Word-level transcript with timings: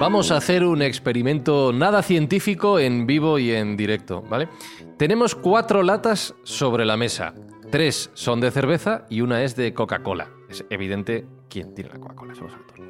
Vamos 0.00 0.30
a 0.30 0.38
hacer 0.38 0.64
un 0.64 0.82
experimento 0.82 1.72
nada 1.72 2.02
científico 2.02 2.78
en 2.78 3.06
vivo 3.06 3.38
y 3.38 3.52
en 3.52 3.76
directo, 3.76 4.22
¿vale? 4.22 4.48
Tenemos 4.96 5.34
cuatro 5.34 5.82
latas 5.82 6.34
sobre 6.42 6.84
la 6.84 6.96
mesa. 6.96 7.34
Tres 7.70 8.10
son 8.14 8.40
de 8.40 8.50
cerveza 8.50 9.04
y 9.08 9.20
una 9.20 9.42
es 9.42 9.56
de 9.56 9.74
Coca-Cola. 9.74 10.28
Es 10.48 10.64
evidente 10.70 11.26
quién 11.48 11.74
tiene 11.74 11.90
la 11.90 12.00
Coca-Cola, 12.00 12.34
el. 12.34 12.82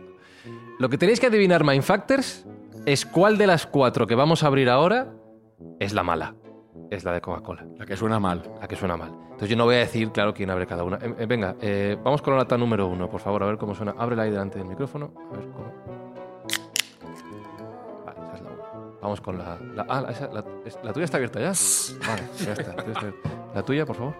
Lo 0.78 0.88
que 0.88 0.98
tenéis 0.98 1.20
que 1.20 1.26
adivinar, 1.26 1.64
Mindfactors, 1.64 2.46
es 2.86 3.04
cuál 3.04 3.36
de 3.36 3.46
las 3.46 3.66
cuatro 3.66 4.06
que 4.06 4.14
vamos 4.14 4.42
a 4.42 4.46
abrir 4.46 4.70
ahora 4.70 5.12
es 5.78 5.92
la 5.92 6.02
mala. 6.02 6.34
Es 6.90 7.04
la 7.04 7.12
de 7.12 7.20
Coca-Cola, 7.20 7.64
La 7.78 7.86
que 7.86 7.96
suena 7.96 8.18
mal. 8.18 8.42
la 8.60 8.66
que 8.66 8.74
suena 8.74 8.96
mal. 8.96 9.10
Entonces 9.22 9.48
yo 9.48 9.56
no 9.56 9.64
voy 9.64 9.76
a 9.76 9.78
decir, 9.78 10.10
claro, 10.10 10.34
quién 10.34 10.50
abre 10.50 10.66
cada 10.66 10.82
una. 10.82 10.96
Eh, 10.96 11.14
eh, 11.18 11.26
venga, 11.26 11.54
eh, 11.60 11.96
vamos 12.02 12.20
con 12.20 12.32
la 12.34 12.40
lata 12.40 12.58
número 12.58 12.88
uno, 12.88 13.08
por 13.08 13.20
favor, 13.20 13.42
a 13.44 13.46
ver 13.46 13.58
cómo 13.58 13.74
suena. 13.76 13.94
Ábrela 13.96 14.24
ahí 14.24 14.30
delante 14.30 14.58
del 14.58 14.66
micrófono. 14.66 15.12
A 15.32 15.36
ver 15.36 15.46
cómo. 15.52 15.72
Vale, 18.04 18.18
esa 18.26 18.34
es 18.34 18.42
la 18.42 18.50
una. 18.50 18.62
Vamos 19.00 19.20
con 19.20 19.38
la. 19.38 19.56
la- 19.74 19.86
ah, 19.88 20.06
esa- 20.10 20.32
la, 20.32 20.44
es- 20.64 20.78
¿la 20.82 20.92
tuya 20.92 21.04
está 21.04 21.16
abierta 21.18 21.38
ya. 21.40 21.52
Vale, 22.08 22.22
ya 22.44 22.52
está. 22.52 22.74
la 22.74 22.82
tuya 22.82 22.92
está 22.92 23.00
abierta. 23.06 23.28
La 23.54 23.62
tuya, 23.62 23.86
por 23.86 23.96
favor. 23.96 24.14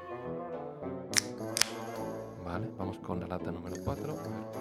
Vale, 2.45 2.71
vamos 2.79 2.99
con 2.99 3.19
la 3.21 3.27
lata 3.27 3.51
número 3.51 3.77
cuatro. 3.85 4.13
A 4.13 4.15
ver. 4.23 4.60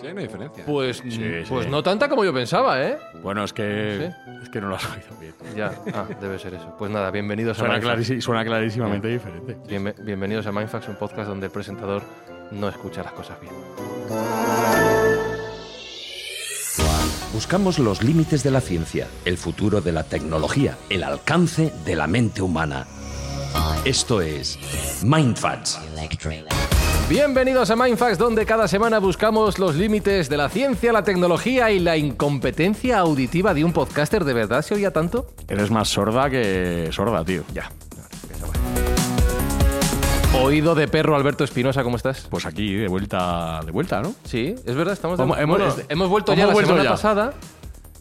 Sí, 0.00 0.06
hay 0.06 0.12
una 0.12 0.22
diferencia. 0.22 0.64
Pues, 0.64 0.98
Sí, 0.98 1.18
pues 1.48 1.64
sí. 1.64 1.70
no 1.70 1.82
tanta 1.82 2.08
como 2.08 2.24
yo 2.24 2.32
pensaba, 2.32 2.80
¿eh? 2.82 2.98
Bueno, 3.22 3.42
es 3.44 3.52
que, 3.52 4.06
es 4.42 4.48
que 4.50 4.60
no 4.60 4.68
lo 4.68 4.76
has 4.76 4.84
oído 4.84 5.08
bien. 5.20 5.34
Ya, 5.56 5.72
ah, 5.94 6.06
debe 6.20 6.38
ser 6.38 6.54
eso. 6.54 6.74
Pues 6.78 6.90
nada, 6.90 7.10
bienvenidos 7.10 7.56
a 7.58 7.60
Suena, 7.60 7.74
Mindfax. 7.74 7.98
clarisi- 8.10 8.20
suena 8.20 8.44
clarísimamente 8.44 9.08
diferente. 9.08 9.56
Bienve- 9.68 9.94
bienvenidos 10.02 10.46
a 10.46 10.52
Mindfax, 10.52 10.88
un 10.88 10.96
podcast 10.96 11.28
donde 11.28 11.46
el 11.46 11.52
presentador 11.52 12.02
no 12.52 12.68
escucha 12.68 13.02
las 13.02 13.12
cosas 13.12 13.40
bien. 13.40 13.52
Buscamos 17.32 17.78
los 17.78 18.02
límites 18.02 18.42
de 18.42 18.50
la 18.50 18.60
ciencia, 18.60 19.06
el 19.24 19.36
futuro 19.36 19.80
de 19.80 19.92
la 19.92 20.04
tecnología, 20.04 20.76
el 20.90 21.02
alcance 21.04 21.72
de 21.84 21.96
la 21.96 22.06
mente 22.06 22.40
humana. 22.42 22.86
Esto 23.84 24.20
es 24.20 24.58
Mindfacts. 25.04 25.78
Bienvenidos 27.08 27.70
a 27.70 27.76
Mindfax, 27.76 28.18
donde 28.18 28.44
cada 28.44 28.68
semana 28.68 28.98
buscamos 28.98 29.58
los 29.58 29.74
límites 29.76 30.28
de 30.28 30.36
la 30.36 30.50
ciencia, 30.50 30.92
la 30.92 31.02
tecnología 31.04 31.70
y 31.70 31.78
la 31.78 31.96
incompetencia 31.96 32.98
auditiva 32.98 33.54
de 33.54 33.64
un 33.64 33.72
podcaster. 33.72 34.24
¿De 34.24 34.34
verdad 34.34 34.60
se 34.60 34.74
oía 34.74 34.92
tanto? 34.92 35.26
Eres 35.48 35.70
más 35.70 35.88
sorda 35.88 36.28
que 36.28 36.90
sorda, 36.92 37.24
tío. 37.24 37.44
Ya. 37.54 37.70
Oído 40.42 40.74
de 40.74 40.86
perro, 40.86 41.16
Alberto 41.16 41.44
Espinosa, 41.44 41.82
¿cómo 41.82 41.96
estás? 41.96 42.26
Pues 42.30 42.44
aquí, 42.44 42.74
de 42.74 42.88
vuelta, 42.88 43.60
de 43.64 43.72
vuelta, 43.72 44.02
¿no? 44.02 44.14
Sí, 44.24 44.54
es 44.66 44.74
verdad, 44.74 44.92
estamos 44.92 45.16
de 45.16 45.24
hemos- 45.24 45.46
Bueno, 45.46 45.74
hemos 45.88 46.08
vuelto 46.10 46.34
ya 46.34 46.46
la 46.46 46.52
vuelto 46.52 46.68
semana 46.68 46.84
ya. 46.84 46.90
pasada, 46.90 47.32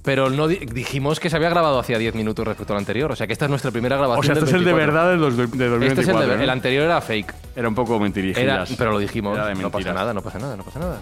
pero 0.08 0.30
no 0.30 0.48
di- 0.48 0.56
dijimos 0.72 1.20
que 1.20 1.30
se 1.30 1.36
había 1.36 1.50
grabado 1.50 1.78
hacía 1.80 1.98
10 1.98 2.16
minutos 2.16 2.48
respecto 2.48 2.72
al 2.72 2.80
anterior. 2.80 3.12
O 3.12 3.16
sea 3.18 3.28
que 3.28 3.34
esta 3.34 3.44
es 3.44 3.50
nuestra 3.50 3.72
primera 3.72 3.98
grabación. 3.98 4.20
O 4.22 4.24
sea, 4.24 4.34
este 4.36 4.46
del 4.46 4.56
es 4.56 4.60
el 4.62 4.64
de 4.66 4.74
24. 4.74 4.94
verdad 4.94 5.12
del 5.12 5.20
dos- 5.20 5.36
de 5.60 5.68
2024. 5.68 5.88
Este 5.90 6.02
es 6.02 6.08
el 6.08 6.30
de 6.30 6.38
¿no? 6.38 6.44
El 6.44 6.50
anterior 6.50 6.86
era 6.86 7.02
fake. 7.02 7.34
Era 7.58 7.68
un 7.68 7.76
poco 7.76 7.96
Era, 7.96 8.04
mentirijillas. 8.04 8.74
pero 8.78 8.92
lo 8.92 9.00
dijimos. 9.00 9.36
Era 9.36 9.48
de 9.48 9.56
no 9.56 9.70
pasa 9.70 9.92
nada, 9.92 10.14
no 10.14 10.22
pasa 10.22 10.40
nada, 10.40 10.56
no 10.56 10.64
pasa 10.64 10.80
nada. 10.80 10.98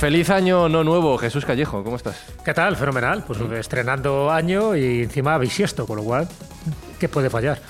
Feliz 0.00 0.30
año 0.30 0.70
no 0.70 0.82
nuevo, 0.82 1.18
Jesús 1.18 1.44
Callejo, 1.44 1.84
¿cómo 1.84 1.96
estás? 1.96 2.16
¿Qué 2.42 2.54
tal? 2.54 2.74
Fenomenal. 2.76 3.22
Pues 3.26 3.38
estrenando 3.58 4.30
año 4.30 4.74
y 4.74 5.02
encima 5.02 5.36
bisiesto, 5.36 5.86
con 5.86 5.98
lo 5.98 6.04
cual, 6.04 6.26
¿qué 6.98 7.10
puede 7.10 7.28
fallar? 7.28 7.60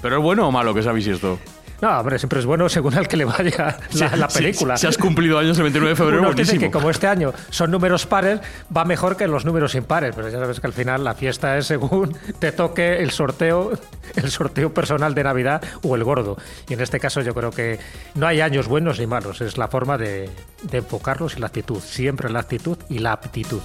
¿Pero 0.00 0.18
es 0.18 0.22
bueno 0.22 0.46
o 0.46 0.52
malo 0.52 0.72
que 0.72 0.84
sabéis 0.84 1.08
esto? 1.08 1.36
No, 1.80 1.98
hombre, 1.98 2.18
siempre 2.18 2.40
es 2.40 2.46
bueno 2.46 2.68
según 2.68 2.94
al 2.94 3.06
que 3.06 3.16
le 3.16 3.24
vaya 3.24 3.78
la, 3.92 4.16
la 4.16 4.28
película. 4.28 4.76
Si, 4.76 4.86
has 4.86 4.96
cumplido 4.96 5.38
años 5.38 5.56
el 5.58 5.64
29 5.64 5.90
de 5.90 5.96
febrero, 5.96 6.22
buenísimo. 6.22 6.60
que 6.60 6.70
como 6.70 6.90
este 6.90 7.06
año 7.06 7.32
son 7.50 7.70
números 7.70 8.06
pares, 8.06 8.40
va 8.74 8.84
mejor 8.84 9.16
que 9.16 9.26
los 9.26 9.44
números 9.44 9.74
impares. 9.74 10.14
Pero 10.14 10.28
ya 10.28 10.38
sabes 10.38 10.60
que 10.60 10.66
al 10.66 10.72
final 10.72 11.04
la 11.04 11.14
fiesta 11.14 11.56
es 11.58 11.66
según 11.66 12.16
te 12.38 12.52
toque 12.52 13.02
el 13.02 13.10
sorteo, 13.10 13.72
el 14.14 14.30
sorteo 14.30 14.72
personal 14.72 15.14
de 15.14 15.24
Navidad 15.24 15.62
o 15.82 15.96
el 15.96 16.04
gordo. 16.04 16.36
Y 16.68 16.74
en 16.74 16.80
este 16.80 17.00
caso 17.00 17.20
yo 17.20 17.34
creo 17.34 17.50
que 17.50 17.78
no 18.14 18.26
hay 18.26 18.40
años 18.40 18.68
buenos 18.68 18.98
ni 18.98 19.06
malos. 19.06 19.40
Es 19.40 19.58
la 19.58 19.68
forma 19.68 19.98
de, 19.98 20.30
de 20.62 20.78
enfocarlos 20.78 21.36
y 21.36 21.40
la 21.40 21.48
actitud. 21.48 21.80
Siempre 21.80 22.30
la 22.30 22.40
actitud 22.40 22.78
y 22.88 22.98
la 23.00 23.12
aptitud. 23.12 23.60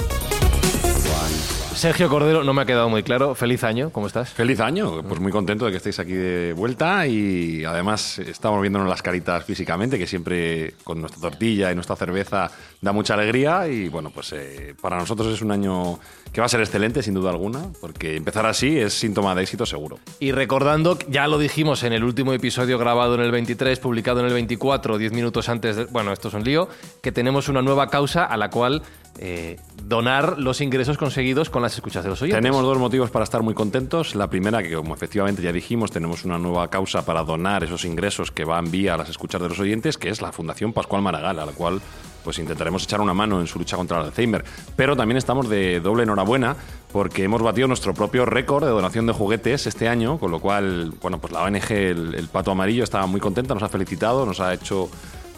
Sergio 1.82 2.10
Cordero, 2.10 2.44
no 2.44 2.54
me 2.54 2.62
ha 2.62 2.66
quedado 2.68 2.90
muy 2.90 3.02
claro. 3.02 3.34
Feliz 3.34 3.64
año, 3.64 3.90
¿cómo 3.90 4.06
estás? 4.06 4.30
Feliz 4.30 4.60
año, 4.60 5.02
pues 5.02 5.20
muy 5.20 5.32
contento 5.32 5.66
de 5.66 5.72
que 5.72 5.78
estéis 5.78 5.98
aquí 5.98 6.14
de 6.14 6.54
vuelta 6.54 7.08
y 7.08 7.66
además 7.66 8.20
estamos 8.20 8.62
viéndonos 8.62 8.88
las 8.88 9.02
caritas 9.02 9.44
físicamente, 9.44 9.98
que 9.98 10.06
siempre 10.06 10.76
con 10.84 11.02
nuestra 11.02 11.20
tortilla 11.20 11.72
y 11.72 11.74
nuestra 11.74 11.96
cerveza 11.96 12.52
da 12.80 12.92
mucha 12.92 13.16
alegría 13.16 13.68
y 13.68 13.90
bueno, 13.90 14.12
pues 14.12 14.32
eh, 14.34 14.76
para 14.80 14.96
nosotros 15.00 15.34
es 15.34 15.42
un 15.42 15.50
año 15.50 15.98
que 16.32 16.40
va 16.40 16.46
a 16.46 16.50
ser 16.50 16.60
excelente 16.60 17.02
sin 17.02 17.16
duda 17.16 17.32
alguna, 17.32 17.64
porque 17.82 18.16
empezar 18.16 18.46
así 18.46 18.78
es 18.78 18.94
síntoma 18.94 19.34
de 19.34 19.42
éxito 19.42 19.66
seguro. 19.66 19.98
Y 20.20 20.34
recordando, 20.34 21.00
ya 21.10 21.28
lo 21.28 21.40
dijimos 21.40 21.82
en 21.82 21.94
el 21.94 22.04
último 22.04 22.34
episodio 22.34 22.78
grabado 22.78 23.16
en 23.16 23.22
el 23.22 23.32
23, 23.32 23.80
publicado 23.80 24.20
en 24.20 24.28
el 24.28 24.34
24, 24.34 25.00
10 25.00 25.14
minutos 25.14 25.50
antes 25.50 25.76
de... 25.78 25.86
Bueno, 25.86 26.14
esto 26.14 26.28
es 26.28 26.36
un 26.36 26.44
lío, 26.44 26.70
que 27.02 27.12
tenemos 27.12 27.50
una 27.50 27.64
nueva 27.64 27.88
causa 27.88 28.24
a 28.24 28.38
la 28.38 28.52
cual 28.52 28.84
eh, 29.18 29.60
donar 29.84 30.40
los 30.40 30.62
ingresos 30.62 30.98
conseguidos 30.98 31.50
con 31.50 31.62
las 31.62 31.76
escuchas 31.76 32.04
de 32.04 32.10
los 32.10 32.22
oyentes. 32.22 32.42
Tenemos 32.42 32.64
dos 32.64 32.78
motivos 32.78 33.12
para 33.12 33.24
estar 33.24 33.44
muy 33.44 33.54
contentos. 33.54 34.16
La 34.16 34.30
primera, 34.30 34.64
que 34.64 34.74
como 34.74 34.94
efectivamente 34.94 35.42
ya 35.42 35.52
dijimos, 35.52 35.92
tenemos 35.92 36.24
una 36.26 36.38
nueva 36.38 36.70
causa 36.70 37.06
para 37.06 37.24
donar 37.24 37.64
esos 37.64 37.86
ingresos 37.86 38.32
que 38.32 38.46
van 38.46 38.72
vía 38.72 38.98
las 38.98 39.10
escuchas 39.10 39.42
de 39.42 39.50
los 39.50 39.60
oyentes, 39.60 39.98
que 39.98 40.10
es 40.10 40.22
la 40.22 40.32
Fundación 40.32 40.74
Pascual 40.74 41.02
Maragall, 41.02 41.40
a 41.40 41.46
la 41.46 41.52
cual 41.52 41.82
pues 42.24 42.38
intentaremos 42.40 42.84
echar 42.84 43.02
una 43.02 43.14
mano 43.14 43.42
en 43.42 43.48
su 43.48 43.60
lucha 43.60 43.78
contra 43.78 44.00
el 44.00 44.06
Alzheimer. 44.06 44.46
Pero 44.76 44.96
también 44.96 45.18
estamos 45.18 45.50
de 45.50 45.80
doble 45.80 46.04
enhorabuena 46.04 46.56
porque 46.92 47.24
hemos 47.24 47.42
batido 47.42 47.68
nuestro 47.68 47.94
propio 47.94 48.26
récord 48.26 48.64
de 48.64 48.72
donación 48.72 49.08
de 49.08 49.14
juguetes 49.14 49.68
este 49.68 49.88
año, 49.88 50.20
con 50.20 50.32
lo 50.32 50.40
cual, 50.40 50.94
bueno, 51.02 51.20
pues 51.20 51.34
la 51.34 51.44
ONG 51.44 51.72
El, 51.72 52.16
El 52.16 52.28
Pato 52.28 52.52
Amarillo 52.52 52.84
estaba 52.84 53.06
muy 53.08 53.20
contenta, 53.20 53.54
nos 53.54 53.64
ha 53.64 53.70
felicitado, 53.70 54.26
nos 54.26 54.40
ha 54.40 54.54
hecho 54.54 54.90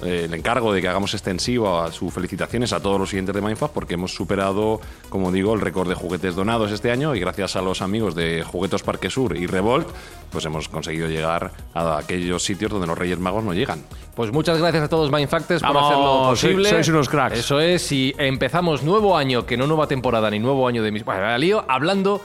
eh, 0.04 0.26
el 0.26 0.34
encargo 0.34 0.74
de 0.74 0.82
que 0.82 0.88
hagamos 0.88 1.14
extensivo 1.14 1.80
a 1.80 1.92
sus 1.92 2.14
felicitaciones 2.14 2.74
a 2.74 2.80
todos 2.80 3.00
los 3.00 3.10
siguientes 3.10 3.34
de 3.36 3.42
Mindfast 3.42 3.74
porque 3.74 3.96
hemos 3.96 4.14
superado, 4.14 4.82
como 5.10 5.32
digo, 5.32 5.54
el 5.54 5.62
récord 5.62 5.88
de 5.90 5.96
juguetes 5.96 6.36
donados 6.36 6.72
este 6.72 6.92
año 6.92 7.16
y 7.16 7.20
gracias 7.20 7.56
a 7.56 7.62
los 7.62 7.82
amigos 7.82 8.16
de 8.16 8.44
Juguetos 8.44 8.84
Parque 8.84 9.10
Sur 9.10 9.38
y 9.38 9.48
Revolt, 9.48 9.88
pues 10.32 10.46
hemos 10.46 10.68
conseguido 10.68 11.08
llegar 11.08 11.52
a 11.74 11.98
aquellos 11.98 12.44
sitios 12.44 12.72
donde 12.72 12.88
los 12.88 12.98
Reyes 12.98 13.20
Magos 13.20 13.44
no 13.44 13.54
llegan. 13.54 13.84
Pues 14.16 14.32
muchas 14.32 14.60
gracias 14.60 14.84
a 14.84 14.90
todos 14.90 15.12
Mindfactors 15.12 15.62
por 15.62 15.78
hacerlo 15.78 16.24
posible. 16.30 16.70
sois 16.70 16.88
unos 16.90 17.10
cracks. 17.10 17.40
Eso 17.40 17.60
es, 17.60 17.92
y 17.92 18.14
empezamos 18.18 18.84
nuevo 18.84 19.18
año, 19.18 19.46
que 19.46 19.58
no 19.58 19.68
nueva 19.68 19.88
temporada 19.88 20.30
ni 20.30 20.40
nuevo 20.40 20.68
año 20.68 20.84
de 20.84 20.92
mis... 20.92 21.04
Bueno, 21.04 21.38
lío, 21.38 21.66
hablando 21.68 22.22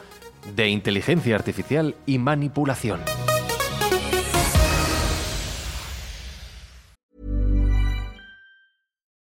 de 0.55 0.69
inteligencia 0.69 1.35
artificial 1.35 1.95
y 2.07 2.19
manipulación. 2.19 3.01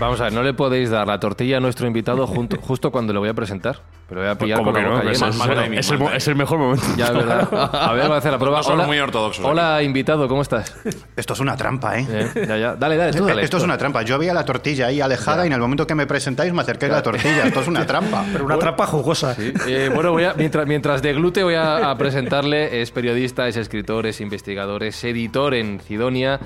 Vamos 0.00 0.20
a 0.20 0.24
ver, 0.24 0.32
no 0.32 0.42
le 0.42 0.52
podéis 0.54 0.90
dar 0.90 1.06
la 1.06 1.18
tortilla 1.20 1.58
a 1.58 1.60
nuestro 1.60 1.86
invitado 1.86 2.26
junto- 2.26 2.56
justo 2.60 2.90
cuando 2.90 3.12
le 3.12 3.20
voy 3.20 3.28
a 3.28 3.34
presentar. 3.34 3.80
Pero 4.08 4.20
voy 4.20 4.28
a 4.28 4.36
pillar 4.36 4.58
¿Cómo 4.58 4.72
con 4.72 4.82
la 4.82 4.88
no? 4.88 4.96
boca 4.96 5.10
Es, 5.12 5.20
llena. 5.20 5.30
es- 5.30 5.38
timing, 5.64 5.78
es 5.78 5.90
el, 5.92 5.98
mo- 5.98 6.10
es 6.10 6.28
el 6.28 6.34
mejor 6.36 6.58
momento. 6.58 6.84
Ya, 6.96 7.06
es 7.06 7.12
verdad. 7.14 7.48
A 7.72 7.92
ver, 7.92 8.06
voy 8.08 8.14
a 8.14 8.18
hacer 8.18 8.32
la 8.32 8.38
prueba. 8.38 8.60
No 8.60 8.68
Hola, 8.74 8.86
muy 8.86 8.98
ortodoxos 8.98 9.44
Hola, 9.44 9.82
invitado, 9.82 10.26
¿cómo 10.28 10.42
estás? 10.42 10.76
Esto 11.16 11.32
es 11.34 11.40
una 11.40 11.56
trampa, 11.56 11.98
¿eh? 11.98 12.06
Eh, 12.10 12.44
ya, 12.46 12.56
ya. 12.58 12.74
Dale, 12.74 12.96
dale, 12.96 13.12
tú 13.12 13.24
dale. 13.24 13.42
Esto 13.44 13.56
es 13.58 13.62
una 13.62 13.78
trampa. 13.78 14.02
Yo 14.02 14.18
veía 14.18 14.34
la 14.34 14.44
tortilla 14.44 14.88
ahí 14.88 15.00
alejada 15.00 15.44
y 15.44 15.46
en 15.46 15.52
el 15.54 15.60
momento 15.60 15.86
que 15.86 15.94
me 15.94 16.06
presentáis 16.06 16.52
me 16.52 16.60
acerqué 16.62 16.86
a 16.86 16.88
la 16.88 17.02
tortilla. 17.02 17.44
Esto 17.46 17.60
es 17.60 17.68
una 17.68 17.86
trampa. 17.86 18.24
Pero 18.32 18.44
una 18.44 18.58
trampa 18.58 18.86
jugosa. 18.86 19.36
Eh, 19.66 19.90
bueno, 19.94 20.10
voy 20.10 20.24
a- 20.24 20.34
mientras, 20.34 20.66
mientras 20.66 21.00
deglute 21.02 21.44
voy 21.44 21.54
a, 21.54 21.90
a 21.90 21.96
presentarle. 21.96 22.82
Es 22.82 22.90
periodista, 22.90 23.46
es 23.48 23.56
escritor, 23.56 24.06
es 24.06 24.20
investigador, 24.20 24.82
es 24.82 25.02
editor 25.04 25.54
en 25.54 25.78
Cidonia. 25.80 26.40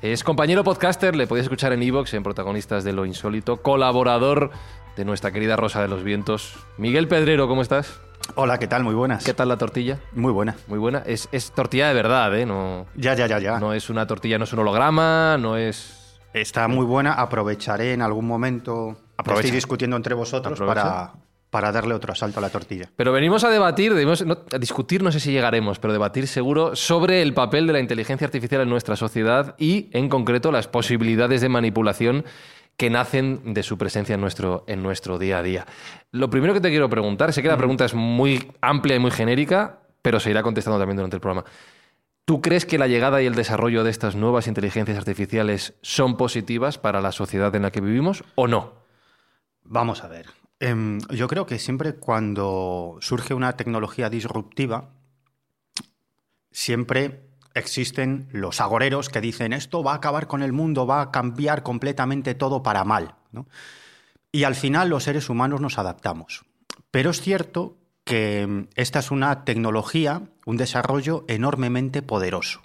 Es 0.00 0.22
compañero 0.22 0.62
podcaster, 0.62 1.16
le 1.16 1.26
podéis 1.26 1.44
escuchar 1.46 1.72
en 1.72 1.82
Evox, 1.82 2.14
en 2.14 2.22
Protagonistas 2.22 2.84
de 2.84 2.92
lo 2.92 3.04
Insólito. 3.04 3.62
Colaborador 3.62 4.50
de 4.96 5.04
nuestra 5.04 5.32
querida 5.32 5.56
Rosa 5.56 5.82
de 5.82 5.88
los 5.88 6.04
Vientos. 6.04 6.54
Miguel 6.76 7.08
Pedrero, 7.08 7.48
¿cómo 7.48 7.62
estás? 7.62 8.00
Hola, 8.36 8.58
¿qué 8.58 8.68
tal? 8.68 8.84
Muy 8.84 8.94
buenas. 8.94 9.24
¿Qué 9.24 9.34
tal 9.34 9.48
la 9.48 9.56
tortilla? 9.56 9.98
Muy 10.12 10.30
buena. 10.32 10.54
Muy 10.68 10.78
buena. 10.78 11.02
Es, 11.04 11.28
es 11.32 11.50
tortilla 11.50 11.88
de 11.88 11.94
verdad, 11.94 12.36
¿eh? 12.38 12.46
No, 12.46 12.86
Ya, 12.94 13.14
ya, 13.14 13.26
ya, 13.26 13.38
ya. 13.40 13.58
no 13.58 13.72
es 13.72 13.90
una 13.90 14.06
tortilla, 14.06 14.38
no 14.38 14.44
es 14.44 14.52
un 14.52 14.60
holograma, 14.60 15.36
no 15.38 15.56
es... 15.56 16.20
Está 16.32 16.68
muy 16.68 16.84
buena. 16.84 17.14
Aprovecharé 17.14 17.94
en 17.94 18.02
algún 18.02 18.26
momento. 18.26 18.96
Aprovecha. 19.16 19.46
Estoy 19.46 19.56
discutiendo 19.56 19.96
entre 19.96 20.14
vosotros 20.14 20.52
Aprovecha. 20.52 20.82
para, 20.82 21.12
para 21.50 21.72
darle 21.72 21.94
otro 21.94 22.12
asalto 22.12 22.38
a 22.38 22.42
la 22.42 22.50
tortilla. 22.50 22.90
Pero 22.96 23.12
venimos 23.12 23.42
a 23.44 23.50
debatir, 23.50 23.92
no- 23.92 24.38
a 24.52 24.58
discutir, 24.58 25.02
no 25.02 25.10
sé 25.12 25.20
si 25.20 25.32
llegaremos, 25.32 25.78
pero 25.78 25.92
debatir 25.92 26.26
seguro 26.26 26.76
sobre 26.76 27.22
el 27.22 27.32
papel 27.34 27.66
de 27.66 27.72
la 27.72 27.80
inteligencia 27.80 28.26
artificial 28.26 28.60
en 28.62 28.68
nuestra 28.68 28.96
sociedad 28.96 29.54
y, 29.58 29.88
en 29.92 30.08
concreto, 30.08 30.52
las 30.52 30.68
posibilidades 30.68 31.40
de 31.40 31.48
manipulación 31.48 32.24
que 32.76 32.90
nacen 32.90 33.54
de 33.54 33.62
su 33.62 33.76
presencia 33.78 34.14
en 34.14 34.20
nuestro, 34.20 34.64
en 34.68 34.82
nuestro 34.82 35.18
día 35.18 35.38
a 35.38 35.42
día. 35.42 35.66
Lo 36.12 36.30
primero 36.30 36.54
que 36.54 36.60
te 36.60 36.68
quiero 36.70 36.88
preguntar, 36.88 37.32
sé 37.32 37.42
que 37.42 37.48
la 37.48 37.56
pregunta 37.56 37.84
es 37.84 37.94
muy 37.94 38.52
amplia 38.60 38.94
y 38.96 38.98
muy 39.00 39.10
genérica, 39.10 39.80
pero 40.00 40.20
se 40.20 40.30
irá 40.30 40.42
contestando 40.44 40.78
también 40.78 40.96
durante 40.96 41.16
el 41.16 41.20
programa. 41.20 41.44
¿Tú 42.24 42.40
crees 42.42 42.66
que 42.66 42.78
la 42.78 42.86
llegada 42.86 43.20
y 43.22 43.26
el 43.26 43.34
desarrollo 43.34 43.82
de 43.84 43.90
estas 43.90 44.14
nuevas 44.14 44.46
inteligencias 44.46 44.96
artificiales 44.98 45.74
son 45.82 46.16
positivas 46.18 46.78
para 46.78 47.00
la 47.00 47.10
sociedad 47.10 47.52
en 47.56 47.62
la 47.62 47.72
que 47.72 47.80
vivimos 47.80 48.22
o 48.36 48.46
no? 48.46 48.74
Vamos 49.64 50.04
a 50.04 50.08
ver. 50.08 50.26
Em, 50.60 50.98
yo 51.10 51.28
creo 51.28 51.46
que 51.46 51.58
siempre 51.58 51.94
cuando 51.94 52.98
surge 53.00 53.34
una 53.34 53.56
tecnología 53.56 54.10
disruptiva, 54.10 54.90
siempre 56.50 57.28
existen 57.54 58.28
los 58.32 58.60
agoreros 58.60 59.08
que 59.08 59.20
dicen 59.20 59.52
esto 59.52 59.82
va 59.82 59.92
a 59.92 59.96
acabar 59.96 60.26
con 60.26 60.42
el 60.42 60.52
mundo, 60.52 60.86
va 60.86 61.00
a 61.00 61.10
cambiar 61.10 61.62
completamente 61.62 62.34
todo 62.34 62.62
para 62.62 62.84
mal. 62.84 63.14
¿no? 63.32 63.46
Y 64.32 64.44
al 64.44 64.54
final 64.54 64.88
los 64.88 65.04
seres 65.04 65.28
humanos 65.28 65.60
nos 65.60 65.78
adaptamos. 65.78 66.44
Pero 66.90 67.10
es 67.10 67.20
cierto 67.20 67.76
que 68.04 68.40
em, 68.40 68.68
esta 68.74 68.98
es 68.98 69.10
una 69.10 69.44
tecnología, 69.44 70.22
un 70.46 70.56
desarrollo 70.56 71.24
enormemente 71.28 72.02
poderoso. 72.02 72.62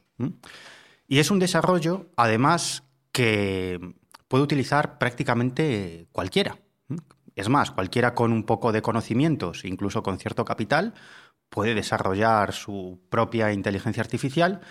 Y 1.07 1.19
es 1.19 1.31
un 1.31 1.39
desarrollo, 1.39 2.07
además, 2.15 2.83
que 3.11 3.79
puede 4.27 4.43
utilizar 4.43 4.97
prácticamente 4.97 6.07
cualquiera. 6.11 6.57
Es 7.35 7.49
más, 7.49 7.71
cualquiera 7.71 8.13
con 8.13 8.31
un 8.31 8.43
poco 8.43 8.71
de 8.71 8.81
conocimientos, 8.81 9.65
incluso 9.65 10.03
con 10.03 10.19
cierto 10.19 10.45
capital, 10.45 10.93
puede 11.49 11.75
desarrollar 11.75 12.53
su 12.53 12.99
propia 13.09 13.53
inteligencia 13.53 14.01
artificial 14.01 14.61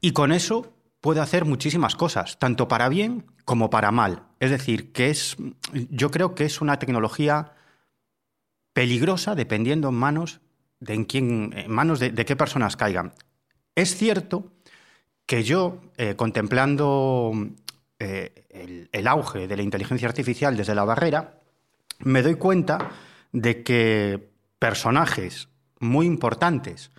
y 0.00 0.12
con 0.12 0.32
eso 0.32 0.72
puede 1.00 1.20
hacer 1.20 1.44
muchísimas 1.44 1.96
cosas, 1.96 2.38
tanto 2.38 2.68
para 2.68 2.88
bien 2.88 3.26
como 3.44 3.70
para 3.70 3.90
mal. 3.90 4.22
Es 4.40 4.50
decir, 4.50 4.92
que 4.92 5.10
es, 5.10 5.36
yo 5.72 6.10
creo 6.10 6.34
que 6.34 6.44
es 6.44 6.60
una 6.60 6.78
tecnología 6.78 7.52
peligrosa 8.72 9.34
dependiendo 9.34 9.88
en 9.88 9.94
manos 9.94 10.40
de 10.80 10.94
en 10.94 11.04
quién, 11.04 11.54
manos 11.68 12.00
de, 12.00 12.12
qué 12.12 12.36
personas 12.36 12.76
caigan. 12.76 13.12
Es 13.74 13.96
cierto 13.96 14.52
que 15.26 15.42
yo, 15.42 15.80
eh, 15.96 16.16
contemplando 16.16 17.32
eh, 17.98 18.88
el 18.92 19.06
auge 19.06 19.46
de 19.46 19.56
la 19.56 19.62
inteligencia 19.62 20.08
artificial 20.08 20.56
desde 20.56 20.74
la 20.74 20.84
barrera, 20.84 21.43
me 22.00 22.22
doy 22.22 22.34
cuenta 22.34 22.90
de 23.32 23.62
que 23.62 24.30
personajes 24.58 25.48
muy 25.80 26.06
importantes 26.06 26.90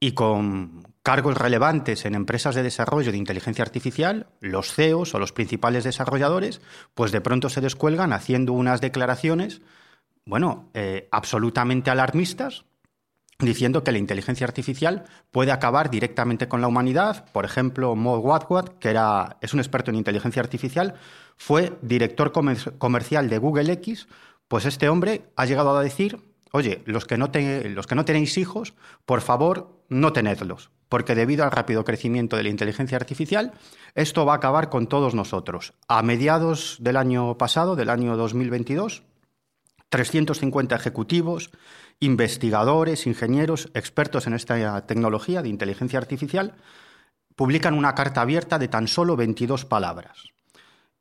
y 0.00 0.12
con 0.12 0.82
cargos 1.02 1.36
relevantes 1.36 2.04
en 2.04 2.14
empresas 2.14 2.54
de 2.54 2.62
desarrollo 2.62 3.12
de 3.12 3.18
inteligencia 3.18 3.62
artificial, 3.62 4.28
los 4.40 4.72
CEOs 4.72 5.14
o 5.14 5.18
los 5.18 5.32
principales 5.32 5.84
desarrolladores, 5.84 6.60
pues 6.94 7.12
de 7.12 7.20
pronto 7.20 7.48
se 7.48 7.60
descuelgan 7.60 8.12
haciendo 8.12 8.52
unas 8.54 8.80
declaraciones, 8.80 9.60
bueno, 10.24 10.70
eh, 10.74 11.08
absolutamente 11.12 11.90
alarmistas, 11.90 12.64
diciendo 13.38 13.84
que 13.84 13.92
la 13.92 13.98
inteligencia 13.98 14.46
artificial 14.46 15.04
puede 15.30 15.52
acabar 15.52 15.90
directamente 15.90 16.48
con 16.48 16.60
la 16.60 16.68
humanidad. 16.68 17.26
Por 17.32 17.44
ejemplo, 17.44 17.94
Mo 17.96 18.16
Watwat, 18.18 18.78
que 18.78 18.90
era, 18.90 19.36
es 19.40 19.52
un 19.52 19.60
experto 19.60 19.90
en 19.90 19.96
inteligencia 19.96 20.40
artificial, 20.40 20.94
fue 21.36 21.76
director 21.82 22.32
comer- 22.32 22.78
comercial 22.78 23.28
de 23.28 23.38
Google 23.38 23.72
X, 23.72 24.08
pues 24.54 24.66
este 24.66 24.88
hombre 24.88 25.32
ha 25.34 25.46
llegado 25.46 25.76
a 25.76 25.82
decir, 25.82 26.20
oye, 26.52 26.80
los 26.86 27.06
que, 27.06 27.18
no 27.18 27.32
tenéis 27.32 28.38
hijos, 28.38 28.74
por 29.04 29.20
favor, 29.20 29.82
no 29.88 30.12
tenedlos, 30.12 30.70
porque 30.88 31.16
debido 31.16 31.42
al 31.42 31.50
rápido 31.50 31.82
crecimiento 31.84 32.36
de 32.36 32.44
la 32.44 32.50
inteligencia 32.50 32.96
artificial, 32.96 33.54
esto 33.96 34.24
va 34.24 34.34
a 34.34 34.36
acabar 34.36 34.70
con 34.70 34.86
todos 34.86 35.12
nosotros. 35.12 35.74
A 35.88 36.04
mediados 36.04 36.76
del 36.78 36.98
año 36.98 37.36
pasado, 37.36 37.74
del 37.74 37.90
año 37.90 38.16
2022, 38.16 39.02
350 39.88 40.76
ejecutivos, 40.76 41.50
investigadores, 41.98 43.08
ingenieros, 43.08 43.70
expertos 43.74 44.28
en 44.28 44.34
esta 44.34 44.86
tecnología 44.86 45.42
de 45.42 45.48
inteligencia 45.48 45.98
artificial, 45.98 46.54
publican 47.34 47.74
una 47.74 47.96
carta 47.96 48.20
abierta 48.20 48.60
de 48.60 48.68
tan 48.68 48.86
solo 48.86 49.16
22 49.16 49.64
palabras. 49.64 50.33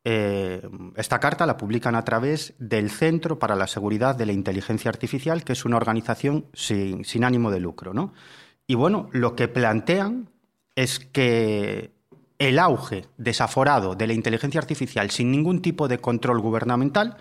Eh, 0.05 0.61
esta 0.95 1.19
carta 1.19 1.45
la 1.45 1.55
publican 1.55 1.95
a 1.95 2.03
través 2.03 2.53
del 2.59 2.89
Centro 2.89 3.39
para 3.39 3.55
la 3.55 3.67
Seguridad 3.67 4.15
de 4.15 4.25
la 4.25 4.33
Inteligencia 4.33 4.89
Artificial, 4.89 5.43
que 5.43 5.53
es 5.53 5.65
una 5.65 5.77
organización 5.77 6.45
sin, 6.53 7.05
sin 7.05 7.23
ánimo 7.23 7.51
de 7.51 7.59
lucro. 7.59 7.93
¿no? 7.93 8.13
Y 8.67 8.75
bueno, 8.75 9.09
lo 9.11 9.35
que 9.35 9.47
plantean 9.47 10.29
es 10.75 10.99
que 10.99 11.93
el 12.39 12.59
auge 12.59 13.05
desaforado 13.17 13.95
de 13.95 14.07
la 14.07 14.13
inteligencia 14.13 14.59
artificial 14.59 15.11
sin 15.11 15.31
ningún 15.31 15.61
tipo 15.61 15.87
de 15.87 15.99
control 15.99 16.41
gubernamental 16.41 17.17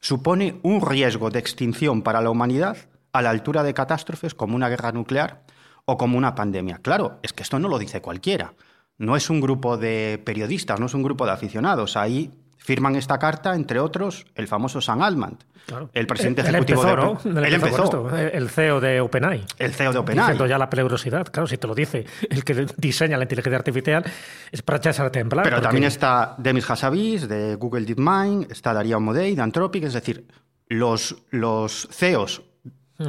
supone 0.00 0.58
un 0.62 0.80
riesgo 0.80 1.30
de 1.30 1.38
extinción 1.38 2.02
para 2.02 2.20
la 2.20 2.30
humanidad 2.30 2.76
a 3.12 3.22
la 3.22 3.30
altura 3.30 3.62
de 3.62 3.74
catástrofes 3.74 4.34
como 4.34 4.56
una 4.56 4.68
guerra 4.68 4.90
nuclear 4.90 5.42
o 5.84 5.96
como 5.96 6.18
una 6.18 6.34
pandemia. 6.34 6.78
Claro, 6.78 7.18
es 7.22 7.32
que 7.32 7.42
esto 7.42 7.58
no 7.58 7.68
lo 7.68 7.78
dice 7.78 8.00
cualquiera. 8.00 8.54
No 9.02 9.16
es 9.16 9.28
un 9.30 9.40
grupo 9.40 9.76
de 9.76 10.22
periodistas, 10.24 10.78
no 10.78 10.86
es 10.86 10.94
un 10.94 11.02
grupo 11.02 11.26
de 11.26 11.32
aficionados. 11.32 11.96
Ahí 11.96 12.30
firman 12.56 12.94
esta 12.94 13.18
carta, 13.18 13.56
entre 13.56 13.80
otros, 13.80 14.26
el 14.36 14.46
famoso 14.46 14.80
Sam 14.80 15.02
Altman, 15.02 15.38
Claro. 15.66 15.90
el 15.92 16.06
presidente 16.06 16.42
él 16.42 16.48
ejecutivo 16.48 16.82
empezó, 16.82 17.28
de 17.28 17.30
¿no? 17.34 17.40
Él 17.46 17.54
empezó 17.54 17.84
esto, 17.84 18.16
el 18.16 18.48
CEO 18.48 18.80
de 18.80 19.00
OpenAI. 19.00 19.44
el 19.58 19.72
CEO 19.74 19.92
de 19.92 19.98
OpenAI. 19.98 20.26
Diciendo 20.26 20.46
ya 20.46 20.56
la 20.58 20.70
peligrosidad. 20.70 21.26
Claro, 21.32 21.48
si 21.48 21.56
te 21.58 21.66
lo 21.66 21.74
dice 21.74 22.06
el 22.30 22.44
que 22.44 22.66
diseña 22.76 23.16
la 23.16 23.24
inteligencia 23.24 23.58
artificial, 23.58 24.04
es 24.52 24.62
para 24.62 24.78
echarse 24.78 25.02
a 25.02 25.10
temblar. 25.10 25.42
Pero 25.44 25.56
porque- 25.56 25.66
también 25.66 25.84
está 25.84 26.36
Demis 26.38 26.70
Hassabis 26.70 27.26
de 27.28 27.56
Google 27.56 27.84
DeepMind, 27.84 28.52
está 28.52 28.72
Darío 28.72 29.00
Modei 29.00 29.34
de 29.34 29.42
Anthropic, 29.42 29.82
es 29.84 29.94
decir, 29.94 30.28
los, 30.68 31.16
los 31.30 31.88
CEOs 31.90 32.42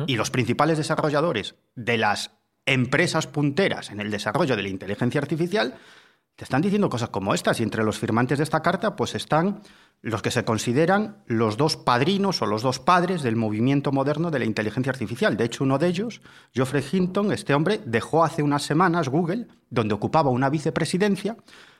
y 0.08 0.16
los 0.16 0.32
principales 0.32 0.80
desarrolladores 0.80 1.54
de 1.76 1.98
las 2.00 2.32
empresas 2.66 3.28
punteras 3.28 3.92
en 3.92 4.00
el 4.00 4.12
desarrollo 4.12 4.56
de 4.56 4.64
la 4.64 4.70
inteligencia 4.70 5.22
artificial 5.22 5.76
te 6.36 6.46
están 6.46 6.62
diciendo 6.62 6.90
cosas 6.90 7.10
como 7.10 7.36
estas 7.36 7.60
y 7.60 7.64
entre 7.64 7.84
los 7.84 8.00
firmantes 8.00 8.40
de 8.40 8.44
esta 8.44 8.62
carta 8.62 8.96
pues 8.96 9.14
están 9.14 9.62
los 10.02 10.22
que 10.22 10.32
se 10.32 10.44
consideran 10.44 11.24
los 11.28 11.58
dos 11.58 11.78
padrinos 11.78 12.42
o 12.42 12.48
los 12.48 12.64
dos 12.64 12.80
padres 12.80 13.22
del 13.22 13.36
movimiento 13.36 13.92
moderno 13.92 14.32
de 14.32 14.40
la 14.40 14.46
inteligencia 14.46 14.92
artificial. 14.92 15.38
De 15.38 15.46
hecho, 15.46 15.64
uno 15.64 15.78
de 15.78 15.88
ellos, 15.88 16.22
Geoffrey 16.52 16.84
Hinton, 16.92 17.32
este 17.32 17.54
hombre 17.54 17.82
dejó 17.86 18.24
hace 18.24 18.42
unas 18.42 18.64
semanas 18.64 19.10
Google, 19.10 19.48
donde 19.70 19.94
ocupaba 19.94 20.32
una 20.32 20.50
vicepresidencia, 20.50 21.38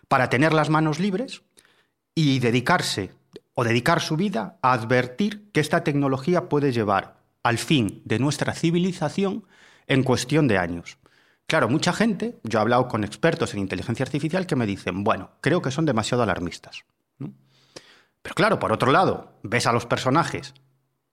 para 0.08 0.30
tener 0.30 0.54
las 0.54 0.70
manos 0.70 1.00
libres 1.00 1.42
y 2.16 2.40
dedicarse 2.40 3.12
o 3.56 3.64
dedicar 3.64 4.02
su 4.02 4.16
vida 4.16 4.58
a 4.62 4.74
advertir 4.74 5.52
que 5.52 5.60
esta 5.60 5.84
tecnología 5.84 6.48
puede 6.48 6.72
llevar 6.72 7.18
al 7.42 7.58
fin 7.58 8.02
de 8.06 8.20
nuestra 8.20 8.54
civilización 8.54 9.46
en 9.88 10.04
cuestión 10.04 10.48
de 10.48 10.58
años. 10.58 10.98
Claro, 11.48 11.70
mucha 11.70 11.94
gente, 11.94 12.40
yo 12.44 12.60
he 12.60 12.62
hablado 12.62 12.88
con 12.88 13.04
expertos 13.04 13.54
en 13.54 13.60
inteligencia 13.60 14.04
artificial 14.04 14.48
que 14.48 14.56
me 14.56 14.66
dicen, 14.66 15.04
bueno, 15.04 15.32
creo 15.42 15.62
que 15.62 15.72
son 15.72 15.86
demasiado 15.86 16.24
alarmistas. 16.24 16.84
¿no? 17.20 17.34
Pero 18.22 18.36
claro, 18.36 18.60
por 18.60 18.72
otro 18.72 18.92
lado, 18.92 19.38
ves 19.44 19.68
a 19.68 19.74
los 19.74 19.86
personajes 19.86 20.54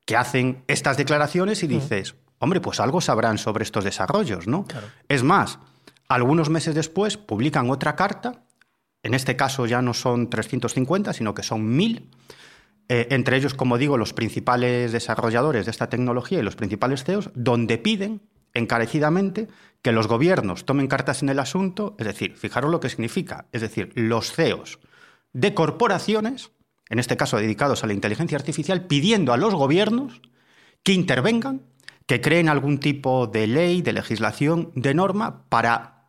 que 0.07 0.17
hacen 0.17 0.65
estas 0.67 0.97
declaraciones 0.97 1.63
y 1.63 1.67
dices, 1.67 2.15
hombre, 2.39 2.61
pues 2.61 2.81
algo 2.81 3.01
sabrán 3.01 3.39
sobre 3.39 3.65
estos 3.65 3.85
desarrollos, 3.85 4.47
¿no? 4.47 4.65
Es 5.09 5.23
más, 5.23 5.59
algunos 6.09 6.49
meses 6.51 6.75
después 6.75 7.17
publican 7.17 7.71
otra 7.71 7.95
carta 7.95 8.43
En 9.03 9.15
este 9.15 9.35
caso 9.35 9.65
ya 9.67 9.81
no 9.81 9.95
son 9.95 10.29
350, 10.29 11.13
sino 11.15 11.33
que 11.33 11.43
son 11.43 11.75
1000. 11.75 12.11
Eh, 12.89 13.07
entre 13.11 13.37
ellos, 13.37 13.55
como 13.55 13.79
digo, 13.79 13.97
los 13.97 14.13
principales 14.13 14.93
desarrolladores 14.93 15.65
de 15.65 15.71
esta 15.71 15.89
tecnología 15.89 16.39
y 16.39 16.43
los 16.43 16.57
principales 16.57 17.05
CEOs, 17.05 17.31
donde 17.35 17.79
piden 17.79 18.21
encarecidamente 18.55 19.49
que 19.83 19.93
los 19.93 20.07
gobiernos 20.07 20.65
tomen 20.65 20.89
cartas 20.89 21.23
en 21.23 21.29
el 21.29 21.39
asunto, 21.39 21.97
es 21.99 22.07
decir, 22.07 22.37
fijaros 22.37 22.71
lo 22.71 22.81
que 22.81 22.91
significa, 22.91 23.47
es 23.53 23.61
decir, 23.61 23.93
los 23.95 24.33
CEOs 24.33 24.79
de 25.33 25.55
corporaciones, 25.55 26.51
en 26.89 26.99
este 26.99 27.17
caso 27.17 27.37
dedicados 27.37 27.83
a 27.83 27.87
la 27.87 27.93
inteligencia 27.93 28.37
artificial, 28.37 28.87
pidiendo 28.87 29.33
a 29.33 29.37
los 29.37 29.55
gobiernos 29.55 30.21
que 30.83 30.93
intervengan, 30.93 31.63
que 32.07 32.21
creen 32.21 32.49
algún 32.49 32.79
tipo 32.79 33.27
de 33.27 33.47
ley, 33.47 33.83
de 33.83 33.93
legislación, 33.93 34.73
de 34.75 34.95
norma 34.95 35.45
para 35.49 36.09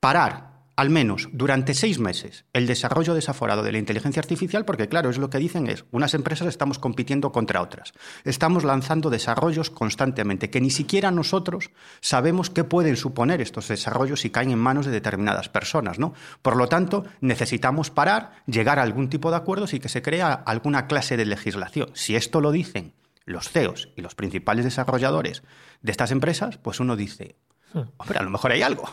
parar 0.00 0.51
al 0.76 0.90
menos 0.90 1.28
durante 1.32 1.74
seis 1.74 1.98
meses 1.98 2.44
el 2.52 2.66
desarrollo 2.66 3.14
desaforado 3.14 3.62
de 3.62 3.72
la 3.72 3.78
inteligencia 3.78 4.20
artificial, 4.20 4.64
porque 4.64 4.88
claro, 4.88 5.10
es 5.10 5.18
lo 5.18 5.30
que 5.30 5.38
dicen 5.38 5.66
es, 5.68 5.84
unas 5.90 6.14
empresas 6.14 6.48
estamos 6.48 6.78
compitiendo 6.78 7.32
contra 7.32 7.62
otras, 7.62 7.92
estamos 8.24 8.64
lanzando 8.64 9.10
desarrollos 9.10 9.70
constantemente, 9.70 10.50
que 10.50 10.60
ni 10.60 10.70
siquiera 10.70 11.10
nosotros 11.10 11.70
sabemos 12.00 12.50
qué 12.50 12.64
pueden 12.64 12.96
suponer 12.96 13.40
estos 13.40 13.68
desarrollos 13.68 14.20
si 14.20 14.30
caen 14.30 14.50
en 14.50 14.58
manos 14.58 14.86
de 14.86 14.92
determinadas 14.92 15.48
personas, 15.48 15.98
¿no? 15.98 16.14
Por 16.42 16.56
lo 16.56 16.68
tanto, 16.68 17.04
necesitamos 17.20 17.90
parar, 17.90 18.32
llegar 18.46 18.78
a 18.78 18.82
algún 18.82 19.08
tipo 19.08 19.30
de 19.30 19.36
acuerdos 19.36 19.74
y 19.74 19.80
que 19.80 19.88
se 19.88 20.02
crea 20.02 20.32
alguna 20.32 20.86
clase 20.86 21.16
de 21.16 21.26
legislación. 21.26 21.90
Si 21.94 22.16
esto 22.16 22.40
lo 22.40 22.50
dicen 22.52 22.94
los 23.24 23.50
CEOs 23.50 23.90
y 23.96 24.02
los 24.02 24.14
principales 24.14 24.64
desarrolladores 24.64 25.42
de 25.80 25.92
estas 25.92 26.10
empresas, 26.10 26.58
pues 26.58 26.80
uno 26.80 26.96
dice. 26.96 27.36
Hombre, 27.74 28.18
a 28.18 28.22
lo 28.22 28.30
mejor 28.30 28.52
hay 28.52 28.62
algo 28.62 28.84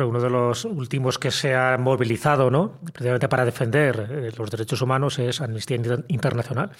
uno 0.00 0.20
de 0.20 0.30
los 0.30 0.64
últimos 0.64 1.18
que 1.18 1.30
se 1.30 1.54
ha 1.54 1.76
movilizado, 1.78 2.50
¿no? 2.50 2.78
precisamente 2.92 3.28
para 3.28 3.44
defender 3.44 4.08
eh, 4.10 4.32
los 4.36 4.50
derechos 4.50 4.80
humanos, 4.80 5.18
es 5.18 5.40
Amnistía 5.40 5.78
Internacional. 6.08 6.70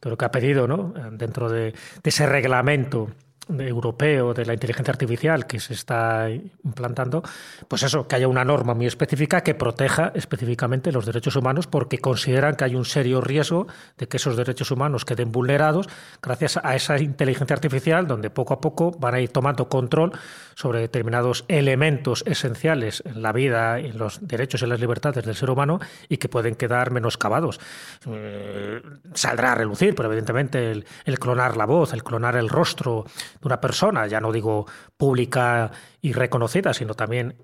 Creo 0.00 0.16
que 0.16 0.24
ha 0.24 0.30
pedido, 0.30 0.68
¿no? 0.68 0.94
dentro 1.12 1.50
de 1.50 1.74
ese 2.02 2.26
reglamento 2.26 3.10
europeo 3.48 4.34
de 4.34 4.46
la 4.46 4.54
inteligencia 4.54 4.92
artificial 4.92 5.46
que 5.46 5.60
se 5.60 5.74
está 5.74 6.28
implantando, 6.64 7.22
pues 7.68 7.82
eso, 7.82 8.06
que 8.06 8.16
haya 8.16 8.28
una 8.28 8.44
norma 8.44 8.74
muy 8.74 8.86
específica 8.86 9.42
que 9.42 9.54
proteja 9.54 10.12
específicamente 10.14 10.92
los 10.92 11.06
derechos 11.06 11.36
humanos 11.36 11.66
porque 11.66 11.98
consideran 11.98 12.54
que 12.54 12.64
hay 12.64 12.74
un 12.74 12.84
serio 12.84 13.20
riesgo 13.20 13.66
de 13.98 14.08
que 14.08 14.16
esos 14.16 14.36
derechos 14.36 14.70
humanos 14.70 15.04
queden 15.04 15.32
vulnerados 15.32 15.88
gracias 16.22 16.58
a 16.62 16.74
esa 16.74 16.98
inteligencia 16.98 17.54
artificial 17.54 18.06
donde 18.06 18.30
poco 18.30 18.54
a 18.54 18.60
poco 18.60 18.92
van 18.92 19.14
a 19.14 19.20
ir 19.20 19.30
tomando 19.30 19.68
control 19.68 20.12
sobre 20.54 20.80
determinados 20.80 21.44
elementos 21.48 22.22
esenciales 22.26 23.02
en 23.06 23.22
la 23.22 23.32
vida, 23.32 23.78
en 23.78 23.98
los 23.98 24.26
derechos 24.26 24.62
y 24.62 24.66
las 24.66 24.80
libertades 24.80 25.24
del 25.24 25.34
ser 25.34 25.50
humano 25.50 25.80
y 26.08 26.18
que 26.18 26.28
pueden 26.28 26.54
quedar 26.54 26.90
menoscabados. 26.90 27.58
Eh, 28.06 28.82
saldrá 29.14 29.52
a 29.52 29.54
relucir, 29.54 29.94
pero 29.94 30.08
evidentemente 30.08 30.70
el, 30.70 30.84
el 31.04 31.18
clonar 31.18 31.56
la 31.56 31.64
voz, 31.64 31.92
el 31.92 32.04
clonar 32.04 32.36
el 32.36 32.48
rostro, 32.48 33.04
de 33.42 33.48
una 33.48 33.60
persona, 33.60 34.06
ya 34.06 34.20
no 34.20 34.32
digo 34.32 34.66
pública 34.96 35.70
y 36.00 36.12
reconocida, 36.12 36.72
sino 36.72 36.94
también 36.94 37.34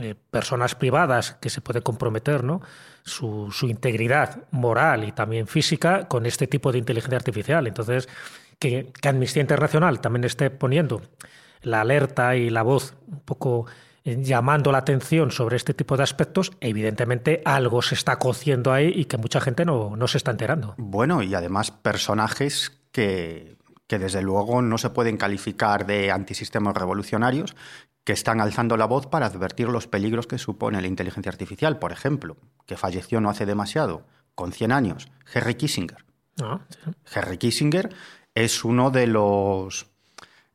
eh, 0.00 0.16
personas 0.30 0.74
privadas 0.74 1.36
que 1.40 1.48
se 1.48 1.60
puede 1.60 1.80
comprometer 1.80 2.42
¿no? 2.42 2.60
Su, 3.04 3.50
su, 3.52 3.68
integridad 3.68 4.42
moral 4.50 5.04
y 5.04 5.12
también 5.12 5.46
física 5.46 6.08
con 6.08 6.26
este 6.26 6.48
tipo 6.48 6.72
de 6.72 6.78
inteligencia 6.78 7.16
artificial. 7.16 7.66
Entonces, 7.66 8.08
que, 8.58 8.92
que, 9.00 9.08
Amnistía 9.08 9.40
Internacional 9.42 10.00
también 10.00 10.24
esté 10.24 10.50
poniendo 10.50 11.00
la 11.62 11.82
alerta 11.82 12.34
y 12.34 12.50
la 12.50 12.62
voz 12.62 12.96
un 13.06 13.20
poco 13.20 13.66
eh, 14.04 14.18
llamando 14.20 14.70
la 14.70 14.78
atención 14.78 15.30
sobre 15.30 15.56
este 15.56 15.72
tipo 15.72 15.96
de 15.96 16.02
aspectos, 16.02 16.52
evidentemente 16.60 17.40
algo 17.44 17.80
se 17.80 17.94
está 17.94 18.18
cociendo 18.18 18.72
ahí 18.72 18.92
y 18.94 19.06
que 19.06 19.16
mucha 19.16 19.40
gente 19.40 19.64
no, 19.64 19.96
no 19.96 20.08
se 20.08 20.18
está 20.18 20.30
enterando. 20.30 20.74
Bueno, 20.76 21.22
y 21.22 21.34
además 21.34 21.70
personajes 21.70 22.72
que 22.92 23.56
que 23.86 23.98
desde 23.98 24.22
luego 24.22 24.62
no 24.62 24.78
se 24.78 24.90
pueden 24.90 25.16
calificar 25.16 25.86
de 25.86 26.10
antisistemas 26.10 26.74
revolucionarios, 26.74 27.54
que 28.04 28.12
están 28.12 28.40
alzando 28.40 28.76
la 28.76 28.84
voz 28.84 29.06
para 29.06 29.26
advertir 29.26 29.68
los 29.68 29.86
peligros 29.86 30.26
que 30.26 30.38
supone 30.38 30.80
la 30.80 30.88
inteligencia 30.88 31.30
artificial. 31.30 31.78
Por 31.78 31.90
ejemplo, 31.90 32.36
que 32.66 32.76
falleció 32.76 33.20
no 33.20 33.30
hace 33.30 33.46
demasiado, 33.46 34.06
con 34.34 34.52
100 34.52 34.72
años, 34.72 35.08
Henry 35.32 35.54
Kissinger. 35.54 36.04
Ah, 36.42 36.60
Henry 37.14 37.38
Kissinger 37.38 37.94
es 38.34 38.64
uno 38.64 38.90
de 38.90 39.06
los, 39.06 39.86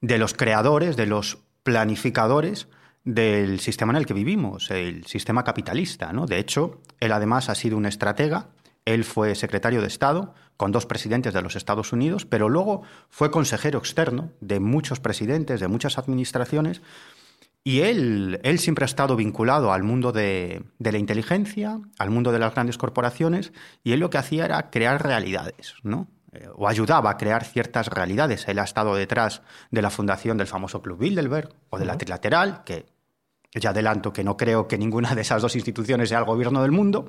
de 0.02 0.18
los 0.18 0.34
creadores, 0.34 0.96
de 0.96 1.06
los 1.08 1.40
planificadores 1.64 2.68
del 3.04 3.60
sistema 3.60 3.94
en 3.94 3.98
el 3.98 4.06
que 4.06 4.14
vivimos, 4.14 4.70
el 4.70 5.06
sistema 5.06 5.44
capitalista. 5.44 6.14
¿no? 6.14 6.26
De 6.26 6.38
hecho, 6.38 6.82
él 7.00 7.12
además 7.12 7.50
ha 7.50 7.56
sido 7.56 7.78
un 7.78 7.86
estratega, 7.86 8.50
él 8.90 9.04
fue 9.04 9.36
secretario 9.36 9.82
de 9.82 9.88
Estado, 9.88 10.34
con 10.58 10.72
dos 10.72 10.86
presidentes 10.86 11.34
de 11.34 11.42
los 11.42 11.56
Estados 11.56 11.94
Unidos, 11.94 12.26
pero 12.26 12.50
luego 12.50 12.82
fue 13.10 13.32
consejero 13.32 13.80
externo 13.80 14.32
de 14.42 14.60
muchos 14.60 15.00
presidentes, 15.00 15.60
de 15.60 15.68
muchas 15.68 15.98
administraciones, 15.98 16.82
y 17.64 17.82
él, 17.82 18.40
él 18.44 18.60
siempre 18.60 18.84
ha 18.84 18.88
estado 18.88 19.16
vinculado 19.16 19.74
al 19.74 19.84
mundo 19.84 20.12
de, 20.12 20.64
la 20.80 20.98
inteligencia, 20.98 21.80
al 21.98 22.10
mundo 22.10 22.32
de 22.32 22.40
las 22.40 22.54
grandes 22.54 22.78
corporaciones, 22.78 23.54
y 23.84 23.92
él 23.92 24.00
lo 24.00 24.10
que 24.10 24.18
hacía 24.18 24.46
era 24.46 24.70
crear 24.70 25.04
realidades, 25.04 25.76
¿no? 25.84 26.08
Eh, 26.32 26.48
o 26.56 26.68
ayudaba 26.68 27.12
a 27.12 27.18
crear 27.18 27.44
ciertas 27.44 27.88
realidades. 27.88 28.48
Él 28.48 28.60
ha 28.60 28.64
estado 28.64 28.96
detrás 28.96 29.42
de 29.72 29.82
la 29.82 29.90
fundación 29.90 30.38
del 30.38 30.48
famoso 30.48 30.82
Club 30.82 31.00
Bilderberg 31.00 31.50
o 31.70 31.80
de 31.80 31.86
la 31.86 31.98
Trilateral, 31.98 32.64
que 32.64 32.86
ya 33.54 33.72
adelanto 33.72 34.14
que 34.14 34.24
no 34.24 34.38
creo 34.38 34.68
que 34.68 34.78
ninguna 34.78 35.16
de 35.16 35.22
esas 35.22 35.42
dos 35.42 35.56
instituciones 35.56 36.10
sea 36.10 36.20
el 36.20 36.26
gobierno 36.26 36.62
del 36.62 36.72
mundo, 36.72 37.08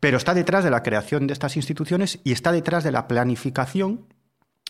pero 0.00 0.16
está 0.16 0.34
detrás 0.34 0.64
de 0.64 0.70
la 0.70 0.82
creación 0.82 1.26
de 1.26 1.32
estas 1.32 1.56
instituciones 1.56 2.20
y 2.24 2.32
está 2.32 2.52
detrás 2.52 2.84
de 2.84 2.92
la 2.92 3.06
planificación 3.06 4.06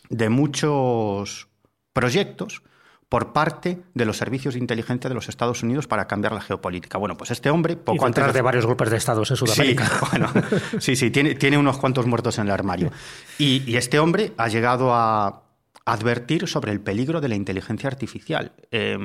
de 0.08 0.28
muchos 0.28 1.48
proyectos 1.92 2.62
por 3.08 3.32
parte 3.32 3.80
de 3.94 4.04
los 4.04 4.16
servicios 4.16 4.54
de 4.54 4.60
inteligencia 4.60 5.08
de 5.08 5.14
los 5.14 5.28
Estados 5.28 5.62
Unidos 5.62 5.86
para 5.86 6.08
cambiar 6.08 6.32
la 6.32 6.40
geopolítica. 6.40 6.98
Bueno, 6.98 7.16
pues 7.16 7.30
este 7.30 7.48
hombre, 7.48 7.76
poco 7.76 8.06
antes 8.06 8.32
de... 8.32 8.42
varios 8.42 8.66
golpes 8.66 8.90
de 8.90 8.96
estados 8.96 9.30
en 9.30 9.36
Sudamérica. 9.36 9.86
Sí, 9.86 10.06
bueno, 10.10 10.32
sí, 10.80 10.96
sí, 10.96 11.10
tiene, 11.10 11.36
tiene 11.36 11.56
unos 11.56 11.78
cuantos 11.78 12.06
muertos 12.06 12.38
en 12.38 12.46
el 12.46 12.50
armario. 12.50 12.90
y 13.38 13.76
este 13.76 14.00
hombre 14.00 14.32
ha 14.36 14.48
llegado 14.48 14.92
a, 14.92 15.43
advertir 15.86 16.48
sobre 16.48 16.72
el 16.72 16.80
peligro 16.80 17.20
de 17.20 17.28
la 17.28 17.34
inteligencia 17.34 17.88
artificial 17.88 18.52
e 18.70 18.96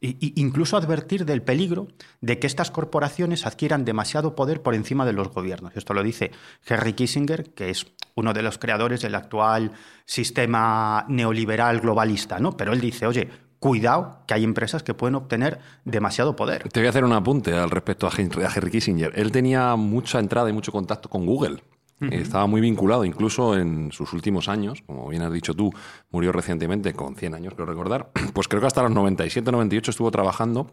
incluso 0.00 0.76
advertir 0.76 1.24
del 1.24 1.42
peligro 1.42 1.88
de 2.20 2.38
que 2.38 2.46
estas 2.46 2.70
corporaciones 2.70 3.46
adquieran 3.46 3.84
demasiado 3.84 4.34
poder 4.34 4.62
por 4.62 4.74
encima 4.74 5.06
de 5.06 5.14
los 5.14 5.28
gobiernos. 5.28 5.72
Esto 5.74 5.94
lo 5.94 6.02
dice 6.02 6.30
Henry 6.66 6.92
Kissinger, 6.92 7.54
que 7.54 7.70
es 7.70 7.86
uno 8.14 8.34
de 8.34 8.42
los 8.42 8.58
creadores 8.58 9.00
del 9.00 9.14
actual 9.14 9.72
sistema 10.04 11.06
neoliberal 11.08 11.80
globalista, 11.80 12.38
¿no? 12.38 12.56
Pero 12.56 12.72
él 12.72 12.80
dice, 12.80 13.06
oye, 13.06 13.28
cuidado 13.58 14.18
que 14.26 14.34
hay 14.34 14.44
empresas 14.44 14.82
que 14.82 14.94
pueden 14.94 15.14
obtener 15.14 15.60
demasiado 15.84 16.36
poder. 16.36 16.68
Te 16.68 16.80
voy 16.80 16.88
a 16.88 16.90
hacer 16.90 17.04
un 17.04 17.12
apunte 17.12 17.54
al 17.54 17.70
respecto 17.70 18.06
a 18.06 18.12
Henry 18.14 18.70
Kissinger. 18.70 19.12
Él 19.14 19.32
tenía 19.32 19.74
mucha 19.76 20.18
entrada 20.18 20.50
y 20.50 20.52
mucho 20.52 20.72
contacto 20.72 21.08
con 21.08 21.24
Google. 21.24 21.62
Estaba 22.00 22.46
muy 22.46 22.60
vinculado, 22.60 23.04
incluso 23.04 23.56
en 23.56 23.90
sus 23.90 24.12
últimos 24.12 24.48
años, 24.48 24.82
como 24.86 25.08
bien 25.08 25.22
has 25.22 25.32
dicho 25.32 25.54
tú, 25.54 25.72
murió 26.10 26.30
recientemente 26.30 26.92
con 26.92 27.16
100 27.16 27.34
años, 27.34 27.54
creo 27.54 27.66
recordar, 27.66 28.10
pues 28.32 28.46
creo 28.46 28.60
que 28.60 28.68
hasta 28.68 28.82
los 28.82 28.92
97, 28.92 29.50
98 29.50 29.90
estuvo 29.90 30.10
trabajando 30.10 30.70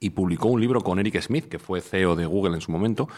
y 0.00 0.10
publicó 0.10 0.48
un 0.48 0.60
libro 0.60 0.82
con 0.82 0.98
Eric 0.98 1.20
Smith, 1.20 1.46
que 1.46 1.58
fue 1.58 1.80
CEO 1.80 2.16
de 2.16 2.26
Google 2.26 2.54
en 2.54 2.60
su 2.60 2.70
momento, 2.70 3.08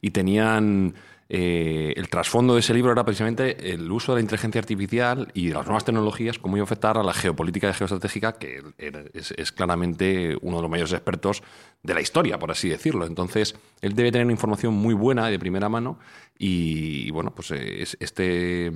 y 0.00 0.10
tenían 0.10 0.94
eh, 1.30 1.92
el 1.96 2.08
trasfondo 2.08 2.54
de 2.54 2.60
ese 2.60 2.72
libro 2.72 2.90
era 2.90 3.04
precisamente 3.04 3.74
el 3.74 3.90
uso 3.92 4.12
de 4.12 4.16
la 4.16 4.22
inteligencia 4.22 4.60
artificial 4.60 5.28
y 5.34 5.48
de 5.48 5.54
las 5.54 5.66
nuevas 5.66 5.84
tecnologías, 5.84 6.38
cómo 6.38 6.56
iba 6.56 6.62
a 6.62 6.64
afectar 6.64 6.96
a 6.96 7.02
la 7.02 7.12
geopolítica 7.12 7.68
y 7.68 7.74
geoestratégica, 7.74 8.32
que 8.32 8.62
es, 9.12 9.52
claramente 9.52 10.38
uno 10.40 10.56
de 10.56 10.62
los 10.62 10.70
mayores 10.70 10.92
expertos 10.92 11.42
de 11.82 11.94
la 11.94 12.00
historia, 12.00 12.38
por 12.38 12.50
así 12.50 12.68
decirlo. 12.68 13.06
Entonces, 13.06 13.54
él 13.80 13.94
debe 13.94 14.10
tener 14.10 14.30
información 14.30 14.74
muy 14.74 14.94
buena 14.94 15.28
de 15.28 15.38
primera 15.38 15.68
mano. 15.68 15.98
Y, 16.38 17.10
bueno, 17.10 17.32
pues 17.34 17.50
eh, 17.50 17.82
este, 17.98 18.66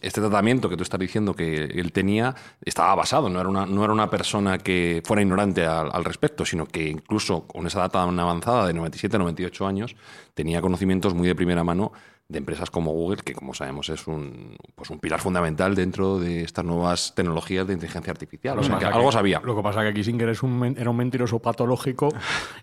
este 0.00 0.20
tratamiento 0.20 0.68
que 0.68 0.76
tú 0.76 0.82
estás 0.82 1.00
diciendo 1.00 1.34
que 1.34 1.64
él 1.64 1.92
tenía 1.92 2.34
estaba 2.62 2.94
basado, 2.94 3.30
no 3.30 3.40
era 3.40 3.48
una, 3.48 3.64
no 3.66 3.84
era 3.84 3.92
una 3.92 4.10
persona 4.10 4.58
que 4.58 5.02
fuera 5.04 5.22
ignorante 5.22 5.64
al, 5.64 5.90
al 5.92 6.04
respecto, 6.04 6.44
sino 6.44 6.66
que 6.66 6.88
incluso 6.88 7.46
con 7.46 7.66
esa 7.66 7.80
edad 7.80 7.90
tan 7.90 8.18
avanzada 8.18 8.66
de 8.66 8.74
97, 8.74 9.18
98 9.18 9.66
años, 9.66 9.96
tenía 10.34 10.60
conocimientos 10.60 11.14
muy 11.14 11.26
de 11.26 11.34
primera 11.34 11.64
mano 11.64 11.92
de 12.28 12.38
empresas 12.38 12.70
como 12.70 12.90
Google, 12.90 13.22
que 13.22 13.34
como 13.34 13.54
sabemos 13.54 13.88
es 13.88 14.08
un, 14.08 14.56
pues 14.74 14.90
un 14.90 14.98
pilar 14.98 15.20
fundamental 15.20 15.76
dentro 15.76 16.18
de 16.18 16.42
estas 16.42 16.64
nuevas 16.64 17.14
tecnologías 17.14 17.68
de 17.68 17.74
inteligencia 17.74 18.10
artificial. 18.10 18.58
O 18.58 18.64
sea, 18.64 18.78
que 18.78 18.84
algo 18.84 19.12
sabía. 19.12 19.40
Lo 19.44 19.54
que 19.54 19.62
pasa 19.62 19.82
es 19.82 19.88
que 19.88 20.00
Kissinger 20.00 20.30
es 20.30 20.42
un, 20.42 20.74
era 20.76 20.90
un 20.90 20.96
mentiroso 20.96 21.38
patológico, 21.38 22.08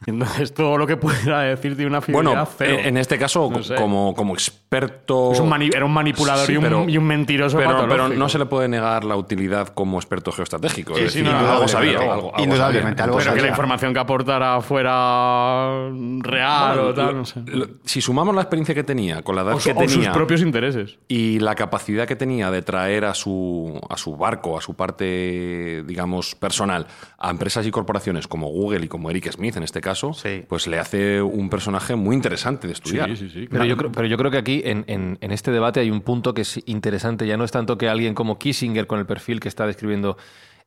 y 0.06 0.10
entonces 0.10 0.54
todo 0.54 0.78
lo 0.78 0.86
que 0.86 0.98
pudiera 0.98 1.42
decir 1.42 1.78
de 1.78 1.86
una 1.86 2.02
fidelidad 2.02 2.50
Bueno, 2.58 2.80
en 2.80 2.98
este 2.98 3.18
caso, 3.18 3.50
como, 3.78 4.14
como 4.14 4.34
experto... 4.34 5.32
era 5.72 5.86
un 5.86 5.94
manipulador 5.94 6.50
y, 6.52 6.58
un, 6.98 7.06
mentiroso 7.06 7.58
pero, 7.58 7.70
patológico. 7.70 8.08
Pero 8.08 8.20
no 8.20 8.28
se 8.28 8.40
le 8.40 8.46
puede 8.46 8.68
negar 8.68 9.06
la 9.06 9.16
utilidad 9.16 9.70
como 9.70 9.98
experto 9.98 10.34
geoestratégico. 10.34 10.98
es 10.98 11.14
decir, 11.14 11.26
algo 11.26 11.70
sabía. 11.70 12.00
indudablemente, 12.38 13.02
algo 13.02 13.16
pero 13.16 13.30
sabía. 13.30 13.38
que 13.38 13.48
la 13.48 13.50
información 13.52 13.94
que 13.94 14.00
aportara 14.00 14.60
fuera 14.60 15.90
real 16.20 16.80
o 16.80 16.94
tal, 16.94 17.16
no 17.16 17.26
sé. 17.26 17.42
si 17.86 18.02
sumamos 18.02 18.36
la 18.36 18.42
experiencia 18.42 18.76
que 18.76 18.84
tenía 18.84 19.22
con 19.22 19.38
la 19.38 19.44
edad 19.44 19.53
o, 19.56 19.60
que 19.60 19.72
o 19.72 19.76
tenía 19.76 19.90
sus 19.90 20.08
propios 20.10 20.42
intereses. 20.42 20.98
y 21.08 21.40
la 21.40 21.56
capacidad 21.56 22.08
que 22.08 22.16
tenía 22.16 22.52
de 22.52 22.62
traer 22.62 23.06
a 23.06 23.14
su, 23.14 23.80
a 23.90 23.98
su 23.98 24.16
barco, 24.18 24.58
a 24.58 24.62
su 24.62 24.76
parte, 24.76 25.84
digamos, 25.86 26.36
personal, 26.36 26.88
a 27.18 27.30
empresas 27.30 27.66
y 27.66 27.72
corporaciones 27.72 28.28
como 28.28 28.48
Google 28.50 28.86
y 28.86 28.88
como 28.88 29.10
Eric 29.10 29.32
Smith 29.32 29.56
en 29.58 29.64
este 29.64 29.82
caso, 29.82 30.14
Sí. 30.14 30.44
pues 30.48 30.68
le 30.68 30.80
hace 30.80 31.22
un 31.22 31.50
personaje 31.50 31.96
muy 31.96 32.16
interesante 32.16 32.68
de 32.68 32.74
estudiar. 32.74 33.10
Sí, 33.10 33.16
sí, 33.18 33.30
sí. 33.30 33.48
Pero 33.50 33.66
yo, 33.66 33.78
creo, 33.78 33.92
pero 33.92 34.08
yo 34.08 34.18
creo 34.18 34.32
que 34.32 34.38
aquí, 34.38 34.62
en, 34.66 34.84
en- 34.88 35.18
en 35.22 35.32
este 35.32 35.52
debate, 35.52 35.80
hay 35.80 35.92
un 35.92 36.02
punto 36.02 36.34
que 36.34 36.42
es 36.42 36.60
interesante. 36.66 37.26
Ya 37.28 37.38
no 37.38 37.44
es 37.44 37.52
tanto 37.52 37.78
que 37.78 37.90
alguien 37.90 38.14
como 38.14 38.38
Kissinger, 38.40 38.88
con 38.88 39.00
el 39.00 39.06
perfil 39.06 39.40
que 39.40 39.48
está 39.48 39.66
describiendo 39.68 40.18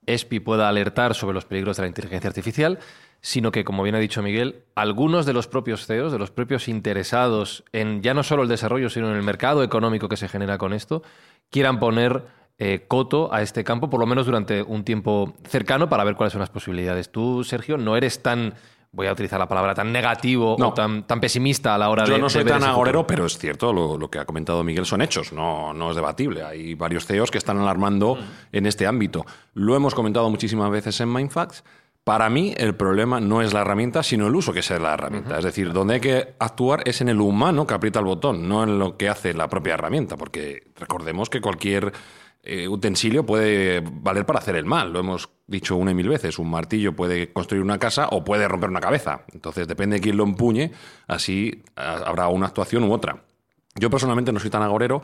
ESPI, 0.06 0.40
pueda 0.40 0.68
alertar 0.68 1.14
sobre 1.14 1.34
los 1.34 1.44
peligros 1.46 1.76
de 1.76 1.82
la 1.82 1.88
inteligencia 1.88 2.28
artificial, 2.28 2.78
sino 3.26 3.50
que, 3.50 3.64
como 3.64 3.82
bien 3.82 3.96
ha 3.96 3.98
dicho 3.98 4.22
Miguel, 4.22 4.62
algunos 4.76 5.26
de 5.26 5.32
los 5.32 5.48
propios 5.48 5.84
CEOs, 5.84 6.12
de 6.12 6.18
los 6.20 6.30
propios 6.30 6.68
interesados 6.68 7.64
en 7.72 8.00
ya 8.00 8.14
no 8.14 8.22
solo 8.22 8.44
el 8.44 8.48
desarrollo, 8.48 8.88
sino 8.88 9.10
en 9.10 9.16
el 9.16 9.24
mercado 9.24 9.64
económico 9.64 10.08
que 10.08 10.16
se 10.16 10.28
genera 10.28 10.58
con 10.58 10.72
esto, 10.72 11.02
quieran 11.50 11.80
poner 11.80 12.22
eh, 12.58 12.84
coto 12.86 13.34
a 13.34 13.42
este 13.42 13.64
campo, 13.64 13.90
por 13.90 13.98
lo 13.98 14.06
menos 14.06 14.26
durante 14.26 14.62
un 14.62 14.84
tiempo 14.84 15.34
cercano, 15.42 15.88
para 15.88 16.04
ver 16.04 16.14
cuáles 16.14 16.34
son 16.34 16.40
las 16.40 16.50
posibilidades. 16.50 17.10
Tú, 17.10 17.42
Sergio, 17.42 17.76
no 17.78 17.96
eres 17.96 18.22
tan, 18.22 18.54
voy 18.92 19.08
a 19.08 19.12
utilizar 19.12 19.40
la 19.40 19.48
palabra, 19.48 19.74
tan 19.74 19.90
negativo 19.90 20.54
No. 20.56 20.68
o 20.68 20.72
tan, 20.72 21.04
tan 21.04 21.18
pesimista 21.18 21.74
a 21.74 21.78
la 21.78 21.90
hora 21.90 22.04
de 22.04 22.10
Yo 22.10 22.18
no 22.18 22.30
soy 22.30 22.44
tan 22.44 22.62
agorero, 22.62 23.08
pero 23.08 23.26
es 23.26 23.36
cierto, 23.38 23.72
lo, 23.72 23.98
lo 23.98 24.08
que 24.08 24.20
ha 24.20 24.24
comentado 24.24 24.62
Miguel 24.62 24.86
son 24.86 25.02
hechos, 25.02 25.32
no, 25.32 25.74
no 25.74 25.90
es 25.90 25.96
debatible. 25.96 26.44
Hay 26.44 26.74
varios 26.74 27.06
CEOs 27.06 27.32
que 27.32 27.38
están 27.38 27.58
alarmando 27.58 28.16
en 28.52 28.66
este 28.66 28.86
ámbito. 28.86 29.26
Lo 29.52 29.74
hemos 29.74 29.96
comentado 29.96 30.30
muchísimas 30.30 30.70
veces 30.70 31.00
en 31.00 31.12
Mindfacts. 31.12 31.64
Para 32.06 32.30
mí, 32.30 32.54
el 32.56 32.76
problema 32.76 33.18
no 33.18 33.42
es 33.42 33.52
la 33.52 33.62
herramienta, 33.62 34.04
sino 34.04 34.28
el 34.28 34.36
uso 34.36 34.52
que 34.52 34.62
se 34.62 34.74
da 34.74 34.78
de 34.78 34.84
la 34.84 34.94
herramienta. 34.94 35.38
Es 35.38 35.44
decir, 35.44 35.72
donde 35.72 35.94
hay 35.94 36.00
que 36.00 36.34
actuar 36.38 36.82
es 36.84 37.00
en 37.00 37.08
el 37.08 37.20
humano 37.20 37.66
que 37.66 37.74
aprieta 37.74 37.98
el 37.98 38.04
botón, 38.04 38.48
no 38.48 38.62
en 38.62 38.78
lo 38.78 38.96
que 38.96 39.08
hace 39.08 39.34
la 39.34 39.48
propia 39.48 39.74
herramienta, 39.74 40.16
porque 40.16 40.70
recordemos 40.76 41.28
que 41.28 41.40
cualquier 41.40 41.92
eh, 42.44 42.68
utensilio 42.68 43.26
puede 43.26 43.82
valer 43.84 44.24
para 44.24 44.38
hacer 44.38 44.54
el 44.54 44.66
mal. 44.66 44.92
Lo 44.92 45.00
hemos 45.00 45.30
dicho 45.48 45.74
una 45.74 45.90
y 45.90 45.94
mil 45.94 46.08
veces. 46.08 46.38
Un 46.38 46.48
martillo 46.48 46.94
puede 46.94 47.32
construir 47.32 47.64
una 47.64 47.80
casa 47.80 48.06
o 48.12 48.22
puede 48.22 48.46
romper 48.46 48.70
una 48.70 48.78
cabeza. 48.78 49.22
Entonces, 49.32 49.66
depende 49.66 49.96
de 49.96 50.00
quién 50.00 50.16
lo 50.16 50.22
empuñe, 50.22 50.70
así 51.08 51.64
habrá 51.74 52.28
una 52.28 52.46
actuación 52.46 52.84
u 52.84 52.92
otra. 52.92 53.24
Yo 53.74 53.90
personalmente 53.90 54.30
no 54.30 54.38
soy 54.38 54.50
tan 54.50 54.62
agorero. 54.62 55.02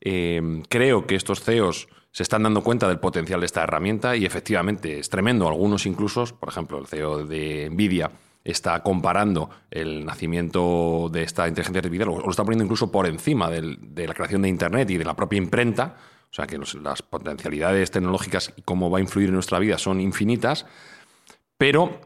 Eh, 0.00 0.62
creo 0.68 1.04
que 1.04 1.16
estos 1.16 1.42
CEOs 1.42 1.88
se 2.14 2.22
están 2.22 2.44
dando 2.44 2.62
cuenta 2.62 2.86
del 2.86 3.00
potencial 3.00 3.40
de 3.40 3.46
esta 3.46 3.64
herramienta 3.64 4.14
y 4.14 4.24
efectivamente 4.24 5.00
es 5.00 5.10
tremendo. 5.10 5.48
Algunos 5.48 5.84
incluso, 5.84 6.24
por 6.38 6.48
ejemplo, 6.48 6.78
el 6.78 6.86
CEO 6.86 7.26
de 7.26 7.68
Nvidia 7.72 8.08
está 8.44 8.80
comparando 8.84 9.50
el 9.68 10.06
nacimiento 10.06 11.08
de 11.10 11.24
esta 11.24 11.48
inteligencia 11.48 11.80
artificial, 11.80 12.10
o 12.10 12.20
lo 12.20 12.30
está 12.30 12.44
poniendo 12.44 12.62
incluso 12.62 12.92
por 12.92 13.08
encima 13.08 13.50
de 13.50 14.06
la 14.06 14.14
creación 14.14 14.42
de 14.42 14.48
Internet 14.48 14.88
y 14.90 14.96
de 14.96 15.04
la 15.04 15.16
propia 15.16 15.38
imprenta. 15.38 15.96
O 16.30 16.32
sea 16.32 16.46
que 16.46 16.56
las 16.56 17.02
potencialidades 17.02 17.90
tecnológicas 17.90 18.52
y 18.56 18.62
cómo 18.62 18.90
va 18.90 18.98
a 18.98 19.00
influir 19.00 19.30
en 19.30 19.34
nuestra 19.34 19.58
vida 19.58 19.76
son 19.76 20.00
infinitas, 20.00 20.66
pero 21.58 22.00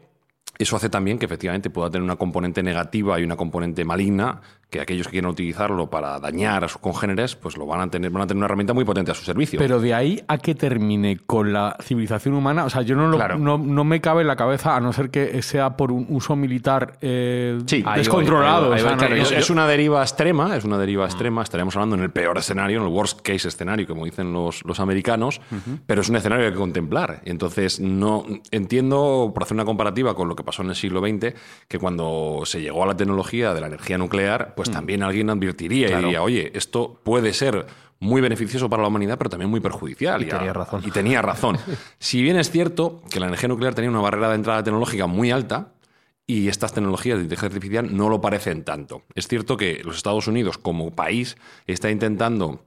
eso 0.57 0.75
hace 0.75 0.89
también 0.89 1.19
que 1.19 1.25
efectivamente 1.25 1.69
pueda 1.69 1.91
tener 1.91 2.03
una 2.03 2.15
componente 2.15 2.63
negativa 2.63 3.19
y 3.19 3.23
una 3.23 3.37
componente 3.37 3.85
maligna, 3.85 4.41
que 4.69 4.79
aquellos 4.81 5.07
que 5.07 5.11
quieran 5.13 5.31
utilizarlo 5.31 5.89
para 5.89 6.19
dañar 6.19 6.63
a 6.63 6.67
sus 6.67 6.77
congéneres, 6.79 7.35
pues 7.35 7.57
lo 7.57 7.65
van 7.65 7.81
a 7.81 7.89
tener, 7.89 8.11
van 8.11 8.21
a 8.23 8.27
tener 8.27 8.37
una 8.37 8.45
herramienta 8.45 8.73
muy 8.73 8.85
potente 8.85 9.11
a 9.11 9.15
su 9.15 9.23
servicio. 9.25 9.57
Pero 9.59 9.79
de 9.79 9.93
ahí 9.95 10.23
a 10.27 10.37
que 10.37 10.53
termine 10.53 11.17
con 11.25 11.51
la 11.51 11.75
civilización 11.81 12.35
humana, 12.35 12.65
o 12.65 12.69
sea, 12.69 12.83
yo 12.83 12.95
no, 12.95 13.07
lo- 13.07 13.17
Claro. 13.17 13.39
no, 13.39 13.57
no 13.57 13.83
me 13.83 13.99
cabe 13.99 14.21
en 14.21 14.27
la 14.27 14.35
cabeza, 14.35 14.75
a 14.75 14.79
no 14.79 14.93
ser 14.93 15.09
que 15.09 15.41
sea 15.41 15.75
por 15.75 15.91
un 15.91 16.05
uso 16.09 16.35
militar 16.35 16.97
eh, 17.01 17.59
Sí, 17.65 17.81
voy, 17.81 17.95
descontrolado. 17.97 18.65
ahí 18.65 18.69
voy, 18.69 18.77
ahí 18.77 18.81
o 18.81 18.83
sea, 18.83 18.89
voy, 18.89 18.95
no- 19.01 19.07
claro, 19.07 19.15
es, 19.23 19.29
yo- 19.31 19.37
es 19.37 19.49
una 19.49 19.65
deriva 19.67 20.01
extrema, 20.03 20.55
es 20.55 20.63
una 20.65 20.77
deriva 20.77 21.05
extrema. 21.05 21.41
Estaremos 21.41 21.75
hablando 21.75 21.95
en 21.95 22.03
el 22.03 22.11
peor 22.11 22.37
escenario, 22.37 22.77
en 22.79 22.83
el 22.87 22.89
worst 22.93 23.21
case 23.21 23.47
escenario, 23.47 23.87
como 23.87 24.05
dicen 24.05 24.31
los, 24.33 24.63
los 24.65 24.79
americanos, 24.79 25.41
pero 25.87 26.01
es 26.01 26.09
un 26.09 26.15
escenario 26.17 26.43
que 26.43 26.47
hay 26.47 26.53
que 26.53 26.59
contemplar. 26.59 27.21
Entonces 27.25 27.79
no 27.79 28.23
entiendo, 28.51 29.31
por 29.33 29.43
hacer 29.43 29.55
una 29.55 29.65
comparativa 29.65 30.13
con 30.15 30.27
lo 30.27 30.35
que 30.35 30.43
pasó 30.43 30.61
en 30.61 30.69
el 30.69 30.75
siglo 30.75 30.99
XX, 31.01 31.33
que 31.67 31.79
cuando 31.79 32.41
se 32.45 32.61
llegó 32.61 32.83
a 32.83 32.87
la 32.87 32.95
tecnología 32.95 33.53
de 33.53 33.61
la 33.61 33.67
energía 33.67 33.97
nuclear, 33.97 34.53
pues 34.59 34.71
también 34.71 35.03
alguien 35.03 35.29
advertiría 35.29 35.89
y 35.89 36.03
diría, 36.03 36.21
oye, 36.21 36.51
esto 36.53 36.99
puede 37.01 37.31
ser 37.31 37.65
muy 38.01 38.19
beneficioso 38.19 38.69
para 38.69 38.81
la 38.81 38.89
humanidad, 38.89 39.17
pero 39.17 39.29
también 39.29 39.49
muy 39.49 39.61
perjudicial. 39.61 40.21
Y 40.21 40.25
tenía 40.25 40.51
razón. 40.51 40.83
Y 40.85 40.91
tenía 40.91 41.21
razón. 41.21 41.57
si 41.97 42.21
bien 42.21 42.35
es 42.35 42.51
cierto 42.51 43.01
que 43.09 43.21
la 43.21 43.27
energía 43.27 43.47
nuclear 43.47 43.73
tenía 43.73 43.89
una 43.89 44.01
barrera 44.01 44.27
de 44.27 44.35
entrada 44.35 44.61
tecnológica 44.61 45.07
muy 45.07 45.31
alta, 45.31 45.71
y 46.27 46.49
estas 46.49 46.73
tecnologías 46.73 47.19
de 47.19 47.23
inteligencia 47.23 47.55
artificial 47.55 47.95
no 47.95 48.09
lo 48.09 48.19
parecen 48.19 48.65
tanto. 48.65 49.03
Es 49.15 49.29
cierto 49.29 49.55
que 49.55 49.81
los 49.85 49.95
Estados 49.95 50.27
Unidos 50.27 50.57
como 50.57 50.91
país 50.91 51.37
está 51.65 51.89
intentando 51.89 52.65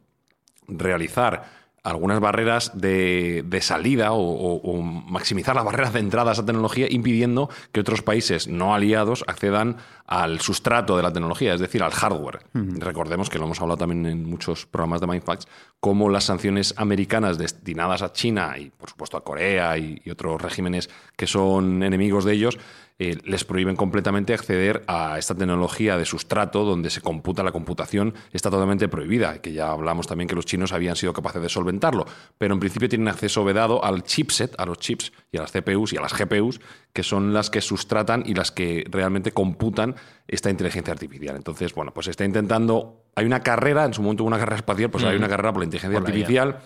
realizar 0.66 1.44
algunas 1.84 2.20
barreras 2.20 2.70
de, 2.74 3.42
de 3.46 3.60
salida 3.60 4.12
o, 4.12 4.20
o- 4.20 4.56
o 4.62 4.82
maximizar 4.82 5.56
las 5.56 5.64
barreras 5.64 5.92
de 5.92 5.98
entrada 6.00 6.30
a 6.30 6.32
esa 6.34 6.46
tecnología, 6.46 6.86
impidiendo 6.88 7.50
que 7.72 7.80
otros 7.80 8.02
países 8.02 8.46
no 8.46 8.74
aliados 8.74 9.24
accedan 9.26 9.76
al 10.06 10.40
sustrato 10.40 10.96
de 10.96 11.02
la 11.02 11.12
tecnología, 11.12 11.54
es 11.54 11.60
decir, 11.60 11.82
al 11.82 11.90
hardware. 11.92 12.40
Recordemos 12.52 13.30
que 13.30 13.38
lo 13.38 13.46
hemos 13.46 13.60
hablado 13.60 13.78
también 13.78 14.06
en 14.06 14.24
muchos 14.28 14.66
programas 14.66 15.00
de 15.00 15.06
Mindfacts, 15.08 15.48
cómo 15.80 16.08
las 16.08 16.24
sanciones 16.24 16.74
americanas 16.76 17.38
destinadas 17.38 18.02
a 18.02 18.12
China 18.12 18.54
y, 18.58 18.70
por 18.70 18.88
supuesto, 18.90 19.16
a 19.16 19.24
Corea 19.24 19.76
y, 19.78 20.00
y 20.04 20.10
otros 20.10 20.40
regímenes 20.40 20.88
que 21.16 21.26
son 21.26 21.82
enemigos 21.82 22.24
de 22.24 22.34
ellos, 22.34 22.58
eh, 22.98 23.18
les 23.24 23.44
prohíben 23.44 23.76
completamente 23.76 24.34
acceder 24.34 24.84
a 24.86 25.18
esta 25.18 25.34
tecnología 25.34 25.96
de 25.96 26.04
sustrato 26.04 26.64
donde 26.64 26.90
se 26.90 27.00
computa 27.00 27.42
la 27.42 27.52
computación, 27.52 28.14
está 28.32 28.50
totalmente 28.50 28.88
prohibida, 28.88 29.40
que 29.40 29.52
ya 29.52 29.70
hablamos 29.70 30.06
también 30.06 30.28
que 30.28 30.34
los 30.34 30.46
chinos 30.46 30.72
habían 30.72 30.96
sido 30.96 31.12
capaces 31.12 31.42
de 31.42 31.48
solventarlo, 31.48 32.06
pero 32.38 32.54
en 32.54 32.60
principio 32.60 32.88
tienen 32.88 33.08
acceso 33.08 33.44
vedado 33.44 33.84
al 33.84 34.02
chipset, 34.02 34.54
a 34.58 34.66
los 34.66 34.78
chips 34.78 35.12
y 35.30 35.38
a 35.38 35.42
las 35.42 35.52
CPUs 35.52 35.92
y 35.92 35.96
a 35.96 36.00
las 36.00 36.12
GPUs, 36.16 36.60
que 36.92 37.02
son 37.02 37.32
las 37.32 37.50
que 37.50 37.60
sustratan 37.60 38.22
y 38.26 38.34
las 38.34 38.52
que 38.52 38.84
realmente 38.90 39.32
computan 39.32 39.96
esta 40.28 40.50
inteligencia 40.50 40.92
artificial. 40.92 41.36
Entonces, 41.36 41.74
bueno, 41.74 41.92
pues 41.94 42.08
está 42.08 42.24
intentando, 42.24 43.04
hay 43.14 43.24
una 43.24 43.42
carrera, 43.42 43.84
en 43.84 43.94
su 43.94 44.02
momento 44.02 44.22
hubo 44.22 44.28
una 44.28 44.38
carrera 44.38 44.56
espacial, 44.56 44.90
pues 44.90 45.04
hay 45.04 45.16
una 45.16 45.28
carrera 45.28 45.52
por 45.52 45.60
la 45.60 45.64
inteligencia 45.64 45.98
Por 45.98 46.08
la 46.08 46.14
artificial 46.14 46.60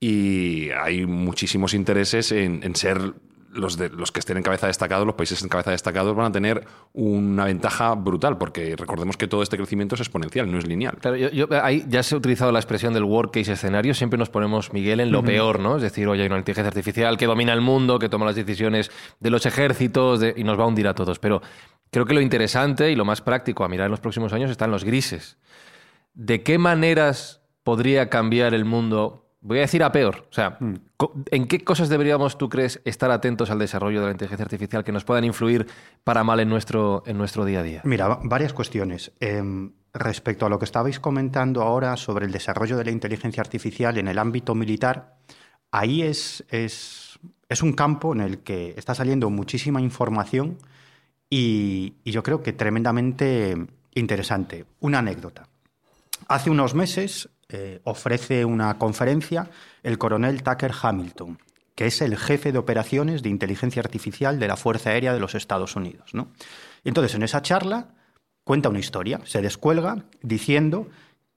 y 0.00 0.70
hay 0.70 1.04
muchísimos 1.06 1.74
intereses 1.74 2.32
en, 2.32 2.62
en 2.62 2.74
ser 2.74 3.14
los, 3.52 3.76
de, 3.76 3.88
los 3.90 4.12
que 4.12 4.20
estén 4.20 4.36
en 4.36 4.42
cabeza 4.42 4.66
destacados, 4.68 5.04
los 5.06 5.16
países 5.16 5.42
en 5.42 5.48
cabeza 5.48 5.70
destacados 5.72 6.14
van 6.14 6.26
a 6.26 6.32
tener 6.32 6.64
una 6.92 7.44
ventaja 7.44 7.94
brutal, 7.94 8.38
porque 8.38 8.76
recordemos 8.76 9.16
que 9.16 9.26
todo 9.26 9.42
este 9.42 9.56
crecimiento 9.56 9.96
es 9.96 10.00
exponencial, 10.00 10.50
no 10.50 10.58
es 10.58 10.66
lineal. 10.66 10.96
Claro, 10.98 11.16
yo- 11.16 11.30
yo- 11.30 11.48
ahí 11.62 11.84
ya 11.88 12.02
se 12.02 12.14
ha 12.14 12.18
utilizado 12.18 12.52
la 12.52 12.58
expresión 12.60 12.94
del 12.94 13.04
worst 13.04 13.34
case 13.34 13.52
escenario. 13.52 13.92
Siempre 13.94 14.18
nos 14.18 14.30
ponemos, 14.30 14.72
Miguel, 14.72 15.00
en 15.00 15.10
lo 15.12 15.22
peor, 15.22 15.58
¿no? 15.60 15.76
Es 15.76 15.82
decir, 15.82 16.06
oye, 16.08 16.22
hay 16.22 16.28
una 16.28 16.38
inteligencia 16.38 16.68
artificial 16.68 17.16
que 17.16 17.26
domina 17.26 17.52
el 17.52 17.60
mundo, 17.60 17.98
que 17.98 18.08
toma 18.08 18.24
las 18.26 18.36
decisiones 18.36 18.90
de 19.18 19.30
los 19.30 19.44
ejércitos 19.46 20.20
de- 20.20 20.34
y 20.36 20.44
nos 20.44 20.58
va 20.58 20.64
a 20.64 20.66
hundir 20.66 20.86
a 20.88 20.94
todos. 20.94 21.18
Pero 21.18 21.42
creo 21.90 22.06
que 22.06 22.14
lo 22.14 22.20
interesante 22.20 22.90
y 22.90 22.94
lo 22.96 23.04
más 23.04 23.20
práctico 23.20 23.64
a 23.64 23.68
mirar 23.68 23.86
en 23.86 23.90
los 23.90 24.00
próximos 24.00 24.32
años 24.32 24.50
están 24.50 24.70
los 24.70 24.84
grises. 24.84 25.38
¿De 26.14 26.42
qué 26.42 26.58
maneras 26.58 27.42
podría 27.64 28.08
cambiar 28.10 28.54
el 28.54 28.64
mundo? 28.64 29.29
Voy 29.42 29.58
a 29.58 29.62
decir 29.62 29.82
a 29.82 29.90
peor. 29.90 30.26
O 30.30 30.32
sea, 30.34 30.58
co- 30.98 31.14
¿en 31.30 31.46
qué 31.48 31.64
cosas 31.64 31.88
deberíamos, 31.88 32.36
tú 32.36 32.48
crees, 32.50 32.80
estar 32.84 33.10
atentos 33.10 33.50
al 33.50 33.58
desarrollo 33.58 34.00
de 34.00 34.06
la 34.06 34.12
inteligencia 34.12 34.44
artificial 34.44 34.84
que 34.84 34.92
nos 34.92 35.04
puedan 35.04 35.24
influir 35.24 35.66
para 36.04 36.22
mal 36.24 36.40
en 36.40 36.48
nuestro, 36.50 37.02
en 37.06 37.16
nuestro 37.16 37.44
día 37.46 37.60
a 37.60 37.62
día? 37.62 37.80
Mira, 37.84 38.06
va- 38.08 38.20
varias 38.22 38.52
cuestiones. 38.52 39.12
Em, 39.20 39.72
respecto 39.94 40.44
a 40.44 40.48
lo 40.50 40.58
que 40.58 40.66
estabais 40.66 41.00
comentando 41.00 41.62
ahora 41.62 41.96
sobre 41.96 42.26
el 42.26 42.32
desarrollo 42.32 42.76
de 42.76 42.84
la 42.84 42.90
inteligencia 42.90 43.40
artificial 43.40 43.96
en 43.96 44.08
el 44.08 44.18
ámbito 44.18 44.54
militar, 44.54 45.16
ahí 45.70 46.02
es, 46.02 46.44
es, 46.50 47.18
es 47.48 47.62
un 47.62 47.72
campo 47.72 48.12
en 48.12 48.20
el 48.20 48.38
que 48.40 48.74
está 48.76 48.94
saliendo 48.94 49.30
muchísima 49.30 49.80
información 49.80 50.58
y, 51.30 51.94
y 52.04 52.10
yo 52.10 52.22
creo 52.22 52.42
que 52.42 52.52
tremendamente 52.52 53.56
interesante. 53.94 54.66
Una 54.80 54.98
anécdota. 54.98 55.48
Hace 56.28 56.50
unos 56.50 56.74
meses 56.74 57.30
eh, 57.52 57.80
ofrece 57.84 58.44
una 58.44 58.78
conferencia 58.78 59.50
el 59.82 59.98
coronel 59.98 60.42
Tucker 60.42 60.72
Hamilton, 60.82 61.38
que 61.74 61.86
es 61.86 62.00
el 62.00 62.16
jefe 62.16 62.52
de 62.52 62.58
operaciones 62.58 63.22
de 63.22 63.28
inteligencia 63.28 63.80
artificial 63.80 64.38
de 64.38 64.48
la 64.48 64.56
Fuerza 64.56 64.90
Aérea 64.90 65.12
de 65.12 65.20
los 65.20 65.34
Estados 65.34 65.76
Unidos. 65.76 66.12
entonces, 66.84 67.14
en 67.14 67.22
esa 67.22 67.42
charla, 67.42 67.94
cuenta 68.44 68.68
una 68.68 68.78
historia, 68.78 69.20
se 69.24 69.42
descuelga 69.42 70.04
diciendo 70.22 70.88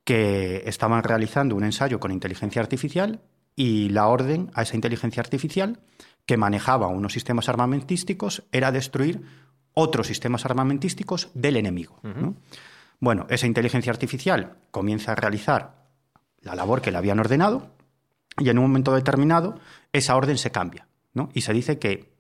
que 0.03 0.63
estaban 0.65 1.03
realizando 1.03 1.55
un 1.55 1.63
ensayo 1.63 1.99
con 1.99 2.11
inteligencia 2.11 2.61
artificial 2.61 3.21
y 3.55 3.89
la 3.89 4.07
orden 4.07 4.51
a 4.53 4.63
esa 4.63 4.75
inteligencia 4.75 5.21
artificial 5.21 5.79
que 6.25 6.37
manejaba 6.37 6.87
unos 6.87 7.13
sistemas 7.13 7.49
armamentísticos 7.49 8.43
era 8.51 8.71
destruir 8.71 9.21
otros 9.73 10.07
sistemas 10.07 10.45
armamentísticos 10.45 11.29
del 11.33 11.57
enemigo. 11.57 11.99
¿no? 12.03 12.35
Bueno, 12.99 13.25
esa 13.29 13.47
inteligencia 13.47 13.91
artificial 13.91 14.57
comienza 14.71 15.11
a 15.11 15.15
realizar 15.15 15.82
la 16.43 16.55
labor 16.55 16.81
que 16.81 16.91
le 16.91 16.97
habían 16.97 17.19
ordenado 17.19 17.71
y 18.37 18.49
en 18.49 18.57
un 18.57 18.65
momento 18.65 18.93
determinado 18.93 19.59
esa 19.91 20.15
orden 20.15 20.37
se 20.37 20.51
cambia 20.51 20.87
¿no? 21.13 21.29
y 21.33 21.41
se 21.41 21.53
dice 21.53 21.79
que, 21.79 22.13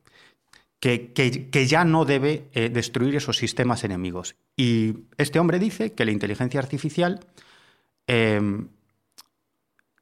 que, 0.79 1.65
ya 1.67 1.85
no 1.85 2.05
debe 2.05 2.49
eh, 2.53 2.69
destruir 2.69 3.15
esos 3.15 3.37
sistemas 3.37 3.83
enemigos. 3.83 4.35
Y 4.57 4.95
este 5.17 5.39
hombre 5.39 5.59
dice 5.59 5.93
que 5.93 6.05
la 6.05 6.11
inteligencia 6.11 6.59
artificial 6.59 7.21
eh, 8.07 8.41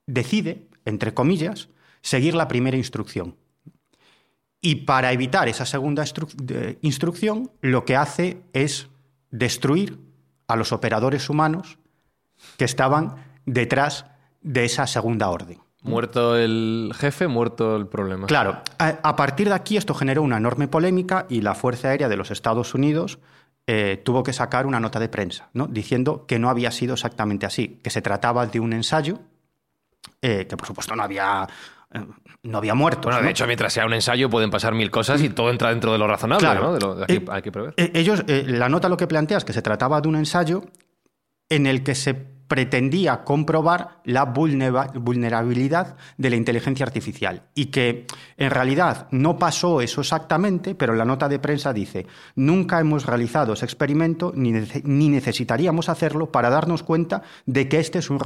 decide, 0.07 0.67
entre 0.85 1.13
comillas, 1.13 1.69
seguir 2.01 2.33
la 2.33 2.47
primera 2.47 2.77
instrucción. 2.77 3.35
Y 4.59 4.75
para 4.75 5.11
evitar 5.11 5.47
esa 5.47 5.65
segunda 5.65 6.03
instrucción, 6.81 7.51
lo 7.61 7.85
que 7.85 7.95
hace 7.95 8.41
es 8.53 8.87
destruir 9.31 9.99
a 10.47 10.55
los 10.55 10.71
operadores 10.71 11.29
humanos 11.29 11.79
que 12.57 12.65
estaban 12.65 13.30
detrás 13.45 14.05
de 14.41 14.65
esa 14.65 14.87
segunda 14.87 15.29
orden. 15.29 15.59
Muerto 15.83 16.37
el 16.37 16.91
jefe, 16.95 17.27
muerto 17.27 17.75
el 17.75 17.87
problema. 17.87 18.27
Claro, 18.27 18.61
a, 18.77 18.87
a 19.01 19.15
partir 19.15 19.47
de 19.49 19.55
aquí 19.55 19.77
esto 19.77 19.95
generó 19.95 20.21
una 20.21 20.37
enorme 20.37 20.67
polémica 20.67 21.25
y 21.27 21.41
la 21.41 21.55
Fuerza 21.55 21.89
Aérea 21.89 22.07
de 22.07 22.17
los 22.17 22.29
Estados 22.29 22.75
Unidos 22.75 23.17
eh, 23.65 23.99
tuvo 24.05 24.21
que 24.21 24.31
sacar 24.33 24.67
una 24.67 24.79
nota 24.79 24.99
de 24.99 25.09
prensa, 25.09 25.49
¿no? 25.53 25.65
diciendo 25.67 26.25
que 26.27 26.37
no 26.37 26.49
había 26.49 26.69
sido 26.71 26.93
exactamente 26.93 27.45
así, 27.47 27.79
que 27.83 27.89
se 27.89 28.01
trataba 28.03 28.45
de 28.45 28.59
un 28.59 28.73
ensayo, 28.73 29.19
eh, 30.21 30.45
que 30.47 30.55
por 30.57 30.67
supuesto 30.67 30.95
no 30.95 31.01
había, 31.03 31.47
eh, 31.93 32.05
no 32.43 32.57
había 32.59 32.75
muertos. 32.75 33.05
Bueno, 33.05 33.19
¿no? 33.19 33.25
de 33.25 33.31
hecho, 33.31 33.47
mientras 33.47 33.73
sea 33.73 33.85
un 33.85 33.93
ensayo 33.93 34.29
pueden 34.29 34.51
pasar 34.51 34.75
mil 34.75 34.91
cosas 34.91 35.21
y 35.23 35.29
todo 35.29 35.49
entra 35.49 35.69
dentro 35.69 35.91
de 35.91 35.97
lo 35.97 36.05
razonable, 36.07 36.45
Claro. 36.45 36.61
¿no? 36.63 36.73
De 36.73 36.79
lo 36.79 36.95
de 36.95 37.03
aquí 37.05 37.13
Eh, 37.15 37.25
hay 37.29 37.41
que 37.41 37.51
prever. 37.51 37.73
Ellos, 37.77 38.23
eh, 38.27 38.43
la 38.47 38.69
nota 38.69 38.87
lo 38.87 38.97
que 38.97 39.07
plantea 39.07 39.37
es 39.37 39.45
que 39.45 39.53
se 39.53 39.61
trataba 39.63 39.99
de 40.01 40.07
un 40.09 40.15
ensayo 40.15 40.63
en 41.49 41.65
el 41.65 41.83
que 41.83 41.95
se 41.95 42.13
pretendía 42.51 43.23
comprobar 43.23 44.01
la 44.03 44.25
vulnera- 44.25 44.91
vulnerabilidad 44.93 45.95
de 46.17 46.29
la 46.29 46.35
inteligencia 46.35 46.85
artificial 46.85 47.43
y 47.55 47.67
que 47.67 48.05
en 48.35 48.51
realidad 48.51 49.07
no 49.11 49.37
pasó 49.39 49.79
eso 49.79 50.01
exactamente, 50.01 50.75
pero 50.75 50.93
la 50.93 51.05
nota 51.05 51.29
de 51.29 51.39
prensa 51.39 51.71
dice, 51.71 52.07
nunca 52.35 52.81
hemos 52.81 53.05
realizado 53.05 53.53
ese 53.53 53.63
experimento 53.63 54.33
ni, 54.35 54.51
nece- 54.51 54.83
ni 54.83 55.07
necesitaríamos 55.07 55.87
hacerlo 55.87 56.29
para 56.33 56.49
darnos 56.49 56.83
cuenta 56.83 57.21
de 57.45 57.69
que 57.69 57.79
este 57.79 57.99
es 57.99 58.09
un, 58.09 58.19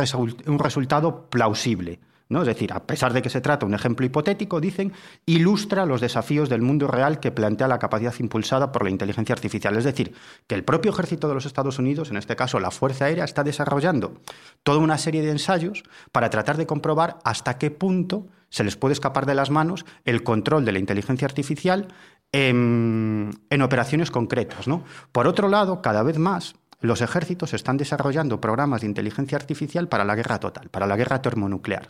un 0.48 0.58
resultado 0.58 1.30
plausible. 1.30 2.00
¿No? 2.30 2.42
Es 2.42 2.48
decir, 2.48 2.74
a 2.74 2.86
pesar 2.86 3.14
de 3.14 3.22
que 3.22 3.30
se 3.30 3.42
trata 3.42 3.66
de 3.66 3.70
un 3.70 3.76
ejemplo 3.76 4.06
hipotético, 4.06 4.60
dicen, 4.60 4.94
ilustra 5.26 5.86
los 5.86 6.02
desafíos 6.02 6.50
del 6.50 6.62
mundo 6.62 6.88
real 6.88 7.20
que 7.20 7.32
plantea 7.32 7.68
la 7.68 7.80
capacidad 7.80 8.14
impulsada 8.20 8.72
por 8.72 8.84
la 8.84 8.90
inteligencia 8.90 9.34
artificial. 9.34 9.76
Es 9.78 9.84
decir, 9.84 10.14
que 10.48 10.56
el 10.56 10.64
propio 10.64 10.92
ejército 10.92 11.28
de 11.28 11.36
los 11.36 11.46
Estados 11.46 11.80
Unidos, 11.80 12.10
en 12.10 12.18
este 12.18 12.36
caso 12.36 12.60
la 12.60 12.72
Fuerza 12.72 13.06
Aérea, 13.06 13.26
está 13.26 13.44
desarrollando 13.44 14.16
toda 14.64 14.80
una 14.80 14.98
serie 14.98 15.22
de 15.22 15.32
ensayos 15.32 15.84
para 16.12 16.30
tratar 16.30 16.58
de 16.58 16.66
comprobar 16.66 17.20
hasta 17.24 17.58
qué 17.58 17.72
punto 17.72 18.28
se 18.50 18.64
les 18.64 18.76
puede 18.76 18.94
escapar 18.94 19.26
de 19.26 19.36
las 19.36 19.50
manos 19.50 19.86
el 20.06 20.24
control 20.24 20.66
de 20.66 20.72
la 20.72 20.80
inteligencia 20.80 21.26
artificial 21.26 21.90
en, 22.32 23.32
en 23.50 23.62
operaciones 23.62 24.12
concretas. 24.12 24.68
¿no? 24.68 24.84
Por 25.12 25.28
otro 25.28 25.50
lado, 25.50 25.82
cada 25.82 26.04
vez 26.04 26.18
más 26.18 26.56
los 26.86 27.02
ejércitos 27.02 27.54
están 27.54 27.78
desarrollando 27.78 28.42
programas 28.42 28.82
de 28.82 28.88
inteligencia 28.88 29.38
artificial 29.38 29.88
para 29.88 30.06
la 30.06 30.16
guerra 30.16 30.40
total, 30.40 30.70
para 30.70 30.88
la 30.88 30.96
guerra 30.96 31.22
termonuclear. 31.22 31.90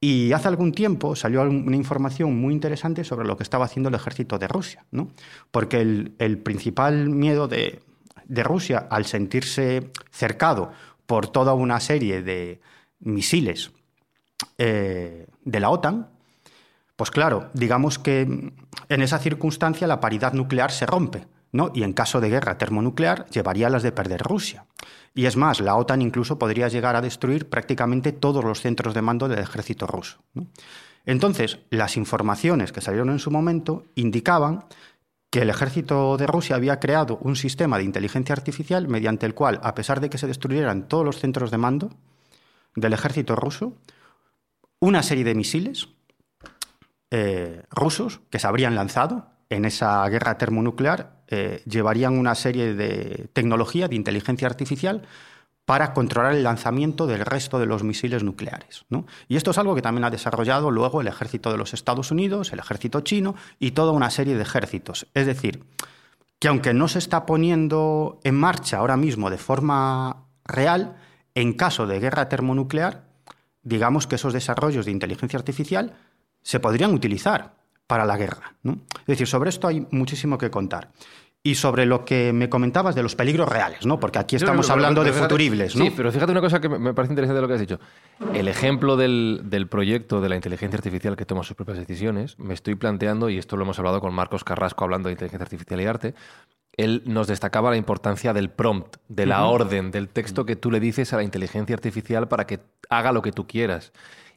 Y 0.00 0.32
hace 0.32 0.48
algún 0.48 0.72
tiempo 0.72 1.14
salió 1.14 1.42
una 1.42 1.76
información 1.76 2.36
muy 2.36 2.52
interesante 2.52 3.04
sobre 3.04 3.26
lo 3.26 3.36
que 3.36 3.44
estaba 3.44 3.66
haciendo 3.66 3.88
el 3.88 3.94
ejército 3.94 4.38
de 4.38 4.48
Rusia, 4.48 4.84
porque 5.50 5.80
el, 5.80 6.38
principal 6.38 7.08
miedo 7.08 7.46
de, 7.46 7.82
de 8.24 8.42
Rusia 8.42 8.86
al 8.90 9.04
sentirse 9.06 9.92
cercado 10.10 10.72
por 11.06 11.28
toda 11.28 11.54
una 11.54 11.78
serie 11.78 12.22
de 12.22 12.60
misiles 12.98 13.70
eh, 14.58 15.26
de 15.44 15.60
la 15.60 15.70
OTAN, 15.70 16.08
pues 16.96 17.10
claro, 17.10 17.50
digamos 17.54 17.98
que 17.98 18.22
en 18.22 19.02
esa 19.02 19.18
circunstancia 19.18 19.86
la 19.86 20.00
paridad 20.00 20.32
nuclear 20.32 20.70
se 20.70 20.86
rompe, 20.86 21.26
¿no? 21.52 21.70
Y 21.74 21.82
en 21.82 21.92
caso 21.92 22.20
de 22.20 22.30
guerra 22.30 22.58
termonuclear 22.58 23.26
llevaría 23.30 23.68
las 23.68 23.82
de 23.82 23.92
perder 23.92 24.22
Rusia. 24.22 24.66
Y 25.14 25.26
es 25.26 25.36
más, 25.36 25.60
la 25.60 25.76
OTAN 25.76 26.02
incluso 26.02 26.38
podría 26.38 26.68
llegar 26.68 26.96
a 26.96 27.02
destruir 27.02 27.48
prácticamente 27.48 28.12
todos 28.12 28.42
los 28.42 28.60
centros 28.60 28.94
de 28.94 29.02
mando 29.02 29.28
del 29.28 29.38
ejército 29.38 29.86
ruso. 29.86 30.18
Entonces, 31.04 31.58
las 31.70 31.96
informaciones 31.96 32.72
que 32.72 32.80
salieron 32.80 33.10
en 33.10 33.18
su 33.18 33.30
momento 33.30 33.84
indicaban 33.94 34.64
que 35.30 35.42
el 35.42 35.50
ejército 35.50 36.16
de 36.16 36.26
Rusia 36.26 36.56
había 36.56 36.80
creado 36.80 37.18
un 37.22 37.36
sistema 37.36 37.78
de 37.78 37.84
inteligencia 37.84 38.34
artificial 38.34 38.88
mediante 38.88 39.26
el 39.26 39.34
cual, 39.34 39.60
a 39.62 39.74
pesar 39.74 40.00
de 40.00 40.10
que 40.10 40.18
se 40.18 40.26
destruyeran 40.26 40.88
todos 40.88 41.04
los 41.04 41.18
centros 41.18 41.50
de 41.50 41.58
mando 41.58 41.90
del 42.74 42.92
ejército 42.92 43.36
ruso, 43.36 43.74
una 44.78 45.02
serie 45.02 45.24
de 45.24 45.34
misiles 45.34 45.88
eh, 47.10 47.62
rusos 47.70 48.20
que 48.30 48.38
se 48.38 48.46
habrían 48.46 48.74
lanzado 48.74 49.31
en 49.52 49.64
esa 49.64 50.08
guerra 50.08 50.38
termonuclear 50.38 51.22
eh, 51.28 51.62
llevarían 51.66 52.18
una 52.18 52.34
serie 52.34 52.74
de 52.74 53.28
tecnología 53.32 53.86
de 53.88 53.96
inteligencia 53.96 54.48
artificial 54.48 55.02
para 55.64 55.92
controlar 55.92 56.32
el 56.32 56.42
lanzamiento 56.42 57.06
del 57.06 57.24
resto 57.24 57.58
de 57.58 57.66
los 57.66 57.84
misiles 57.84 58.24
nucleares. 58.24 58.84
Y 59.28 59.36
esto 59.36 59.52
es 59.52 59.58
algo 59.58 59.74
que 59.74 59.82
también 59.82 60.04
ha 60.04 60.10
desarrollado 60.10 60.70
luego 60.70 61.00
el 61.00 61.06
ejército 61.06 61.52
de 61.52 61.58
los 61.58 61.72
Estados 61.72 62.10
Unidos, 62.10 62.52
el 62.52 62.58
ejército 62.58 63.02
chino 63.02 63.36
y 63.58 63.70
toda 63.70 63.92
una 63.92 64.10
serie 64.10 64.34
de 64.34 64.42
ejércitos. 64.42 65.06
Es 65.14 65.26
decir, 65.26 65.64
que 66.38 66.48
aunque 66.48 66.74
no 66.74 66.88
se 66.88 66.98
está 66.98 67.26
poniendo 67.26 68.20
en 68.24 68.34
marcha 68.34 68.78
ahora 68.78 68.96
mismo 68.96 69.30
de 69.30 69.38
forma 69.38 70.24
real, 70.44 70.96
en 71.34 71.52
caso 71.52 71.86
de 71.86 72.00
guerra 72.00 72.28
termonuclear, 72.28 73.04
digamos 73.62 74.06
que 74.06 74.16
esos 74.16 74.32
desarrollos 74.32 74.86
de 74.86 74.90
inteligencia 74.90 75.38
artificial 75.38 75.94
se 76.42 76.58
podrían 76.58 76.92
utilizar 76.92 77.61
para 77.86 78.04
la 78.04 78.16
guerra. 78.16 78.54
¿no? 78.62 78.78
Es 79.00 79.06
decir, 79.06 79.26
sobre 79.26 79.50
esto 79.50 79.68
hay 79.68 79.86
muchísimo 79.90 80.38
que 80.38 80.50
contar. 80.50 80.90
Y 81.44 81.56
sobre 81.56 81.86
lo 81.86 82.04
que 82.04 82.32
me 82.32 82.48
comentabas 82.48 82.94
de 82.94 83.02
los 83.02 83.16
peligros 83.16 83.48
reales, 83.48 83.84
¿no? 83.84 83.98
Porque 83.98 84.20
aquí 84.20 84.36
estamos 84.36 84.70
hablando 84.70 85.02
de 85.02 85.10
fíjate- 85.10 85.22
futuribles, 85.24 85.74
¿no? 85.74 85.84
Sí, 85.86 85.92
pero 85.96 86.12
fíjate 86.12 86.30
una 86.30 86.40
cosa 86.40 86.60
que 86.60 86.68
me 86.68 86.78
me 86.78 86.94
parece 86.94 87.12
interesante 87.14 87.34
de 87.34 87.42
lo 87.42 87.48
que 87.48 87.54
has 87.54 87.60
dicho. 87.60 87.80
El 88.32 88.46
ejemplo 88.46 88.96
del, 88.96 89.40
del 89.46 89.66
proyecto 89.66 90.20
de 90.20 90.28
la 90.28 90.36
inteligencia 90.36 90.76
artificial 90.76 91.16
que 91.16 91.26
toma 91.26 91.42
sus 91.42 91.56
propias 91.56 91.78
decisiones, 91.78 92.38
me 92.38 92.54
estoy 92.54 92.76
planteando, 92.76 93.28
y 93.28 93.38
esto 93.38 93.56
lo 93.56 93.64
hemos 93.64 93.76
hablado 93.80 94.00
con 94.00 94.14
Marcos 94.14 94.44
Carrasco 94.44 94.84
hablando 94.84 95.08
de 95.08 95.14
inteligencia 95.14 95.42
artificial 95.42 95.80
y 95.80 95.86
arte, 95.86 96.14
él 96.76 97.02
nos 97.06 97.26
destacaba 97.26 97.70
la 97.70 97.76
importancia 97.76 98.32
del 98.32 98.48
prompt, 98.48 98.98
de 99.08 99.26
la 99.26 99.44
orden, 99.44 99.90
del 99.90 100.10
texto 100.10 100.46
que 100.46 100.54
tú 100.54 100.70
le 100.70 100.78
dices 100.78 101.12
a 101.12 101.16
la 101.16 101.24
inteligencia 101.24 101.74
artificial 101.74 102.28
para 102.28 102.46
que 102.46 102.60
haga 102.88 103.10
lo 103.10 103.20
que 103.20 103.32
tú 103.32 103.48
quieras. 103.48 103.92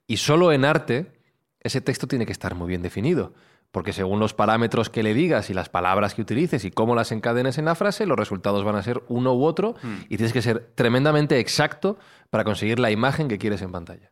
Y 0.07 0.17
solo 0.17 0.51
en 0.51 0.65
arte, 0.65 1.11
ese 1.65 1.81
texto 1.81 2.07
tiene 2.07 2.27
que 2.27 2.31
estar 2.31 2.53
muy 2.53 2.67
bien 2.67 2.83
definido. 2.83 3.33
Porque 3.71 3.91
según 3.91 4.19
los 4.19 4.35
parámetros 4.35 4.91
que 4.91 5.01
le 5.01 5.15
digas 5.15 5.49
y 5.49 5.55
las 5.55 5.67
palabras 5.67 6.13
que 6.13 6.21
utilices 6.21 6.63
y 6.63 6.69
cómo 6.69 6.93
las 6.93 7.11
encadenes 7.11 7.57
en 7.57 7.65
la 7.65 7.73
frase, 7.73 8.05
los 8.05 8.17
resultados 8.17 8.63
van 8.63 8.75
a 8.75 8.83
ser 8.83 9.01
uno 9.07 9.33
u 9.33 9.43
otro 9.43 9.73
y 10.07 10.15
tienes 10.17 10.31
que 10.31 10.43
ser 10.43 10.71
tremendamente 10.75 11.39
exacto 11.39 11.97
para 12.29 12.43
conseguir 12.43 12.79
la 12.79 12.91
imagen 12.91 13.27
que 13.27 13.39
quieres 13.39 13.63
en 13.63 13.71
pantalla. 13.71 14.11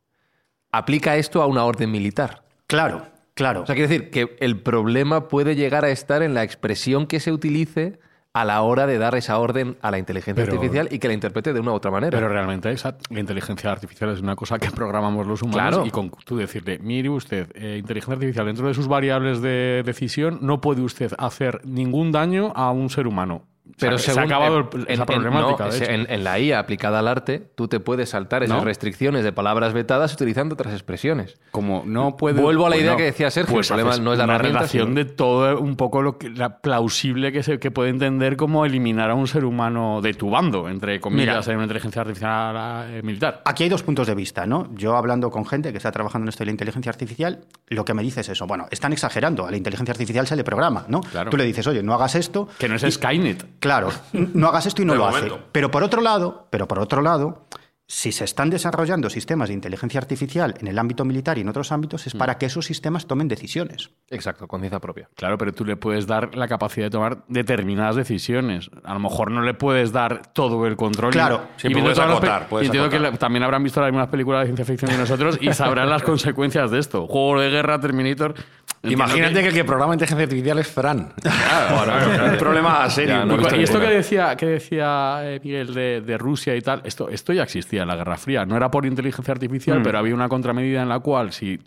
Aplica 0.72 1.16
esto 1.16 1.44
a 1.44 1.46
una 1.46 1.64
orden 1.64 1.92
militar. 1.92 2.44
Claro, 2.66 3.06
claro. 3.36 3.62
O 3.62 3.66
sea, 3.68 3.76
quiere 3.76 3.88
decir 3.88 4.10
que 4.10 4.36
el 4.40 4.60
problema 4.60 5.28
puede 5.28 5.56
llegar 5.56 5.86
a 5.86 5.92
estar 5.92 6.24
en 6.24 6.34
la 6.34 6.42
expresión 6.42 7.06
que 7.06 7.20
se 7.20 7.32
utilice 7.32 8.00
a 8.36 8.46
la 8.46 8.64
hora 8.64 8.88
de 8.88 8.98
dar 8.98 9.14
esa 9.14 9.38
orden 9.38 9.78
a 9.82 9.92
la 9.92 10.00
inteligencia 10.00 10.44
Pero- 10.44 10.56
artificial 10.58 10.88
y 10.92 10.98
que 10.98 11.08
la 11.08 11.14
interprete 11.14 11.54
de 11.54 11.60
una 11.60 11.72
u 11.72 11.76
otra 11.76 11.92
manera. 11.92 12.18
Pero 12.18 12.30
realmente 12.30 12.72
esa, 12.72 12.98
la 13.12 13.20
inteligencia 13.20 13.72
artificial 13.72 14.10
es 14.10 14.22
una 14.22 14.36
cosa 14.36 14.58
que 14.58 14.72
programamos 14.72 15.28
los 15.28 15.44
humanos 15.44 15.70
Claro. 15.70 15.86
y 15.86 15.92
con 15.92 16.10
tú 16.26 16.36
decirle, 16.38 16.80
mire 16.82 17.10
usted, 17.10 17.52
eh, 17.54 17.78
inteligencia 17.78 18.14
artificial 18.16 18.48
dentro 18.48 18.68
de 18.68 18.74
sus 18.74 18.88
variables 18.88 19.42
de 19.42 19.84
decisión 19.86 20.40
no 20.42 20.62
puede 20.62 20.82
usted 20.82 21.12
hacer 21.20 21.62
ningún 21.64 22.12
daño 22.12 22.52
a 22.56 22.72
un 22.72 22.90
ser 22.90 23.06
humano. 23.06 23.44
Pero 23.80 23.98
se, 23.98 24.12
ha- 24.12 24.14
se 24.14 24.20
según- 24.20 24.32
ha 24.32 24.36
acabado 24.36 24.58
el- 24.60 24.66
en- 24.82 24.86
esa 24.92 25.02
en- 25.02 25.06
problemática. 25.06 25.64
no, 25.66 25.70
de 25.72 25.76
es- 25.78 25.82
hecho. 25.84 25.92
en, 25.92 26.06
en 26.10 26.24
la 26.24 26.40
IA 26.40 26.60
aplicada 26.60 27.00
al 27.00 27.08
arte, 27.08 27.40
tú 27.56 27.68
te 27.68 27.80
puedes 27.80 28.10
saltar 28.10 28.44
esas 28.44 28.58
¿No? 28.58 28.64
restricciones 28.64 29.24
de 29.24 29.32
palabras 29.32 29.74
vetadas 29.74 30.14
utilizando 30.14 30.54
otras 30.54 30.74
expresiones. 30.74 31.38
Como 31.52 31.84
no 31.86 32.16
puede. 32.18 32.42
Vuelvo 32.42 32.66
a 32.68 32.70
la 32.70 32.78
idea 32.78 32.96
que 32.96 33.04
decía 33.04 33.32
Sergio, 33.32 33.54
pues 33.56 33.70
el 33.72 33.78
problema 33.78 33.98
no 34.04 34.14
es 34.14 34.20
la 34.20 34.26
una 34.26 34.38
relación 34.38 34.90
sino- 34.90 34.96
de 34.96 35.06
todo 35.06 35.60
un 35.60 35.76
poco 35.76 36.02
lo 36.02 36.18
que 36.18 36.30
la 36.30 36.60
plausible 36.60 37.32
que 37.32 37.44
se 37.44 37.60
que 37.60 37.72
puede 37.72 37.90
entender 37.90 38.38
como 38.38 38.66
eliminar 38.66 39.10
a 39.10 39.16
un 39.16 39.28
ser 39.28 39.46
humano 39.46 40.02
de 40.02 40.14
tu 40.14 40.30
bando, 40.30 40.70
entre 40.70 41.00
comillas, 41.00 41.38
Mira. 41.46 41.52
en 41.52 41.56
una 41.58 41.64
inteligencia 41.66 42.02
artificial 42.02 42.56
eh, 42.90 43.02
militar. 43.04 43.42
Aquí 43.46 43.64
hay 43.64 43.70
dos 43.70 43.84
puntos 43.84 44.08
de 44.08 44.16
vista, 44.16 44.46
¿no? 44.46 44.70
Yo 44.76 44.96
hablando 44.96 45.30
con 45.32 45.46
gente 45.46 45.72
que 45.72 45.78
está 45.78 45.92
trabajando 45.92 46.26
en 46.26 46.30
esto 46.30 46.40
de 46.40 46.46
la 46.46 46.52
inteligencia 46.52 46.90
artificial, 46.92 47.42
lo 47.74 47.84
que 47.86 47.94
me 47.94 48.04
dice 48.04 48.22
es 48.22 48.30
eso. 48.30 48.46
Bueno, 48.48 48.68
están 48.72 48.94
exagerando. 48.94 49.46
A 49.46 49.52
la 49.52 49.58
inteligencia 49.58 49.92
artificial 49.92 50.26
se 50.28 50.36
le 50.36 50.44
programa, 50.44 50.86
¿no? 50.88 51.02
Claro. 51.02 51.30
Tú 51.32 51.38
le 51.38 51.44
dices, 51.46 51.66
oye, 51.68 51.84
no 51.84 51.94
hagas 51.94 52.16
esto. 52.16 52.48
Que 52.58 52.68
no 52.70 52.76
es 52.76 52.84
y- 52.84 52.92
Skynet. 52.92 53.60
Claro, 53.60 53.90
no 54.14 54.48
hagas 54.48 54.66
esto 54.68 54.82
y 54.82 54.86
no 54.86 54.94
De 54.94 55.00
lo 55.00 55.06
momento. 55.06 55.36
hace. 55.36 55.44
Pero 55.52 55.72
por 55.72 55.84
otro 55.84 56.02
lado, 56.02 56.48
pero 56.50 56.68
por 56.68 56.80
otro 56.80 57.02
lado, 57.02 57.46
si 57.88 58.12
se 58.12 58.24
están 58.24 58.50
desarrollando 58.50 59.10
sistemas 59.10 59.50
de 59.50 59.56
inteligencia 59.56 60.00
artificial 60.00 60.56
en 60.60 60.68
el 60.68 60.80
ámbito 60.80 61.04
militar 61.04 61.38
y 61.38 61.42
en 61.42 61.50
otros 61.50 61.72
ámbitos, 61.72 62.08
es 62.08 62.14
para 62.14 62.38
que 62.38 62.46
esos 62.46 62.66
sistemas 62.66 63.08
tomen 63.08 63.28
decisiones. 63.28 63.92
Exacto, 64.10 64.48
conciencia 64.48 64.80
propia. 64.80 65.10
Claro, 65.16 65.38
pero 65.38 65.54
tú 65.54 65.66
le 65.66 65.76
puedes 65.76 66.08
dar 66.08 66.36
la 66.36 66.48
capacidad 66.48 66.86
de 66.86 66.92
tomar 66.92 67.26
determinadas 67.28 67.96
decisiones. 67.96 68.70
A 68.84 68.94
lo 68.94 69.00
mejor 69.00 69.32
no 69.32 69.42
le 69.42 69.54
puedes 69.54 69.92
dar 69.92 70.34
todo 70.34 70.66
el 70.66 70.78
control. 70.78 71.12
Claro. 71.12 71.48
Y, 71.58 71.62
Sí, 71.64 71.70
puedes 71.70 72.00
acotar, 72.00 72.48
puedes 72.48 72.66
y 72.66 72.68
entiendo 72.68 72.90
que 72.90 72.98
acotar. 72.98 73.18
también 73.18 73.44
habrán 73.44 73.64
visto 73.64 73.84
algunas 73.84 74.08
películas 74.08 74.42
de 74.42 74.46
ciencia 74.48 74.66
ficción 74.66 74.92
de 74.92 74.98
nosotros 74.98 75.38
y 75.42 75.52
sabrán 75.54 75.90
las 75.90 76.04
consecuencias 76.04 76.72
de 76.72 76.80
esto. 76.80 77.08
Juego 77.08 77.40
de 77.42 77.50
guerra, 77.50 77.80
Terminator. 77.80 78.36
Imagínate 78.84 79.42
que... 79.42 79.48
el 79.48 79.54
que 79.54 79.64
programa 79.64 79.94
inteligencia 79.94 80.24
artificial 80.24 80.60
es 80.60 80.68
Fran. 80.68 81.14
un 82.32 82.38
problema 82.38 82.90
serio. 82.90 83.16
Ya, 83.16 83.26
no 83.26 83.58
Y, 83.58 83.64
esto 83.64 83.80
que 83.80 83.88
decía, 83.88 84.36
que 84.36 84.46
decía 84.46 85.20
eh, 85.24 85.40
Miguel 85.44 85.74
de, 85.74 86.02
de 86.02 86.18
Rusia 86.18 86.56
y 86.56 86.62
tal, 86.62 86.82
esto, 86.84 87.10
esto 87.10 87.34
ya 87.34 87.44
existía 87.44 87.73
la 87.86 87.96
Guerra 87.96 88.18
Fría. 88.18 88.46
No 88.46 88.56
era 88.56 88.70
por 88.72 88.86
inteligencia 88.86 89.32
artificial, 89.34 89.80
Mm. 89.80 89.84
pero 89.84 89.98
había 89.98 90.14
una 90.14 90.30
contramedida 90.30 90.82
en 90.82 90.90
la 90.90 91.00
cual 91.00 91.32
si 91.34 91.60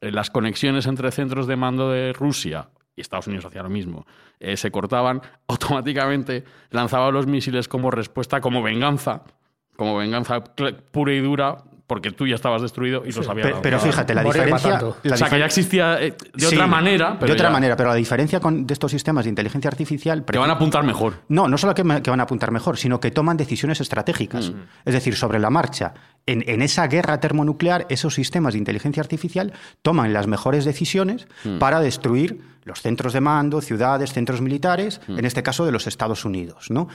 eh, 0.00 0.10
las 0.12 0.30
conexiones 0.30 0.86
entre 0.86 1.10
centros 1.10 1.46
de 1.46 1.56
mando 1.56 1.90
de 1.90 2.12
Rusia 2.12 2.68
y 2.96 3.00
Estados 3.00 3.26
Unidos 3.26 3.44
hacía 3.46 3.62
lo 3.62 3.70
mismo, 3.70 4.06
eh, 4.40 4.56
se 4.56 4.70
cortaban, 4.70 5.20
automáticamente 5.48 6.44
lanzaba 6.70 7.10
los 7.10 7.26
misiles 7.26 7.68
como 7.68 7.90
respuesta, 7.90 8.40
como 8.40 8.62
venganza, 8.62 9.22
como 9.76 9.96
venganza 9.96 10.44
pura 10.44 11.12
y 11.12 11.20
dura, 11.20 11.56
porque 11.86 12.10
tú 12.12 12.26
ya 12.26 12.34
estabas 12.36 12.62
destruido 12.62 13.02
y 13.04 13.12
los 13.12 13.28
había 13.28 13.42
Pero, 13.42 13.54
dado. 13.56 13.62
pero 13.62 13.78
fíjate, 13.78 14.14
la 14.14 14.22
diferencia... 14.24 14.80
la 15.02 15.14
o 15.14 15.16
sea, 15.18 15.28
que 15.28 15.38
ya 15.38 15.44
existía 15.44 16.02
eh, 16.02 16.14
de 16.32 16.46
Sí, 16.46 16.54
otra 16.54 16.66
manera, 16.66 17.18
pero 17.18 17.26
de 17.26 17.32
otra 17.34 17.48
ya- 17.48 17.52
manera, 17.52 17.76
pero 17.76 17.90
la 17.90 17.94
diferencia 17.94 18.40
con, 18.40 18.66
de 18.66 18.72
estos 18.72 18.90
sistemas 18.90 19.24
de 19.24 19.28
inteligencia 19.28 19.68
artificial... 19.68 20.24
que 20.24 20.38
van 20.38 20.48
a 20.48 20.54
apuntar 20.54 20.82
mejor. 20.84 21.14
No, 21.28 21.46
no 21.46 21.58
solo 21.58 21.74
que, 21.74 21.82
van 21.82 22.20
a 22.20 22.22
apuntar 22.22 22.50
mejor, 22.50 22.78
sino 22.78 23.00
que 23.00 23.10
toman 23.10 23.36
decisiones 23.36 23.80
estratégicas. 23.82 24.50
Mm. 24.50 24.54
Es 24.86 24.94
decir, 24.94 25.14
sobre 25.14 25.38
la 25.38 25.50
marcha. 25.50 25.92
En, 26.26 26.42
en 26.48 26.62
esa 26.62 26.86
guerra 26.86 27.20
termonuclear, 27.20 27.84
esos 27.90 28.14
sistemas 28.14 28.54
de 28.54 28.60
inteligencia 28.60 29.02
artificial 29.02 29.52
toman 29.82 30.12
las 30.14 30.26
mejores 30.26 30.64
decisiones 30.64 31.26
Mm. 31.44 31.58
para 31.58 31.80
destruir 31.80 32.40
los 32.64 32.80
centros 32.80 33.12
de 33.12 33.20
mando, 33.20 33.60
ciudades, 33.60 34.12
centros 34.14 34.40
militares, 34.40 35.02
Mm. 35.06 35.18
en 35.18 35.24
este 35.26 35.42
caso 35.42 35.66
de 35.66 35.72
los 35.72 35.86
Estados 35.86 36.24
Unidos. 36.24 36.70
¿no? 36.70 36.88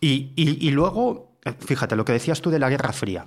Y, 0.00 0.32
y- 0.36 0.58
y 0.60 0.70
luego, 0.72 1.32
fíjate, 1.60 1.96
lo 1.96 2.04
que 2.04 2.12
decías 2.12 2.42
tú 2.42 2.50
de 2.50 2.58
la 2.58 2.68
Guerra 2.68 2.92
Fría. 2.92 3.26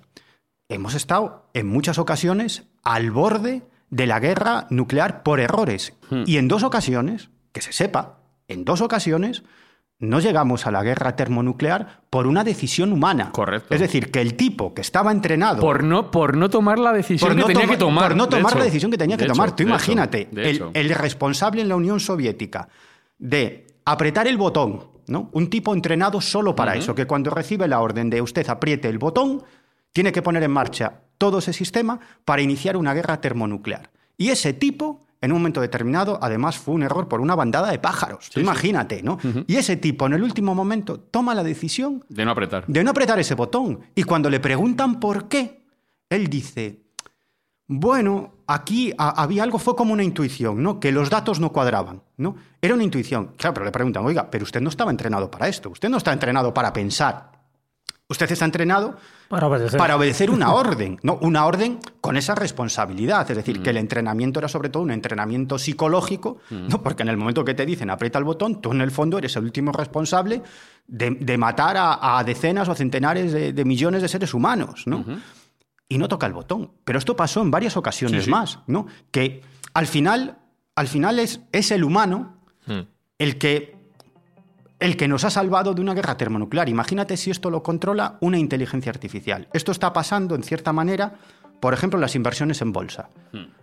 Hemos 0.71 0.93
estado 0.93 1.49
en 1.55 1.67
muchas 1.67 1.97
ocasiones 1.97 2.63
al 2.83 3.09
borde 3.09 3.63
de 3.89 4.05
la 4.05 4.19
guerra 4.19 4.67
nuclear 4.69 5.23
por 5.23 5.39
errores. 5.39 5.93
Hmm. 6.11 6.23
Y 6.27 6.37
en 6.37 6.47
dos 6.47 6.61
ocasiones, 6.61 7.31
que 7.51 7.61
se 7.61 7.73
sepa, 7.73 8.19
en 8.47 8.65
dos 8.65 8.81
ocasiones 8.81 9.41
no 9.97 10.19
llegamos 10.19 10.67
a 10.67 10.71
la 10.71 10.83
guerra 10.83 11.15
termonuclear 11.15 12.01
por 12.11 12.27
una 12.27 12.43
decisión 12.43 12.93
humana. 12.93 13.31
Correcto. 13.31 13.73
Es 13.73 13.81
decir, 13.81 14.11
que 14.11 14.21
el 14.21 14.35
tipo 14.35 14.75
que 14.75 14.81
estaba 14.81 15.11
entrenado 15.11 15.59
Por 15.59 15.83
no, 15.83 16.11
por 16.11 16.37
no 16.37 16.51
tomar 16.51 16.77
la 16.77 16.93
decisión 16.93 17.27
por 17.27 17.35
que 17.35 17.41
no 17.41 17.47
tenía 17.47 17.67
que 17.67 17.75
tomar. 17.77 18.09
por 18.09 18.15
no 18.17 18.25
de 18.25 18.29
tomar 18.37 18.51
hecho. 18.51 18.59
la 18.59 18.65
decisión 18.65 18.91
que 18.91 18.97
tenía 18.99 19.17
que 19.17 19.23
De 19.23 19.29
tomar. 19.29 19.49
hecho, 19.49 19.55
Tú 19.57 19.63
imagínate, 19.63 20.29
hecho, 20.37 20.69
el 20.75 20.89
responsable 20.91 21.63
en 21.63 21.67
la 21.69 21.75
Unión 21.75 21.99
Soviética 21.99 22.69
de 23.17 23.65
apretar 23.85 24.27
el 24.27 24.37
botón, 24.37 24.85
¿no? 25.07 25.29
Un 25.33 25.49
tipo 25.49 25.73
entrenado 25.73 26.21
solo 26.21 26.55
para 26.55 26.75
eso, 26.75 26.93
que 26.93 27.07
cuando 27.07 27.31
recibe 27.31 27.67
la 27.67 27.81
orden 27.81 28.09
de 28.11 28.21
usted 28.21 28.47
apriete 28.47 28.87
el 28.87 28.99
botón, 28.99 29.43
tiene 29.93 30.11
que 30.11 30.21
poner 30.21 30.43
en 30.43 30.51
marcha 30.51 31.01
todo 31.17 31.39
ese 31.39 31.53
sistema 31.53 31.99
para 32.25 32.41
iniciar 32.41 32.77
una 32.77 32.93
guerra 32.93 33.19
termonuclear. 33.21 33.89
Y 34.17 34.29
ese 34.29 34.53
tipo, 34.53 35.05
en 35.21 35.31
un 35.31 35.39
momento 35.39 35.59
determinado, 35.61 36.17
además 36.21 36.57
fue 36.57 36.73
un 36.75 36.83
error 36.83 37.07
por 37.07 37.19
una 37.21 37.35
bandada 37.35 37.71
de 37.71 37.79
pájaros. 37.79 38.29
Imagínate, 38.35 39.01
¿no? 39.03 39.17
Y 39.47 39.55
ese 39.57 39.75
tipo, 39.77 40.05
en 40.05 40.13
el 40.13 40.23
último 40.23 40.55
momento, 40.55 40.99
toma 40.99 41.35
la 41.35 41.43
decisión 41.43 42.03
De 42.09 42.23
no 42.25 42.31
apretar. 42.31 42.65
de 42.67 42.83
no 42.83 42.91
apretar 42.91 43.19
ese 43.19 43.35
botón. 43.35 43.79
Y 43.95 44.03
cuando 44.03 44.29
le 44.29 44.39
preguntan 44.39 44.99
por 44.99 45.27
qué, 45.27 45.65
él 46.09 46.27
dice, 46.27 46.81
bueno, 47.67 48.33
aquí 48.47 48.93
había 48.97 49.43
algo, 49.43 49.59
fue 49.59 49.75
como 49.75 49.93
una 49.93 50.03
intuición, 50.03 50.63
¿no? 50.63 50.79
Que 50.79 50.91
los 50.91 51.09
datos 51.09 51.39
no 51.39 51.51
cuadraban, 51.51 52.01
¿no? 52.17 52.35
Era 52.61 52.73
una 52.73 52.83
intuición. 52.83 53.33
Claro, 53.37 53.53
pero 53.53 53.65
le 53.65 53.71
preguntan, 53.71 54.03
oiga, 54.05 54.29
pero 54.31 54.43
usted 54.43 54.59
no 54.61 54.69
estaba 54.69 54.89
entrenado 54.89 55.29
para 55.29 55.47
esto, 55.47 55.69
usted 55.69 55.87
no 55.89 55.97
está 55.97 56.11
entrenado 56.11 56.53
para 56.53 56.73
pensar. 56.73 57.28
Usted 58.11 58.31
está 58.31 58.43
entrenado 58.45 58.97
Para 59.27 59.45
obedecer. 59.47 59.77
para 59.77 59.95
obedecer 59.95 60.31
una 60.31 60.51
orden, 60.55 60.99
¿no? 61.03 61.19
Una 61.21 61.45
orden 61.45 61.77
con 62.01 62.17
esa 62.17 62.33
responsabilidad. 62.33 63.29
Es 63.29 63.37
decir, 63.37 63.61
que 63.61 63.69
el 63.69 63.77
entrenamiento 63.77 64.39
era 64.39 64.47
sobre 64.47 64.69
todo 64.69 64.81
un 64.81 64.89
entrenamiento 64.89 65.59
psicológico, 65.59 66.39
¿no? 66.49 66.81
Porque 66.81 67.03
en 67.03 67.09
el 67.09 67.17
momento 67.17 67.45
que 67.45 67.53
te 67.53 67.67
dicen 67.67 67.91
aprieta 67.91 68.17
el 68.17 68.25
botón, 68.25 68.61
tú 68.61 68.71
en 68.71 68.81
el 68.81 68.89
fondo 68.89 69.19
eres 69.19 69.35
el 69.35 69.43
último 69.43 69.71
responsable 69.71 70.41
de, 70.87 71.11
de 71.11 71.37
matar 71.37 71.77
a, 71.77 72.17
a 72.17 72.23
decenas 72.23 72.67
o 72.67 72.73
centenares 72.73 73.31
de, 73.31 73.53
de 73.53 73.65
millones 73.65 74.01
de 74.01 74.07
seres 74.07 74.33
humanos, 74.33 74.83
¿no? 74.87 75.05
Y 75.87 75.97
no 75.99 76.07
toca 76.07 76.25
el 76.25 76.33
botón. 76.33 76.71
Pero 76.83 76.97
esto 76.97 77.15
pasó 77.15 77.41
en 77.43 77.51
varias 77.51 77.77
ocasiones 77.77 78.21
Sí, 78.21 78.25
sí. 78.25 78.31
más, 78.31 78.59
¿no? 78.65 78.87
Que 79.11 79.43
al 79.75 79.85
final, 79.85 80.39
al 80.75 80.87
final 80.87 81.19
es, 81.19 81.41
es 81.51 81.69
el 81.71 81.83
humano 81.83 82.37
el 83.19 83.37
que 83.37 83.77
el 84.79 84.95
que 84.95 85.07
nos 85.07 85.23
ha 85.25 85.29
salvado 85.29 85.73
de 85.73 85.81
una 85.81 85.93
guerra 85.93 86.17
termonuclear. 86.17 86.69
Imagínate 86.69 87.17
si 87.17 87.31
esto 87.31 87.49
lo 87.49 87.63
controla 87.63 88.17
una 88.21 88.37
inteligencia 88.37 88.91
artificial. 88.91 89.47
Esto 89.53 89.71
está 89.71 89.91
pasando, 89.93 90.35
en 90.35 90.43
cierta 90.43 90.71
manera, 90.73 91.13
por 91.59 91.73
ejemplo, 91.73 91.97
en 91.97 92.01
las 92.01 92.15
inversiones 92.15 92.61
en 92.61 92.71
bolsa. 92.71 93.09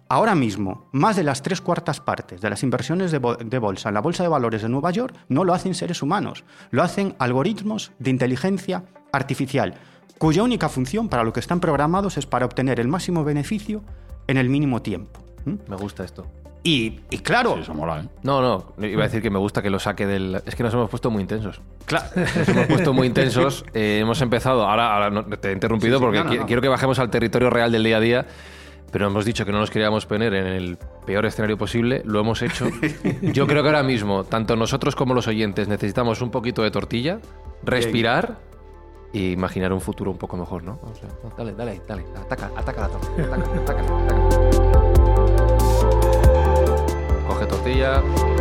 Ahora 0.09 0.35
mismo, 0.35 0.89
más 0.93 1.17
de 1.17 1.25
las 1.25 1.43
tres 1.43 1.61
cuartas 1.61 2.01
partes 2.01 2.41
de 2.41 2.51
las 2.51 2.63
inversiones 2.63 3.11
de 3.11 3.59
bolsa 3.59 3.89
en 3.89 3.95
la 3.95 4.01
Bolsa 4.01 4.23
de 4.23 4.29
Valores 4.29 4.63
de 4.63 4.69
Nueva 4.69 4.91
York 4.91 5.17
no 5.29 5.45
lo 5.45 5.55
hacen 5.55 5.75
seres 5.75 6.03
humanos, 6.03 6.45
lo 6.71 6.83
hacen 6.83 7.17
algoritmos 7.19 7.93
de 7.99 8.11
inteligencia 8.11 8.85
artificial, 9.13 9.75
cuya 10.19 10.43
única 10.43 10.69
función 10.69 11.09
para 11.09 11.25
lo 11.25 11.33
que 11.33 11.41
están 11.41 11.61
programados 11.61 12.19
es 12.19 12.27
para 12.27 12.47
obtener 12.47 12.79
el 12.79 12.89
máximo 12.89 13.25
beneficio 13.25 13.83
en 14.27 14.37
el 14.37 14.49
mínimo 14.49 14.83
tiempo. 14.83 15.21
¿Mm? 15.45 15.55
Me 15.69 15.77
gusta 15.77 16.05
esto. 16.05 16.27
Y, 16.69 16.99
y 17.11 17.19
claro, 17.19 17.55
Sí, 17.55 17.61
eso 17.61 17.75
mola, 17.75 18.01
¿eh? 18.01 18.09
No, 18.25 18.43
no, 18.43 18.85
iba 18.85 19.03
a 19.03 19.07
decir 19.07 19.23
que 19.23 19.31
me 19.31 19.39
gusta 19.39 19.63
que 19.63 19.71
lo 19.71 19.79
saque 19.79 20.05
del... 20.05 20.43
Es 20.47 20.57
que 20.57 20.65
nos 20.65 20.75
hemos 20.75 20.91
puesto 20.91 21.13
muy 21.13 21.23
intensos. 21.23 21.61
Cla- 21.87 22.11
Nos 22.37 22.49
hemos 22.49 22.67
puesto 22.67 22.93
muy 22.93 23.07
intensos. 23.07 23.65
eh, 23.75 23.99
hemos 24.03 24.21
empezado, 24.21 24.67
ahora, 24.67 24.93
ahora 24.95 25.11
no- 25.11 25.25
te 25.25 25.51
he 25.51 25.53
interrumpido 25.53 25.99
Sí, 25.99 25.99
sí, 26.01 26.05
porque 26.05 26.19
no, 26.19 26.25
no, 26.25 26.31
qui- 26.33 26.39
no. 26.41 26.47
quiero 26.47 26.61
que 26.63 26.69
bajemos 26.69 26.99
al 26.99 27.09
territorio 27.09 27.51
real 27.51 27.71
del 27.71 27.85
día 27.85 27.99
a 27.99 28.01
día, 28.01 28.27
pero 28.91 29.07
hemos 29.07 29.25
dicho 29.25 29.47
que 29.47 29.53
no 29.53 29.61
nos 29.61 29.71
queríamos 29.71 30.07
poner 30.07 30.35
en 30.35 30.47
el 30.49 30.77
peor 31.07 31.25
escenario 31.27 31.57
posible, 31.57 32.03
lo 32.05 32.19
hemos 32.19 32.43
hecho. 32.43 32.67
Yo 33.23 33.47
creo 33.47 33.63
que 33.63 33.69
ahora 33.69 33.85
mismo, 33.85 34.25
tanto 34.25 34.57
nosotros 34.57 34.97
como 34.97 35.15
los 35.15 35.29
oyentes, 35.29 35.69
necesitamos 35.69 36.21
un 36.21 36.33
poquito 36.33 36.63
de 36.65 36.73
tortilla, 36.73 37.21
respirar 37.63 38.39
e 39.15 39.31
imaginar 39.31 39.73
un 39.73 39.81
futuro 39.81 40.11
un 40.11 40.19
poco 40.19 40.37
mejor, 40.37 40.65
¿no? 40.65 40.81
A- 40.83 41.37
dale, 41.39 41.53
dale, 41.55 41.81
dale, 41.87 42.05
ataca, 42.17 42.51
ataca 42.57 42.81
la 42.81 42.89
tortilla, 42.89 43.27
ataca, 43.27 43.45
ataca, 43.61 43.83
ataca. 43.83 45.26
Coge 47.37 47.49
tortilla. 47.49 48.36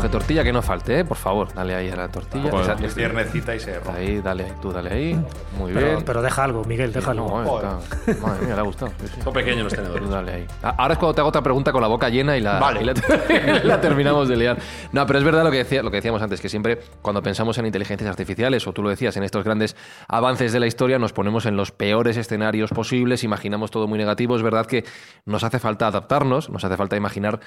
Coge 0.00 0.08
tortilla 0.08 0.42
que 0.44 0.52
no 0.52 0.62
falte, 0.62 1.00
¿eh? 1.00 1.04
Por 1.04 1.16
favor, 1.16 1.52
dale 1.52 1.74
ahí 1.74 1.88
a 1.90 1.96
la 1.96 2.08
tortilla. 2.08 2.48
Esa- 2.60 2.72
Es 2.74 2.94
viernecita 2.94 3.54
y 3.54 3.60
se 3.60 3.78
rompe. 3.80 4.00
Ahí, 4.00 4.20
dale 4.20 4.44
ahí, 4.44 4.52
tú 4.62 4.72
dale 4.72 4.90
ahí. 4.90 5.14
Muy 5.58 5.72
Pero, 5.72 5.86
bien. 5.86 6.02
pero 6.04 6.22
deja 6.22 6.44
algo, 6.44 6.64
Miguel, 6.64 6.92
déjalo. 6.92 7.26
No, 7.28 7.42
está- 7.58 7.78
Madre 8.20 8.46
mía, 8.46 8.54
le 8.54 8.60
ha 8.60 8.64
gustado. 8.64 8.92
Son 9.22 9.32
pequeños 9.32 9.64
los 9.64 9.72
Tú 9.74 9.80
tenedores. 9.82 10.08
Dale 10.08 10.32
ahí. 10.32 10.46
A- 10.62 10.70
Ahora 10.70 10.94
es 10.94 10.98
cuando 10.98 11.14
te 11.14 11.20
hago 11.20 11.28
otra 11.28 11.42
pregunta 11.42 11.72
con 11.72 11.82
la 11.82 11.88
boca 11.88 12.08
llena 12.08 12.36
y 12.36 12.40
la, 12.40 12.58
Vale. 12.58 12.80
y 12.82 12.84
la, 12.84 12.94
la 13.64 13.80
terminamos 13.80 14.28
de 14.28 14.36
liar. 14.36 14.58
No, 14.92 15.06
pero 15.06 15.18
es 15.18 15.24
verdad 15.24 15.44
lo 15.44 15.50
que, 15.50 15.58
decía, 15.58 15.82
lo 15.82 15.90
que 15.90 15.98
decíamos 15.98 16.22
antes, 16.22 16.40
que 16.40 16.48
siempre 16.48 16.80
cuando 17.02 17.22
pensamos 17.22 17.58
en 17.58 17.66
inteligencias 17.66 18.08
artificiales, 18.08 18.66
o 18.66 18.72
tú 18.72 18.82
lo 18.82 18.88
decías, 18.90 19.16
en 19.16 19.22
estos 19.24 19.44
grandes 19.44 19.76
avances 20.08 20.52
de 20.52 20.60
la 20.60 20.66
historia, 20.66 20.98
nos 20.98 21.12
ponemos 21.12 21.46
en 21.46 21.56
los 21.56 21.72
peores 21.72 22.16
escenarios 22.16 22.70
posibles, 22.70 23.22
imaginamos 23.24 23.70
todo 23.70 23.86
muy 23.86 23.98
negativo. 23.98 24.36
Es 24.36 24.42
verdad 24.42 24.66
que 24.66 24.84
nos 25.26 25.44
hace 25.44 25.58
falta 25.58 25.86
adaptarnos, 25.88 26.48
nos 26.50 26.64
hace 26.64 26.76
falta 26.76 26.96
imaginar 26.96 27.40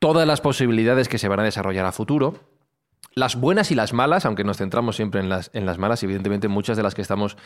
todas 0.00 0.26
las 0.26 0.40
posibilidades 0.40 1.08
que 1.08 1.18
se 1.18 1.28
van 1.28 1.38
a 1.38 1.44
desarrollar 1.44 1.86
a 1.86 1.92
futuro. 1.92 2.34
Las 3.14 3.36
buenas 3.36 3.70
y 3.70 3.74
las 3.74 3.92
malas, 3.92 4.26
aunque 4.26 4.44
nos 4.44 4.56
centramos 4.56 4.96
siempre 4.96 5.20
en 5.20 5.28
las, 5.28 5.50
en 5.52 5.66
las 5.66 5.78
malas, 5.78 6.02
evidentemente 6.02 6.48
muchas 6.48 6.76
de 6.76 6.82
las 6.82 6.94
que 6.94 7.02
estamos 7.02 7.36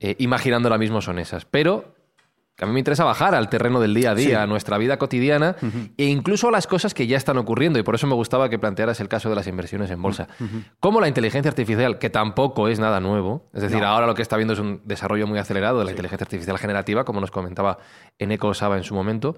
eh, 0.00 0.14
imaginando 0.18 0.68
ahora 0.68 0.78
mismo 0.78 1.02
son 1.02 1.18
esas. 1.18 1.44
Pero 1.44 1.94
a 2.60 2.66
mí 2.66 2.72
me 2.72 2.80
interesa 2.80 3.04
bajar 3.04 3.34
al 3.34 3.48
terreno 3.48 3.80
del 3.80 3.94
día 3.94 4.10
a 4.10 4.14
día, 4.14 4.42
a 4.42 4.46
nuestra 4.46 4.78
vida 4.78 4.96
cotidiana 4.96 5.56
e 5.96 6.06
incluso 6.06 6.48
a 6.48 6.50
las 6.50 6.66
cosas 6.66 6.92
que 6.92 7.06
ya 7.06 7.16
están 7.16 7.38
ocurriendo. 7.38 7.78
Y 7.78 7.84
por 7.84 7.94
eso 7.94 8.06
me 8.06 8.14
gustaba 8.14 8.48
que 8.48 8.58
plantearas 8.58 9.00
el 9.00 9.08
caso 9.08 9.28
de 9.28 9.36
las 9.36 9.46
inversiones 9.46 9.90
en 9.90 10.02
bolsa. 10.02 10.26
Como 10.80 11.00
la 11.00 11.06
inteligencia 11.06 11.50
artificial, 11.50 11.98
que 11.98 12.10
tampoco 12.10 12.68
es 12.68 12.80
nada 12.80 12.98
nuevo, 12.98 13.48
es 13.54 13.62
decir, 13.62 13.84
ahora 13.84 14.06
lo 14.06 14.14
que 14.14 14.22
está 14.22 14.36
viendo 14.36 14.54
es 14.54 14.60
un 14.60 14.82
desarrollo 14.84 15.26
muy 15.26 15.38
acelerado 15.38 15.78
de 15.78 15.84
la 15.84 15.90
inteligencia 15.92 16.24
artificial 16.24 16.58
generativa, 16.58 17.04
como 17.04 17.20
nos 17.20 17.30
comentaba 17.30 17.78
Eneco 18.18 18.52
Saba 18.54 18.76
en 18.76 18.84
su 18.84 18.94
momento, 18.94 19.36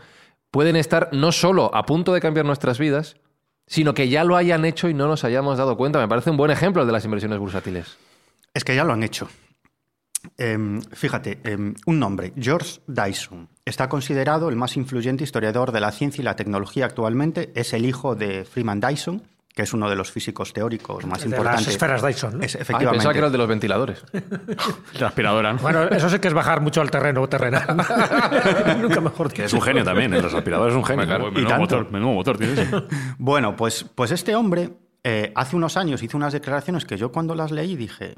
pueden 0.51 0.77
estar 0.77 1.09
no 1.13 1.33
solo 1.33 1.75
a 1.75 1.85
punto 1.85 2.13
de 2.13 2.21
cambiar 2.21 2.47
nuestras 2.47 2.79
vidas, 2.79 3.17
sino 3.67 3.95
que 3.95 4.09
ya 4.09 4.25
lo 4.25 4.37
hayan 4.37 4.65
hecho 4.65 4.89
y 4.89 4.95
no 4.95 5.07
nos 5.07 5.25
hayamos 5.25 5.59
dado 5.59 5.77
cuenta. 5.77 6.01
Me 6.01 6.09
parece 6.09 6.31
un 6.31 6.37
buen 6.37 6.51
ejemplo 6.51 6.85
de 6.85 6.93
las 6.93 7.05
inversiones 7.05 7.39
bursátiles. 7.39 7.99
Es 8.53 8.65
que 8.65 8.75
ya 8.75 8.85
lo 8.85 8.93
han 8.93 9.03
hecho. 9.03 9.29
Em, 10.37 10.83
fíjate, 10.83 11.39
em, 11.45 11.75
un 11.87 11.99
nombre, 11.99 12.33
George 12.37 12.81
Dyson, 12.87 13.49
está 13.65 13.89
considerado 13.89 14.49
el 14.49 14.57
más 14.57 14.77
influyente 14.77 15.25
historiador 15.25 15.73
de 15.73 15.81
la 15.81 15.93
ciencia 15.93 16.21
y 16.21 16.25
la 16.25 16.37
tecnología 16.37 16.85
actualmente. 16.85 17.53
Es 17.55 17.73
el 17.73 17.87
hijo 17.87 18.17
de 18.17 18.45
Freeman 18.45 18.81
Dyson, 18.81 19.23
que 19.55 19.63
es 19.63 19.73
uno 19.73 19.91
de 19.91 19.97
los 19.97 20.11
físicos 20.13 20.53
teóricos 20.53 21.05
más 21.07 21.21
de 21.21 21.27
importantes. 21.27 21.67
las 21.67 21.75
esferas 21.75 22.03
Dyson, 22.03 22.39
¿no? 22.39 22.45
Es, 22.45 22.55
Ah, 22.55 22.59
efectivamente. 22.61 22.91
pensaba 22.99 23.13
que 23.13 23.19
era 23.19 23.27
el 23.27 23.33
de 23.33 23.39
los 23.39 23.49
ventiladores. 23.49 24.05
La 25.01 25.09
aspiradora, 25.09 25.53
¿no? 25.53 25.59
Bueno, 25.59 25.85
eso 25.89 26.09
sí 26.09 26.19
que 26.21 26.29
es 26.29 26.35
bajar 26.35 26.61
mucho 26.61 26.81
al 26.81 26.91
terreno 26.91 27.29
terrenal. 27.29 27.67
Nunca 28.81 29.01
mejor 29.01 29.29
Que 29.33 29.43
dicho. 29.43 29.47
es 29.47 29.53
un 29.55 29.63
genio 29.63 29.85
también, 29.85 30.15
el 30.15 30.25
aspirador 30.25 30.71
es 30.71 30.77
un 30.77 30.85
genio. 30.85 31.05
Menudo- 31.07 31.29
y 31.29 31.33
menudo 31.33 31.49
tanto. 31.49 31.61
motor, 31.61 31.91
menudo 31.93 32.13
motor 32.13 32.39
tiene 32.39 32.53
ese. 32.55 32.71
Bueno, 33.19 33.57
pues, 33.57 33.85
pues 33.95 34.11
este 34.13 34.35
hombre 34.37 34.71
eh, 35.03 35.33
hace 35.35 35.57
unos 35.57 35.77
años 35.77 36.03
hizo 36.03 36.17
unas 36.17 36.33
declaraciones 36.33 36.85
que 36.85 36.97
yo 36.97 37.11
cuando 37.11 37.35
las 37.35 37.51
leí 37.51 37.75
dije, 37.77 38.15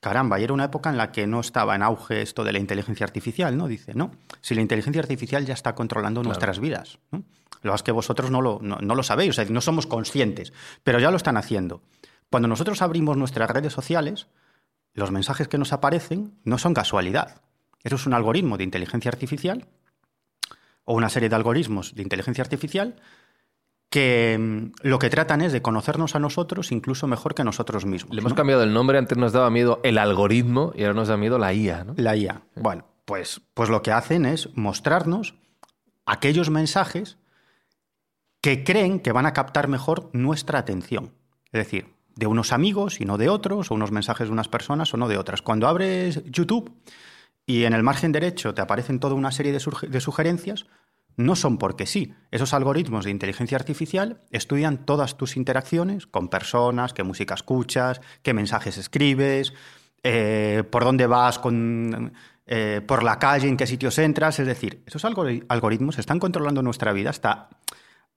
caramba, 0.00 0.38
y 0.38 0.44
era 0.44 0.52
una 0.52 0.64
época 0.64 0.90
en 0.90 0.96
la 0.96 1.10
que 1.10 1.26
no 1.26 1.40
estaba 1.40 1.74
en 1.74 1.82
auge 1.82 2.22
esto 2.22 2.44
de 2.44 2.52
la 2.52 2.58
inteligencia 2.58 3.04
artificial, 3.04 3.56
¿no? 3.56 3.66
Dice, 3.66 3.94
no, 3.94 4.12
si 4.40 4.54
la 4.54 4.60
inteligencia 4.60 5.02
artificial 5.02 5.44
ya 5.44 5.54
está 5.54 5.74
controlando 5.74 6.22
nuestras 6.22 6.60
vidas, 6.60 6.98
¿no? 7.10 7.24
Lo 7.62 7.74
es 7.74 7.82
que 7.82 7.90
vosotros 7.90 8.30
no 8.30 8.40
lo, 8.40 8.60
no, 8.62 8.78
no 8.80 8.94
lo 8.94 9.02
sabéis, 9.02 9.30
o 9.30 9.32
sea, 9.32 9.44
no 9.46 9.60
somos 9.60 9.86
conscientes, 9.86 10.52
pero 10.84 11.00
ya 11.00 11.10
lo 11.10 11.16
están 11.16 11.36
haciendo. 11.36 11.82
Cuando 12.30 12.46
nosotros 12.46 12.82
abrimos 12.82 13.16
nuestras 13.16 13.50
redes 13.50 13.72
sociales, 13.72 14.28
los 14.94 15.10
mensajes 15.10 15.48
que 15.48 15.58
nos 15.58 15.72
aparecen 15.72 16.38
no 16.44 16.58
son 16.58 16.74
casualidad. 16.74 17.42
Eso 17.82 17.96
es 17.96 18.06
un 18.06 18.14
algoritmo 18.14 18.58
de 18.58 18.64
inteligencia 18.64 19.10
artificial 19.10 19.66
o 20.84 20.94
una 20.94 21.08
serie 21.08 21.28
de 21.28 21.36
algoritmos 21.36 21.94
de 21.94 22.02
inteligencia 22.02 22.42
artificial 22.42 22.96
que 23.90 24.36
mm, 24.38 24.86
lo 24.86 24.98
que 24.98 25.10
tratan 25.10 25.40
es 25.40 25.52
de 25.52 25.62
conocernos 25.62 26.14
a 26.14 26.18
nosotros 26.18 26.72
incluso 26.72 27.06
mejor 27.06 27.34
que 27.34 27.44
nosotros 27.44 27.86
mismos. 27.86 28.14
Le 28.14 28.20
hemos 28.20 28.32
¿no? 28.32 28.36
cambiado 28.36 28.62
el 28.62 28.72
nombre, 28.72 28.98
antes 28.98 29.16
nos 29.16 29.32
daba 29.32 29.50
miedo 29.50 29.80
el 29.82 29.98
algoritmo 29.98 30.72
y 30.74 30.82
ahora 30.82 30.94
nos 30.94 31.08
da 31.08 31.16
miedo 31.16 31.38
la 31.38 31.52
IA, 31.52 31.84
¿no? 31.84 31.94
La 31.96 32.16
IA. 32.16 32.42
Bueno, 32.56 32.84
pues, 33.04 33.40
pues 33.54 33.68
lo 33.68 33.82
que 33.82 33.92
hacen 33.92 34.26
es 34.26 34.50
mostrarnos 34.56 35.34
aquellos 36.06 36.50
mensajes 36.50 37.18
que 38.40 38.64
creen 38.64 39.00
que 39.00 39.12
van 39.12 39.26
a 39.26 39.32
captar 39.32 39.68
mejor 39.68 40.10
nuestra 40.12 40.58
atención. 40.58 41.14
Es 41.46 41.64
decir, 41.64 41.94
de 42.14 42.26
unos 42.26 42.52
amigos 42.52 43.00
y 43.00 43.04
no 43.04 43.16
de 43.16 43.28
otros, 43.28 43.70
o 43.70 43.74
unos 43.74 43.92
mensajes 43.92 44.28
de 44.28 44.32
unas 44.32 44.48
personas 44.48 44.92
o 44.92 44.96
no 44.96 45.08
de 45.08 45.16
otras. 45.16 45.40
Cuando 45.42 45.66
abres 45.68 46.22
YouTube 46.24 46.72
y 47.46 47.64
en 47.64 47.72
el 47.72 47.82
margen 47.82 48.12
derecho 48.12 48.54
te 48.54 48.60
aparecen 48.60 49.00
toda 49.00 49.14
una 49.14 49.32
serie 49.32 49.52
de 49.52 50.00
sugerencias, 50.00 50.66
no 51.18 51.36
son 51.36 51.58
porque 51.58 51.84
sí. 51.84 52.14
Esos 52.30 52.54
algoritmos 52.54 53.04
de 53.04 53.10
inteligencia 53.10 53.58
artificial 53.58 54.22
estudian 54.30 54.86
todas 54.86 55.18
tus 55.18 55.36
interacciones 55.36 56.06
con 56.06 56.28
personas, 56.28 56.94
qué 56.94 57.02
música 57.02 57.34
escuchas, 57.34 58.00
qué 58.22 58.32
mensajes 58.32 58.78
escribes, 58.78 59.52
eh, 60.02 60.62
por 60.70 60.84
dónde 60.84 61.06
vas 61.06 61.40
eh, 62.46 62.80
por 62.86 63.02
la 63.02 63.18
calle, 63.18 63.48
en 63.48 63.56
qué 63.56 63.66
sitios 63.66 63.98
entras. 63.98 64.38
Es 64.38 64.46
decir, 64.46 64.82
esos 64.86 65.04
algori- 65.04 65.44
algoritmos 65.48 65.98
están 65.98 66.20
controlando 66.20 66.62
nuestra 66.62 66.92
vida 66.92 67.10
hasta, 67.10 67.48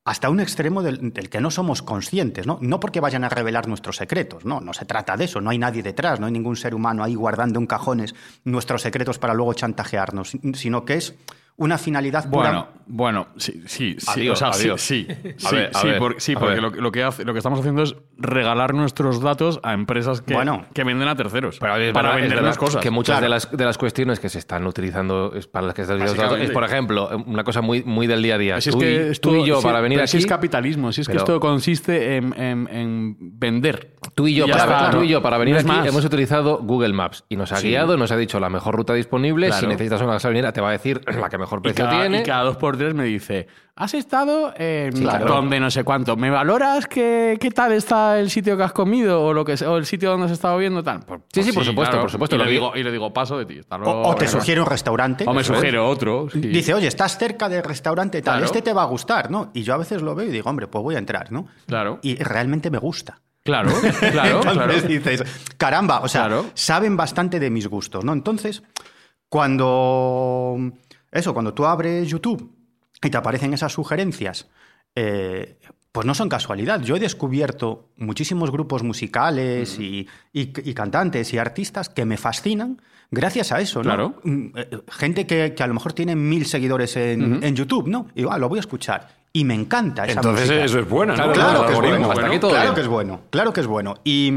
hasta 0.05 0.29
un 0.29 0.39
extremo 0.39 0.83
del, 0.83 1.11
del 1.11 1.29
que 1.29 1.41
no 1.41 1.49
somos 1.49 1.81
conscientes, 1.81 2.45
¿no? 2.45 2.59
No 2.61 2.79
porque 2.79 2.99
vayan 2.99 3.23
a 3.23 3.29
revelar 3.29 3.67
nuestros 3.67 3.97
secretos, 3.97 4.45
no, 4.45 4.61
no 4.61 4.73
se 4.73 4.85
trata 4.85 5.17
de 5.17 5.25
eso, 5.25 5.41
no 5.41 5.49
hay 5.49 5.57
nadie 5.57 5.81
detrás, 5.81 6.19
no 6.19 6.27
hay 6.27 6.31
ningún 6.31 6.55
ser 6.55 6.75
humano 6.75 7.03
ahí 7.03 7.15
guardando 7.15 7.59
en 7.59 7.65
cajones 7.65 8.13
nuestros 8.43 8.83
secretos 8.83 9.17
para 9.17 9.33
luego 9.33 9.53
chantajearnos, 9.53 10.37
sino 10.53 10.85
que 10.85 10.93
es 10.93 11.15
una 11.57 11.77
finalidad 11.77 12.29
pura. 12.29 12.49
Bueno, 12.49 12.67
bueno, 12.93 13.27
sí, 13.37 13.63
sí, 13.67 13.95
sí, 13.99 14.05
Adiós, 14.09 14.33
o 14.41 14.45
sea, 14.45 14.53
sí, 14.53 14.63
adiós. 14.63 14.81
sí, 14.81 15.07
A 15.09 15.13
sí, 15.49 15.55
ver, 15.55 15.71
sí, 15.73 15.87
ver, 15.87 15.99
por- 15.99 16.15
sí, 16.19 16.33
a 16.33 16.39
porque 16.39 16.59
lo, 16.59 16.71
lo 16.71 16.91
que 16.91 17.03
hace, 17.03 17.23
lo 17.23 17.33
que 17.33 17.39
estamos 17.39 17.59
haciendo 17.59 17.83
es 17.83 17.95
regalar 18.17 18.73
nuestros 18.73 19.21
datos 19.21 19.59
a 19.63 19.73
empresas 19.73 20.21
que, 20.21 20.33
Bueno. 20.33 20.65
que 20.73 20.83
venden 20.83 21.07
a 21.07 21.15
terceros 21.15 21.57
Pero 21.59 21.75
es 21.77 21.93
para 21.93 22.09
verdad- 22.09 22.23
es 22.25 22.29
vendernos 22.31 22.57
cosas. 22.57 22.81
Que 22.81 22.89
muchas 22.89 23.13
Claro. 23.13 23.23
de, 23.25 23.29
las, 23.29 23.51
de 23.51 23.63
las 23.65 23.77
cuestiones 23.77 24.19
que 24.19 24.27
se 24.29 24.39
están 24.39 24.65
utilizando 24.65 25.33
es 25.35 25.47
para 25.47 25.67
las 25.67 25.75
que 25.75 25.83
están 25.83 25.97
utilizando 25.97 26.23
Básicamente. 26.23 26.51
es, 26.51 26.53
por 26.53 26.63
ejemplo, 26.63 27.23
una 27.27 27.43
cosa 27.43 27.61
muy, 27.61 27.83
muy 27.83 28.07
del 28.07 28.23
día 28.23 28.35
a 28.35 28.37
día. 28.39 28.61
Si 28.61 28.69
es 28.69 28.75
tú, 28.75 28.79
que 28.81 28.91
y, 28.91 28.95
esto- 29.11 29.29
tú 29.29 29.35
y 29.37 29.45
yo 29.45 29.57
sí, 29.61 29.63
para 29.63 29.79
venir 29.81 29.97
pero 29.97 30.03
aquí... 30.05 30.11
Si 30.11 30.17
es 30.17 30.25
capitalismo, 30.25 30.91
si 30.91 31.01
es 31.01 31.07
pero- 31.07 31.17
que 31.19 31.23
esto 31.23 31.39
consiste 31.39 32.15
en, 32.17 32.33
en- 32.41 32.67
en 32.71 33.15
vender. 33.39 33.93
Tú 34.15 34.27
y, 34.27 34.35
yo 34.35 34.47
para, 34.47 34.63
está, 34.63 34.91
tú 34.91 34.97
¿no? 34.97 35.03
y 35.03 35.07
yo 35.07 35.21
para 35.21 35.37
venir 35.37 35.55
No 35.55 35.59
aquí 35.61 35.67
más. 35.69 35.87
hemos 35.87 36.03
utilizado 36.05 36.59
Google 36.61 36.93
Maps 36.93 37.23
y 37.29 37.35
nos 37.37 37.51
ha 37.51 37.57
Sí. 37.57 37.69
guiado, 37.69 37.95
nos 37.97 38.11
ha 38.11 38.17
dicho 38.17 38.39
la 38.39 38.49
mejor 38.49 38.75
ruta 38.75 38.93
disponible. 38.93 39.47
Claro. 39.47 39.61
Si 39.61 39.67
necesitas 39.67 40.01
una 40.01 40.13
gasolinera, 40.13 40.51
te 40.53 40.61
va 40.61 40.69
a 40.69 40.71
decir 40.73 41.01
la 41.19 41.29
que 41.29 41.37
mejor 41.37 41.59
Y 41.59 41.63
precio 41.63 41.85
cada, 41.85 41.99
tiene. 42.01 42.19
y 42.19 42.23
cada 42.23 42.43
dos 42.43 42.57
por 42.57 42.77
tres 42.77 42.93
me 42.93 43.05
dice, 43.05 43.47
has 43.75 43.93
estado 43.93 44.53
en 44.57 44.91
claro. 44.93 45.25
donde 45.25 45.59
no 45.59 45.71
sé 45.71 45.83
cuánto, 45.83 46.15
¿me 46.17 46.29
valoras 46.29 46.87
qué, 46.87 47.37
qué 47.39 47.51
tal 47.51 47.71
está 47.71 48.19
el 48.19 48.29
sitio 48.29 48.57
que 48.57 48.63
has 48.63 48.73
comido 48.73 49.23
o, 49.23 49.33
lo 49.33 49.45
que, 49.45 49.53
o 49.65 49.77
el 49.77 49.85
sitio 49.85 50.09
donde 50.11 50.25
has 50.25 50.31
estado 50.33 50.57
viendo? 50.57 50.83
Tal? 50.83 50.99
Sí, 50.99 51.05
pues 51.07 51.45
sí, 51.45 51.51
por 51.53 51.63
supuesto, 51.65 51.99
por 52.01 52.11
supuesto, 52.11 52.35
Y 52.35 52.39
lo 52.39 52.45
le, 52.45 52.51
digo, 52.51 52.71
y 52.75 52.83
le 52.83 52.91
digo, 52.91 53.13
paso 53.13 53.37
de 53.37 53.45
ti. 53.45 53.59
hasta 53.59 53.77
o, 53.77 53.79
luego, 53.79 54.01
o 54.01 54.15
te 54.15 54.25
venga. 54.25 54.31
sugiere 54.39 54.61
un 54.61 54.67
restaurante. 54.67 55.23
O 55.27 55.33
me 55.33 55.43
sugiere 55.43 55.79
otro. 55.79 56.27
sí. 56.31 56.39
Dice, 56.41 56.73
oye, 56.73 56.87
estás 56.87 57.17
cerca 57.17 57.47
del 57.49 57.63
restaurante 57.63 58.21
tal, 58.21 58.33
Claro. 58.35 58.45
este 58.45 58.61
te 58.61 58.73
va 58.73 58.83
a 58.83 58.85
gustar, 58.85 59.31
¿no? 59.31 59.51
Y 59.53 59.63
yo 59.63 59.73
a 59.73 59.77
veces 59.77 60.01
lo 60.01 60.13
veo 60.15 60.27
y 60.27 60.31
digo, 60.31 60.49
hombre, 60.49 60.67
pues 60.67 60.83
voy 60.83 60.95
a 60.95 60.99
entrar, 60.99 61.31
¿no? 61.31 61.47
Claro. 61.67 61.99
Y 62.01 62.15
realmente 62.17 62.69
me 62.69 62.77
gusta. 62.77 63.19
Claro, 63.43 63.71
claro, 64.11 64.39
claro. 64.41 64.51
Entonces 64.51 64.87
dices, 64.87 65.23
caramba, 65.57 66.01
o 66.01 66.07
sea, 66.07 66.27
Claro. 66.27 66.45
saben 66.53 66.95
bastante 66.97 67.39
de 67.39 67.49
mis 67.49 67.67
gustos, 67.67 68.03
¿no? 68.05 68.13
Entonces, 68.13 68.61
cuando 69.29 70.71
eso, 71.11 71.33
cuando 71.33 71.53
tú 71.53 71.65
abres 71.65 72.07
YouTube 72.07 72.55
y 73.03 73.09
te 73.09 73.17
aparecen 73.17 73.53
esas 73.53 73.71
sugerencias, 73.73 74.47
eh, 74.95 75.57
pues 75.91 76.05
no 76.05 76.13
son 76.13 76.29
casualidad. 76.29 76.81
Yo 76.81 76.95
he 76.95 76.99
descubierto 76.99 77.89
muchísimos 77.97 78.51
grupos 78.51 78.83
musicales 78.83 79.77
y, 79.79 80.07
y- 80.31 80.53
y 80.69 80.73
cantantes 80.73 81.33
y 81.33 81.37
artistas 81.37 81.89
que 81.89 82.05
me 82.05 82.17
fascinan 82.17 82.81
gracias 83.09 83.51
a 83.51 83.59
eso, 83.59 83.79
¿no? 83.79 83.83
Claro. 83.83 84.21
Mm, 84.23 84.45
eh, 84.55 84.69
Gente 84.89 85.25
que, 85.27 85.53
que 85.53 85.63
a 85.63 85.67
lo 85.67 85.73
mejor 85.73 85.93
tiene 85.93 86.15
mil 86.15 86.45
seguidores 86.45 86.95
en, 86.95 87.43
en 87.43 87.55
YouTube, 87.55 87.87
¿no? 87.89 88.07
Y 88.15 88.23
ah, 88.29 88.37
lo 88.37 88.47
voy 88.47 88.59
a 88.59 88.61
escuchar. 88.61 89.20
Y 89.33 89.45
me 89.45 89.53
encanta 89.53 90.03
esa 90.05 90.19
Entonces 90.19 90.47
música. 90.47 90.65
eso 90.65 90.79
es 90.79 90.89
bueno, 90.89 91.15
¿no? 91.15 91.31
Claro, 91.31 91.33
Claro 91.33 91.65
que 91.67 91.73
es 91.73 91.79
bueno. 91.79 92.11
Hasta 92.11 92.27
aquí 92.27 92.39
todo 92.39 92.51
claro 92.51 92.63
bien. 92.65 92.75
que 92.75 92.81
es 92.81 92.87
bueno. 92.87 93.21
Claro 93.29 93.53
que 93.53 93.61
es 93.61 93.67
bueno. 93.67 93.93
Y. 94.03 94.31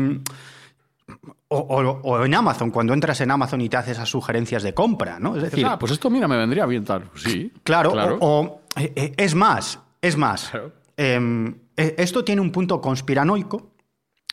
O, 1.49 1.59
o- 1.59 2.01
o 2.03 2.25
en 2.25 2.35
Amazon, 2.35 2.71
cuando 2.71 2.95
entras 2.95 3.21
en 3.21 3.31
Amazon 3.31 3.61
y 3.61 3.69
te 3.69 3.77
haces 3.77 3.93
esas 3.93 4.09
sugerencias 4.09 4.63
de 4.63 4.73
compra, 4.75 5.19
¿no? 5.21 5.37
Es 5.37 5.43
decir, 5.43 5.65
ah, 5.67 5.79
pues 5.79 5.93
esto, 5.93 6.11
mira, 6.11 6.27
me 6.27 6.37
vendría 6.37 6.67
bien 6.67 6.85
tal. 6.85 7.11
Sí. 7.15 7.53
claro, 7.63 7.93
claro. 7.93 8.17
O, 8.21 8.41
o- 8.41 8.61
eh, 8.77 8.93
eh, 8.97 9.13
es 9.17 9.35
más, 9.35 9.79
es 10.01 10.17
más. 10.17 10.49
Claro. 10.51 10.73
em, 10.97 11.55
eh, 11.77 11.95
esto 11.99 12.25
tiene 12.25 12.41
un 12.41 12.51
punto 12.51 12.81
conspiranoico, 12.81 13.73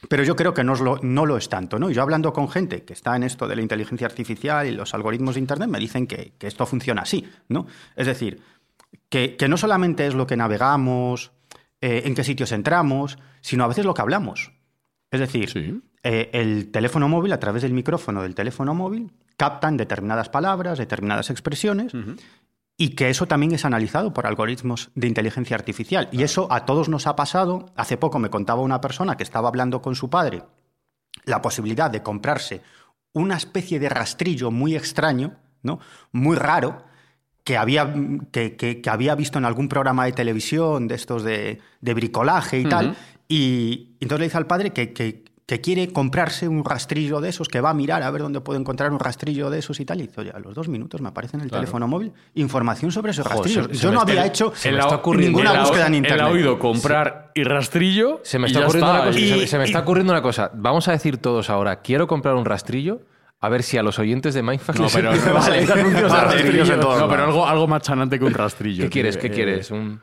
pero 0.09 0.23
yo 0.23 0.35
creo 0.35 0.53
que 0.53 0.63
no, 0.63 0.73
es 0.73 0.79
lo, 0.81 0.97
no 1.03 1.25
lo 1.27 1.37
es 1.37 1.49
tanto, 1.49 1.77
¿no? 1.77 1.91
Y 1.91 1.93
yo 1.93 2.01
hablando 2.01 2.33
con 2.33 2.49
gente 2.49 2.83
que 2.83 2.93
está 2.93 3.15
en 3.15 3.23
esto 3.23 3.47
de 3.47 3.55
la 3.55 3.61
inteligencia 3.61 4.07
artificial 4.07 4.65
y 4.65 4.71
los 4.71 4.93
algoritmos 4.95 5.35
de 5.35 5.41
Internet, 5.41 5.69
me 5.69 5.79
dicen 5.79 6.07
que, 6.07 6.33
que 6.39 6.47
esto 6.47 6.65
funciona 6.65 7.01
así, 7.03 7.29
¿no? 7.49 7.67
Es 7.95 8.07
decir, 8.07 8.41
que, 9.09 9.35
que 9.37 9.47
no 9.47 9.57
solamente 9.57 10.07
es 10.07 10.13
lo 10.15 10.27
que 10.27 10.37
navegamos, 10.37 11.31
eh, 11.81 12.03
en 12.05 12.15
qué 12.15 12.23
sitios 12.23 12.51
entramos, 12.51 13.17
sino 13.41 13.63
a 13.63 13.67
veces 13.67 13.85
lo 13.85 13.93
que 13.93 14.01
hablamos. 14.01 14.51
Es 15.09 15.19
decir, 15.19 15.49
Sí. 15.49 15.81
eh, 16.03 16.29
el 16.33 16.71
teléfono 16.71 17.09
móvil, 17.09 17.33
a 17.33 17.39
través 17.39 17.63
del 17.63 17.73
micrófono 17.73 18.21
del 18.23 18.35
teléfono 18.35 18.73
móvil, 18.73 19.11
captan 19.37 19.77
determinadas 19.77 20.29
palabras, 20.29 20.77
determinadas 20.77 21.29
expresiones, 21.29 21.93
y 22.77 22.89
que 22.89 23.09
eso 23.09 23.27
también 23.27 23.51
es 23.51 23.65
analizado 23.65 24.13
por 24.13 24.25
algoritmos 24.27 24.91
de 24.95 25.07
inteligencia 25.07 25.55
artificial. 25.55 26.07
Y 26.11 26.23
eso 26.23 26.47
a 26.51 26.65
todos 26.65 26.89
nos 26.89 27.07
ha 27.07 27.15
pasado. 27.15 27.67
Hace 27.75 27.97
poco 27.97 28.19
me 28.19 28.29
contaba 28.29 28.61
una 28.61 28.81
persona 28.81 29.17
que 29.17 29.23
estaba 29.23 29.49
hablando 29.49 29.81
con 29.81 29.95
su 29.95 30.09
padre 30.09 30.43
la 31.25 31.41
posibilidad 31.41 31.91
de 31.91 32.01
comprarse 32.01 32.61
una 33.13 33.35
especie 33.35 33.79
de 33.79 33.89
rastrillo 33.89 34.49
muy 34.49 34.75
extraño, 34.75 35.35
¿no? 35.61 35.79
muy 36.11 36.35
raro, 36.37 36.83
que 37.43 37.57
había, 37.57 37.93
que, 38.31 38.55
que- 38.55 38.81
que 38.81 38.89
había 38.89 39.15
visto 39.15 39.37
en 39.39 39.45
algún 39.45 39.67
programa 39.67 40.05
de 40.05 40.11
televisión 40.11 40.87
de 40.87 40.95
estos 40.95 41.23
de, 41.23 41.59
de 41.81 41.93
bricolaje 41.93 42.59
y 42.59 42.65
tal. 42.65 42.95
Y 43.27 43.91
entonces 43.99 44.19
le 44.19 44.25
dice 44.25 44.37
al 44.37 44.47
padre 44.47 44.71
que, 44.71 44.93
que- 44.93 45.23
que 45.47 45.59
quiere 45.59 45.91
comprarse 45.91 46.47
un 46.47 46.63
rastrillo 46.63 47.19
de 47.19 47.27
esos, 47.27 47.49
que 47.49 47.59
va 47.59 47.71
a 47.71 47.73
mirar 47.73 48.03
a 48.03 48.11
ver 48.11 48.21
dónde 48.21 48.39
puede 48.39 48.57
encontrar 48.57 48.89
un 48.93 48.99
rastrillo 48.99 49.49
de 49.49 49.59
esos 49.59 49.81
y 49.81 49.85
tal. 49.85 49.99
Y 49.99 50.07
dice, 50.07 50.21
oye, 50.21 50.31
a 50.33 50.39
los 50.39 50.55
dos 50.55 50.69
minutos 50.69 51.01
me 51.01 51.09
aparece 51.09 51.35
en 51.35 51.43
el 51.43 51.51
teléfono 51.51 51.89
móvil 51.89 52.13
información 52.35 52.89
sobre 52.91 53.11
ese 53.11 53.21
rastrillo. 53.23 53.63
se- 53.67 53.73
se 53.75 53.81
Yo 53.81 53.91
no 53.91 53.99
había 54.01 54.25
hecho 54.25 54.53
se 54.55 54.71
ninguna 54.71 55.51
Él 55.51 55.59
búsqueda 55.61 55.87
en 55.87 55.93
Él 55.95 55.97
internet. 55.97 56.21
ha 56.25 56.29
oído 56.29 56.57
comprar 56.59 57.31
y 57.35 57.43
rastrillo. 57.43 58.21
Se 58.23 58.39
me 58.39 58.47
y 58.47 58.51
está 58.51 58.59
ya 58.61 58.65
ocurriendo 58.65 58.91
está. 58.91 59.01
una 59.01 59.11
cosa. 59.11 59.19
Y- 59.19 59.29
se 59.29 59.35
me- 59.37 59.47
se 59.47 59.57
me 59.57 59.63
y- 59.63 59.67
está 59.67 59.79
ocurriendo 59.79 60.13
una 60.13 60.21
cosa. 60.21 60.51
Vamos 60.53 60.87
a 60.87 60.91
decir 60.93 61.17
todos 61.17 61.49
ahora, 61.49 61.81
quiero 61.81 62.07
comprar 62.07 62.35
un 62.35 62.45
rastrillo, 62.45 63.01
a 63.41 63.49
ver 63.49 63.63
si 63.63 63.77
a 63.77 63.83
los 63.83 63.97
oyentes 63.99 64.33
de 64.33 64.43
Mindfuck 64.43 64.75
No, 64.77 64.87
pero, 64.93 65.09
a 65.11 65.13
Vale. 65.13 65.65
rastrillos. 65.65 66.69
en 66.69 66.79
todos 66.79 66.99
no, 66.99 67.09
pero 67.09 67.23
algo, 67.23 67.47
algo 67.47 67.67
más 67.67 67.81
chanante 67.81 68.19
que 68.19 68.25
un 68.25 68.33
rastrillo. 68.33 68.83
¿Qué 68.83 68.89
quieres? 68.89 69.15
tío. 69.17 69.21
¿Qué 69.21 69.27
Eh, 69.27 69.31
quieres? 69.31 69.71
Un- 69.71 69.99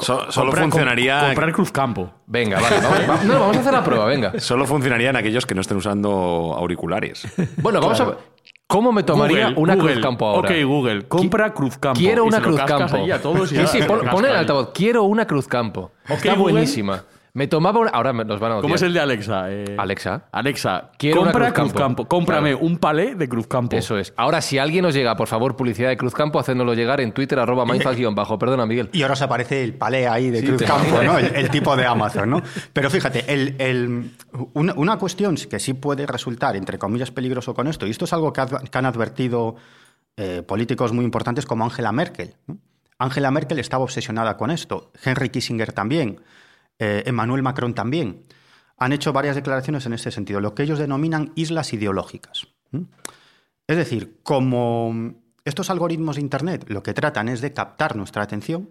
So- 0.00 0.30
solo 0.30 0.52
comprar- 0.52 0.64
funcionaría. 0.70 1.20
Comprar 1.26 1.52
Cruzcampo. 1.52 2.12
Venga, 2.26 2.60
vale. 2.60 2.76
Vamos, 2.80 3.00
va- 3.10 3.24
no, 3.24 3.40
vamos 3.40 3.56
a 3.56 3.60
hacer 3.60 3.72
la 3.72 3.82
prueba, 3.82 4.04
venga. 4.04 4.32
Solo 4.38 4.64
funcionaría 4.64 5.10
en 5.10 5.16
aquellos 5.16 5.44
que 5.44 5.56
no 5.56 5.60
estén 5.60 5.76
usando 5.76 6.54
auriculares. 6.56 7.26
Bueno, 7.62 7.80
vamos 7.80 8.00
a 8.00 8.04
ver. 8.04 8.18
¿Cómo 8.68 8.92
me 8.92 9.02
tomaría 9.02 9.46
Google, 9.46 9.60
una 9.62 9.74
Google. 9.76 9.92
Cruzcampo 9.94 10.26
ahora? 10.26 10.50
Ok, 10.50 10.56
Google, 10.64 11.08
compra 11.08 11.52
Cruzcampo. 11.54 11.98
Quiero 11.98 12.24
una 12.24 12.40
Cruzcampo. 12.40 12.96
a 12.96 13.46
sí, 13.46 13.56
sí, 13.66 13.82
pon, 13.82 14.06
ahí. 14.34 14.40
altavoz. 14.40 14.70
Quiero 14.74 15.04
una 15.04 15.26
Cruzcampo. 15.26 15.92
Está 16.08 16.34
Google. 16.34 16.66
Me 17.38 17.46
tomaba 17.46 17.78
una... 17.78 17.90
Ahora 17.90 18.12
nos 18.12 18.40
van 18.40 18.50
a 18.50 18.54
odiar. 18.56 18.62
¿Cómo 18.62 18.74
es 18.74 18.82
el 18.82 18.92
de 18.92 18.98
Alexa? 18.98 19.50
Eh, 19.50 19.76
Alexa. 19.78 20.24
Alexa, 20.32 20.90
Quiero 20.98 21.22
una 21.22 21.30
compra 21.30 21.52
Cruzcampo. 21.52 21.72
Cruzcampo. 21.72 22.08
Cómprame 22.08 22.50
Claro. 22.50 22.66
un 22.66 22.78
palé 22.78 23.14
de 23.14 23.28
Cruzcampo. 23.28 23.76
Eso 23.76 23.96
es. 23.96 24.12
Ahora, 24.16 24.40
si 24.40 24.58
alguien 24.58 24.82
nos 24.82 24.92
llega, 24.92 25.14
por 25.16 25.28
favor, 25.28 25.54
publicidad 25.54 25.88
de 25.88 25.96
Cruzcampo, 25.96 26.40
hacéndolo 26.40 26.74
llegar 26.74 27.00
en 27.00 27.12
Twitter, 27.12 27.38
arroba 27.38 27.64
mindfast-bajo. 27.66 28.38
Perdona, 28.40 28.66
Miguel. 28.66 28.90
Y 28.92 29.02
ahora 29.02 29.14
os 29.14 29.22
aparece 29.22 29.62
el 29.62 29.74
palé 29.74 30.08
ahí 30.08 30.30
de 30.30 30.40
Sí, 30.40 30.46
Cruz 30.48 30.58
te 30.58 30.64
Campo, 30.64 30.88
imaginas. 30.88 31.04
¿no? 31.12 31.18
El, 31.20 31.36
el 31.36 31.50
tipo 31.50 31.76
de 31.76 31.86
Amazon, 31.86 32.28
¿no? 32.30 32.42
Pero 32.72 32.90
fíjate, 32.90 33.32
el- 33.32 33.54
el- 33.58 34.10
una, 34.54 34.74
una 34.74 34.98
cuestión 34.98 35.36
que 35.36 35.60
sí 35.60 35.74
puede 35.74 36.06
resultar, 36.06 36.56
entre 36.56 36.76
comillas, 36.78 37.12
peligroso 37.12 37.54
con 37.54 37.68
esto, 37.68 37.86
y 37.86 37.90
esto 37.90 38.04
es 38.06 38.12
algo 38.12 38.32
que, 38.32 38.40
han 38.40 38.84
advertido 38.86 39.54
eh, 40.16 40.42
políticos 40.42 40.92
muy 40.92 41.04
importantes 41.04 41.46
como 41.46 41.62
Angela 41.62 41.92
Merkel. 41.92 42.34
¿no? 42.48 42.58
Angela 42.98 43.30
Merkel 43.30 43.60
estaba 43.60 43.84
obsesionada 43.84 44.36
con 44.36 44.50
esto, 44.50 44.90
Henry 45.04 45.28
Kissinger 45.28 45.72
también, 45.72 46.20
eh, 46.78 47.02
Emmanuel 47.06 47.42
Macron 47.42 47.74
también. 47.74 48.26
Han 48.76 48.92
hecho 48.92 49.12
varias 49.12 49.36
declaraciones 49.36 49.86
en 49.86 49.92
este 49.92 50.10
sentido, 50.10 50.40
lo 50.40 50.54
que 50.54 50.62
ellos 50.62 50.78
denominan 50.78 51.32
islas 51.34 51.72
ideológicas. 51.72 52.46
Es 53.66 53.76
decir, 53.76 54.20
como 54.22 55.14
estos 55.44 55.70
algoritmos 55.70 56.16
de 56.16 56.22
Internet 56.22 56.66
lo 56.68 56.82
que 56.82 56.94
tratan 56.94 57.28
es 57.28 57.40
de 57.40 57.52
captar 57.52 57.96
nuestra 57.96 58.22
atención, 58.22 58.70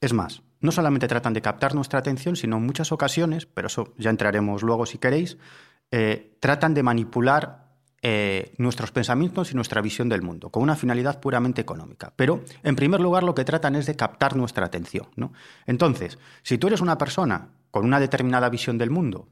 es 0.00 0.12
más, 0.12 0.42
no 0.60 0.72
solamente 0.72 1.08
tratan 1.08 1.32
de 1.32 1.42
captar 1.42 1.74
nuestra 1.74 1.98
atención, 1.98 2.36
sino 2.36 2.56
en 2.56 2.66
muchas 2.66 2.90
ocasiones, 2.90 3.46
pero 3.46 3.68
eso 3.68 3.94
ya 3.98 4.10
entraremos 4.10 4.62
luego 4.62 4.86
si 4.86 4.98
queréis, 4.98 5.38
eh, 5.90 6.36
tratan 6.40 6.74
de 6.74 6.82
manipular 6.82 7.63
eh, 8.06 8.52
nuestros 8.58 8.92
pensamientos 8.92 9.50
y 9.50 9.54
nuestra 9.54 9.80
visión 9.80 10.10
del 10.10 10.20
mundo, 10.20 10.50
con 10.50 10.62
una 10.62 10.76
finalidad 10.76 11.20
puramente 11.20 11.62
económica. 11.62 12.12
Pero, 12.14 12.44
en 12.62 12.76
primer 12.76 13.00
lugar, 13.00 13.22
lo 13.22 13.34
que 13.34 13.46
tratan 13.46 13.76
es 13.76 13.86
de 13.86 13.96
captar 13.96 14.36
nuestra 14.36 14.66
atención. 14.66 15.06
¿no? 15.16 15.32
Entonces, 15.64 16.18
si 16.42 16.58
tú 16.58 16.66
eres 16.66 16.82
una 16.82 16.98
persona 16.98 17.48
con 17.70 17.86
una 17.86 17.98
determinada 17.98 18.50
visión 18.50 18.76
del 18.76 18.90
mundo, 18.90 19.26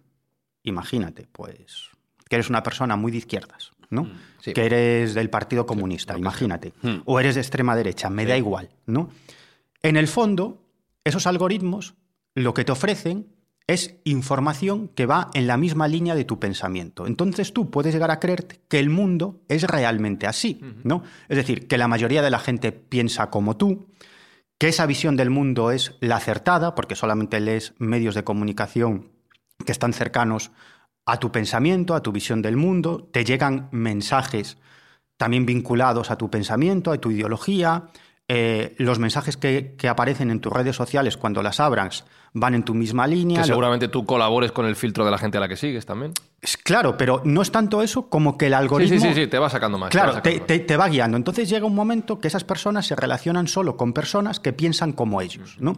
imagínate, 0.62 1.28
pues, 1.30 1.90
que 2.30 2.36
eres 2.36 2.48
una 2.48 2.62
persona 2.62 2.96
muy 2.96 3.12
de 3.12 3.18
izquierdas, 3.18 3.72
¿no? 3.90 4.08
Sí. 4.40 4.54
Que 4.54 4.64
eres 4.64 5.12
del 5.12 5.28
Partido 5.28 5.66
Comunista, 5.66 6.16
imagínate. 6.16 6.72
O 7.04 7.20
eres 7.20 7.34
de 7.34 7.42
extrema 7.42 7.76
derecha, 7.76 8.08
me 8.08 8.24
da 8.24 8.38
igual, 8.38 8.70
¿no? 8.86 9.10
En 9.82 9.98
el 9.98 10.08
fondo, 10.08 10.64
esos 11.04 11.26
algoritmos 11.26 11.92
lo 12.34 12.54
que 12.54 12.64
te 12.64 12.72
ofrecen 12.72 13.26
es 13.72 13.96
información 14.04 14.88
que 14.88 15.06
va 15.06 15.30
en 15.34 15.46
la 15.46 15.56
misma 15.56 15.88
línea 15.88 16.14
de 16.14 16.24
tu 16.24 16.38
pensamiento. 16.38 17.06
Entonces 17.06 17.52
tú 17.52 17.70
puedes 17.70 17.92
llegar 17.92 18.10
a 18.10 18.20
creer 18.20 18.46
que 18.68 18.78
el 18.78 18.90
mundo 18.90 19.40
es 19.48 19.64
realmente 19.64 20.26
así, 20.26 20.60
¿no? 20.84 21.02
Es 21.28 21.36
decir, 21.36 21.66
que 21.66 21.78
la 21.78 21.88
mayoría 21.88 22.22
de 22.22 22.30
la 22.30 22.38
gente 22.38 22.72
piensa 22.72 23.30
como 23.30 23.56
tú, 23.56 23.86
que 24.58 24.68
esa 24.68 24.86
visión 24.86 25.16
del 25.16 25.30
mundo 25.30 25.72
es 25.72 25.96
la 26.00 26.16
acertada, 26.16 26.74
porque 26.74 26.94
solamente 26.94 27.40
lees 27.40 27.74
medios 27.78 28.14
de 28.14 28.24
comunicación 28.24 29.10
que 29.64 29.72
están 29.72 29.92
cercanos 29.92 30.52
a 31.04 31.18
tu 31.18 31.32
pensamiento, 31.32 31.94
a 31.94 32.02
tu 32.02 32.12
visión 32.12 32.42
del 32.42 32.56
mundo, 32.56 33.08
te 33.12 33.24
llegan 33.24 33.68
mensajes 33.72 34.58
también 35.16 35.46
vinculados 35.46 36.10
a 36.10 36.16
tu 36.16 36.30
pensamiento, 36.30 36.92
a 36.92 36.98
tu 36.98 37.10
ideología, 37.10 37.88
eh, 38.34 38.74
los 38.78 38.98
mensajes 38.98 39.36
que, 39.36 39.74
que 39.76 39.88
aparecen 39.88 40.30
en 40.30 40.40
tus 40.40 40.50
redes 40.52 40.74
sociales 40.76 41.16
cuando 41.18 41.42
las 41.42 41.60
abras 41.60 42.04
van 42.32 42.54
en 42.54 42.62
tu 42.62 42.72
misma 42.72 43.06
línea. 43.06 43.42
Que 43.42 43.46
seguramente 43.48 43.88
tú 43.88 44.06
colabores 44.06 44.52
con 44.52 44.64
el 44.64 44.74
filtro 44.74 45.04
de 45.04 45.10
la 45.10 45.18
gente 45.18 45.36
a 45.36 45.40
la 45.40 45.48
que 45.48 45.56
sigues 45.56 45.84
también. 45.84 46.14
es 46.40 46.56
claro, 46.56 46.96
pero 46.96 47.20
no 47.26 47.42
es 47.42 47.50
tanto 47.52 47.82
eso 47.82 48.08
como 48.08 48.38
que 48.38 48.46
el 48.46 48.54
algoritmo... 48.54 48.98
sí, 49.00 49.06
sí, 49.08 49.14
sí, 49.14 49.26
te 49.26 49.38
va 49.38 49.50
sacando 49.50 49.76
más. 49.76 49.90
Claro, 49.90 50.22
te 50.22 50.40
te- 50.40 50.60
te 50.60 50.76
va 50.78 50.88
guiando. 50.88 51.18
Entonces 51.18 51.48
llega 51.50 51.66
un 51.66 51.74
momento 51.74 52.18
que 52.20 52.28
esas 52.28 52.44
personas 52.44 52.86
se 52.86 52.96
relacionan 52.96 53.48
solo 53.48 53.76
con 53.76 53.92
personas 53.92 54.40
que 54.40 54.54
piensan 54.54 54.92
como 54.92 55.20
ellos, 55.20 55.56
¿no? 55.60 55.76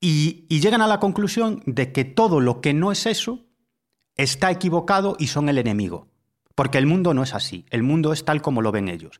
Y, 0.00 0.46
y 0.48 0.60
llegan 0.60 0.80
a 0.80 0.86
la 0.86 1.00
conclusión 1.00 1.62
de 1.66 1.92
que 1.92 2.04
todo 2.04 2.40
lo 2.40 2.60
que 2.60 2.72
no 2.72 2.92
es 2.92 3.04
eso 3.04 3.44
está 4.16 4.50
equivocado 4.50 5.16
y 5.18 5.26
son 5.26 5.48
el 5.48 5.58
enemigo. 5.58 6.06
Porque 6.54 6.78
el 6.78 6.86
mundo 6.86 7.14
no 7.14 7.22
es 7.22 7.34
así, 7.34 7.66
el 7.70 7.82
mundo 7.82 8.12
es 8.12 8.24
tal 8.24 8.40
como 8.42 8.62
lo 8.62 8.72
ven 8.72 8.88
ellos. 8.88 9.18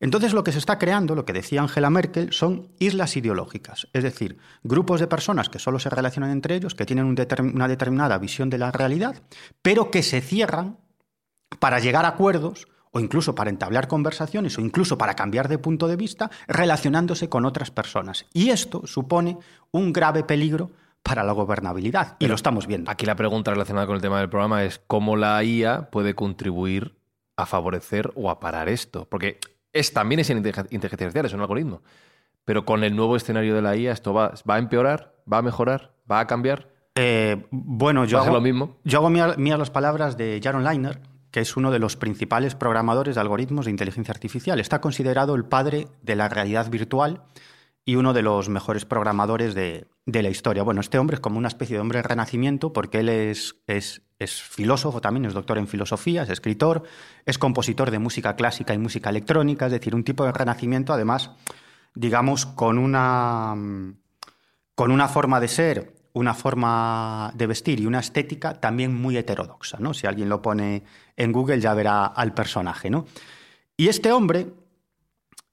Entonces 0.00 0.32
lo 0.32 0.44
que 0.44 0.52
se 0.52 0.58
está 0.58 0.78
creando, 0.78 1.14
lo 1.14 1.24
que 1.24 1.32
decía 1.32 1.62
Angela 1.62 1.90
Merkel, 1.90 2.32
son 2.32 2.68
islas 2.78 3.16
ideológicas, 3.16 3.88
es 3.92 4.02
decir, 4.02 4.38
grupos 4.62 5.00
de 5.00 5.06
personas 5.06 5.48
que 5.48 5.58
solo 5.58 5.78
se 5.78 5.90
relacionan 5.90 6.30
entre 6.30 6.54
ellos, 6.56 6.74
que 6.74 6.86
tienen 6.86 7.06
un 7.06 7.16
una 7.54 7.68
determinada 7.68 8.18
visión 8.18 8.50
de 8.50 8.58
la 8.58 8.70
realidad, 8.72 9.22
pero 9.62 9.90
que 9.90 10.02
se 10.02 10.20
cierran 10.20 10.78
para 11.58 11.78
llegar 11.78 12.04
a 12.04 12.08
acuerdos 12.08 12.68
o 12.92 13.00
incluso 13.00 13.34
para 13.34 13.50
entablar 13.50 13.88
conversaciones 13.88 14.56
o 14.58 14.60
incluso 14.60 14.96
para 14.96 15.14
cambiar 15.14 15.48
de 15.48 15.58
punto 15.58 15.88
de 15.88 15.96
vista 15.96 16.30
relacionándose 16.46 17.28
con 17.28 17.44
otras 17.44 17.70
personas. 17.70 18.26
Y 18.32 18.50
esto 18.50 18.86
supone 18.86 19.38
un 19.70 19.92
grave 19.92 20.24
peligro 20.24 20.70
para 21.02 21.22
la 21.22 21.32
gobernabilidad 21.32 22.16
y 22.18 22.26
lo 22.26 22.34
estamos 22.34 22.66
viendo. 22.66 22.90
Aquí 22.90 23.06
la 23.06 23.14
pregunta 23.14 23.50
relacionada 23.50 23.86
con 23.86 23.96
el 23.96 24.02
tema 24.02 24.18
del 24.18 24.28
programa 24.28 24.64
es 24.64 24.80
cómo 24.86 25.16
la 25.16 25.42
IA 25.44 25.90
puede 25.90 26.14
contribuir 26.14 26.96
a 27.36 27.46
favorecer 27.46 28.12
o 28.16 28.30
a 28.30 28.40
parar 28.40 28.68
esto. 28.68 29.06
Porque 29.08 29.38
es, 29.72 29.92
también 29.92 30.20
es 30.20 30.30
en 30.30 30.38
inteligencia 30.38 30.88
artificial, 30.92 31.26
es 31.26 31.32
un 31.32 31.40
algoritmo. 31.40 31.82
Pero 32.44 32.64
con 32.64 32.84
el 32.84 32.94
nuevo 32.94 33.16
escenario 33.16 33.54
de 33.54 33.62
la 33.62 33.76
IA, 33.76 33.92
¿esto 33.92 34.14
va, 34.14 34.32
va 34.48 34.54
a 34.54 34.58
empeorar? 34.58 35.14
¿Va 35.30 35.38
a 35.38 35.42
mejorar? 35.42 35.92
¿Va 36.10 36.20
a 36.20 36.26
cambiar? 36.26 36.68
Eh, 36.94 37.46
bueno, 37.50 38.04
yo 38.04 38.16
¿Va 38.18 38.22
a 38.22 38.24
ser 38.24 38.30
hago, 38.30 38.38
lo 38.38 38.42
mismo? 38.44 38.76
yo 38.84 38.98
hago 38.98 39.10
mía- 39.10 39.34
mías 39.36 39.58
las 39.58 39.70
palabras 39.70 40.16
de 40.16 40.40
Jaron 40.42 40.64
Liner, 40.64 41.00
que 41.30 41.40
es 41.40 41.56
uno 41.56 41.70
de 41.70 41.78
los 41.78 41.96
principales 41.96 42.54
programadores 42.54 43.16
de 43.16 43.20
algoritmos 43.20 43.64
de 43.66 43.72
inteligencia 43.72 44.12
artificial. 44.12 44.60
Está 44.60 44.80
considerado 44.80 45.34
el 45.34 45.44
padre 45.44 45.88
de 46.02 46.16
la 46.16 46.28
realidad 46.28 46.70
virtual 46.70 47.22
y 47.84 47.96
uno 47.96 48.12
de 48.14 48.22
los 48.22 48.48
mejores 48.48 48.84
programadores 48.86 49.54
de, 49.54 49.88
de 50.06 50.22
la 50.22 50.28
historia. 50.30 50.62
Bueno, 50.62 50.80
este 50.80 50.98
hombre 50.98 51.14
es 51.16 51.20
como 51.20 51.36
una 51.38 51.48
especie 51.48 51.76
de 51.76 51.80
hombre 51.80 51.98
del 51.98 52.04
renacimiento 52.08 52.72
porque 52.72 53.00
él 53.00 53.08
es, 53.10 53.56
es, 53.66 54.02
es 54.18 54.42
filósofo 54.42 55.00
también, 55.00 55.26
es 55.26 55.34
doctor 55.34 55.58
en 55.58 55.68
filosofía, 55.68 56.22
es 56.22 56.30
escritor, 56.30 56.84
es 57.24 57.38
compositor 57.38 57.90
de 57.90 57.98
música 57.98 58.36
clásica 58.36 58.74
y 58.74 58.78
música 58.78 59.10
electrónica, 59.10 59.66
es 59.66 59.72
decir, 59.72 59.94
un 59.94 60.04
tipo 60.04 60.24
de 60.24 60.32
renacimiento 60.32 60.92
además, 60.92 61.30
digamos, 61.94 62.46
con 62.46 62.78
una, 62.78 63.54
con 64.74 64.90
una 64.90 65.08
forma 65.08 65.40
de 65.40 65.48
ser, 65.48 65.94
una 66.16 66.32
forma 66.32 67.30
de 67.34 67.46
vestir 67.46 67.80
y 67.80 67.86
una 67.86 68.00
estética 68.00 68.58
también 68.58 68.94
muy 68.94 69.18
heterodoxa. 69.18 69.76
¿no? 69.78 69.92
Si 69.92 70.06
alguien 70.06 70.30
lo 70.30 70.40
pone 70.40 70.82
en 71.14 71.30
Google 71.30 71.60
ya 71.60 71.74
verá 71.74 72.06
al 72.06 72.32
personaje. 72.32 72.88
¿no? 72.88 73.04
Y 73.76 73.88
este 73.88 74.12
hombre 74.12 74.46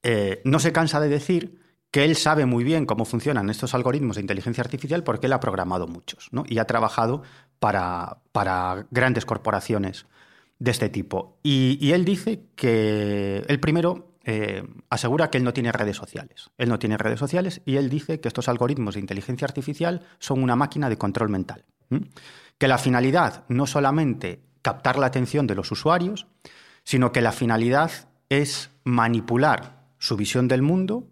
eh, 0.03 0.41
no 0.45 0.59
se 0.59 0.71
cansa 0.71 1.01
de 1.01 1.09
decir 1.09 1.59
que 1.91 2.05
él 2.05 2.15
sabe 2.15 2.45
muy 2.45 2.63
bien 2.63 2.85
cómo 2.85 3.03
funcionan 3.03 3.49
estos 3.49 3.73
algoritmos 3.73 4.15
de 4.15 4.21
inteligencia 4.21 4.63
artificial 4.63 5.03
porque 5.03 5.27
él 5.27 5.33
ha 5.33 5.41
programado 5.41 5.85
muchos 5.85 6.29
¿no? 6.31 6.43
y 6.47 6.59
ha 6.59 6.65
trabajado 6.65 7.23
para, 7.63 8.17
para 8.33 8.87
grandes 8.91 9.25
corporaciones 9.25 10.05
de 10.59 10.71
este 10.71 10.89
tipo. 10.89 11.37
Y, 11.43 11.93
él 11.93 12.03
dice 12.03 12.41
que 12.57 13.41
él 13.47 13.59
primero 13.61 14.17
eh, 14.25 14.67
asegura 14.89 15.29
que 15.29 15.37
él 15.37 15.45
no 15.45 15.53
tiene 15.53 15.71
redes 15.71 15.95
sociales. 15.95 16.49
Él 16.57 16.67
no 16.67 16.77
tiene 16.77 16.97
redes 16.97 17.19
sociales 17.19 17.61
y 17.63 17.77
él 17.77 17.89
dice 17.89 18.19
que 18.19 18.27
estos 18.27 18.49
algoritmos 18.49 18.95
de 18.95 18.99
inteligencia 18.99 19.45
artificial 19.45 20.01
son 20.19 20.43
una 20.43 20.57
máquina 20.57 20.89
de 20.89 20.97
control 20.97 21.29
mental. 21.29 21.63
Que 22.57 22.67
la 22.67 22.77
finalidad 22.77 23.45
no 23.47 23.65
solamente 23.65 24.41
captar 24.61 24.99
la 24.99 25.05
atención 25.05 25.47
de 25.47 25.55
los 25.55 25.71
usuarios, 25.71 26.27
sino 26.83 27.13
que 27.13 27.21
la 27.21 27.31
finalidad 27.31 27.91
es 28.27 28.71
manipular 28.83 29.85
su 29.99 30.17
visión 30.17 30.49
del 30.49 30.63
mundo, 30.63 31.07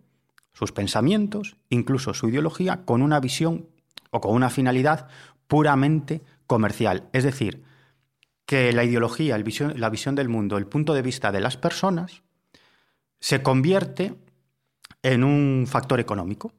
sus 0.51 0.73
pensamientos, 0.73 1.55
incluso 1.69 2.13
su 2.13 2.27
ideología, 2.27 2.83
con 2.83 3.01
una 3.01 3.21
visión 3.21 3.69
o 4.09 4.19
con 4.19 4.33
una 4.35 4.49
finalidad 4.49 5.07
puramente 5.51 6.21
comercial. 6.51 7.07
Es 7.13 7.23
decir, 7.23 7.63
que 8.45 8.73
la 8.73 8.83
ideología, 8.83 9.37
la 9.37 9.89
visión 9.89 10.15
del 10.15 10.27
mundo, 10.27 10.57
el 10.57 10.67
punto 10.67 10.93
de 10.93 11.01
vista 11.01 11.31
de 11.31 11.39
las 11.39 11.55
personas, 11.55 12.23
se 13.21 13.41
convierte 13.41 14.15
en 15.01 15.23
un 15.23 15.65
factor 15.65 16.01
económico. 16.01 16.51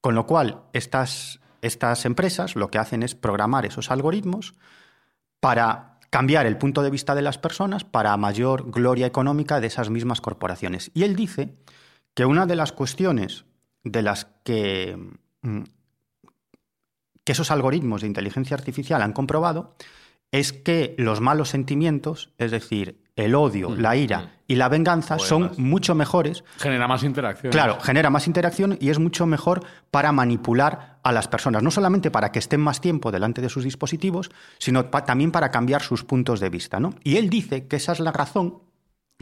Con 0.00 0.14
lo 0.14 0.24
cual, 0.24 0.62
estas, 0.72 1.38
estas 1.60 2.06
empresas 2.06 2.56
lo 2.56 2.68
que 2.68 2.78
hacen 2.78 3.02
es 3.02 3.14
programar 3.14 3.66
esos 3.66 3.90
algoritmos 3.90 4.54
para 5.38 5.98
cambiar 6.08 6.46
el 6.46 6.56
punto 6.56 6.80
de 6.80 6.88
vista 6.88 7.14
de 7.14 7.20
las 7.20 7.36
personas 7.36 7.84
para 7.84 8.16
mayor 8.16 8.70
gloria 8.70 9.04
económica 9.04 9.60
de 9.60 9.66
esas 9.66 9.90
mismas 9.90 10.22
corporaciones. 10.22 10.90
Y 10.94 11.02
él 11.02 11.14
dice 11.14 11.58
que 12.14 12.24
una 12.24 12.46
de 12.46 12.56
las 12.56 12.72
cuestiones 12.72 13.44
de 13.82 14.00
las 14.00 14.28
que, 14.44 14.96
mm, 15.42 15.64
que 17.24 17.32
esos 17.32 17.50
algoritmos 17.50 18.02
de 18.02 18.06
inteligencia 18.08 18.56
artificial 18.56 19.02
han 19.02 19.12
comprobado 19.12 19.74
es 20.30 20.52
que 20.52 20.94
los 20.98 21.20
malos 21.20 21.48
sentimientos, 21.50 22.32
es 22.38 22.50
decir, 22.50 23.00
el 23.16 23.36
odio, 23.36 23.76
la 23.76 23.94
ira 23.94 24.32
y 24.48 24.56
la 24.56 24.68
venganza, 24.68 25.14
Joder, 25.14 25.28
son 25.28 25.42
más. 25.42 25.58
mucho 25.58 25.94
mejores 25.94 26.42
Genera 26.58 26.88
más 26.88 27.04
interacción. 27.04 27.52
Claro, 27.52 27.78
genera 27.80 28.10
más 28.10 28.26
interacción 28.26 28.76
y 28.80 28.90
es 28.90 28.98
mucho 28.98 29.26
mejor 29.26 29.64
para 29.92 30.10
manipular 30.10 30.98
a 31.04 31.12
las 31.12 31.28
personas, 31.28 31.62
no 31.62 31.70
solamente 31.70 32.10
para 32.10 32.32
que 32.32 32.40
estén 32.40 32.60
más 32.60 32.80
tiempo 32.80 33.12
delante 33.12 33.40
de 33.40 33.48
sus 33.48 33.62
dispositivos, 33.62 34.30
sino 34.58 34.90
pa- 34.90 35.04
también 35.04 35.30
para 35.30 35.52
cambiar 35.52 35.82
sus 35.82 36.02
puntos 36.02 36.40
de 36.40 36.50
vista. 36.50 36.80
¿no? 36.80 36.94
Y 37.04 37.16
él 37.18 37.30
dice 37.30 37.68
que 37.68 37.76
esa 37.76 37.92
es 37.92 38.00
la 38.00 38.10
razón 38.10 38.58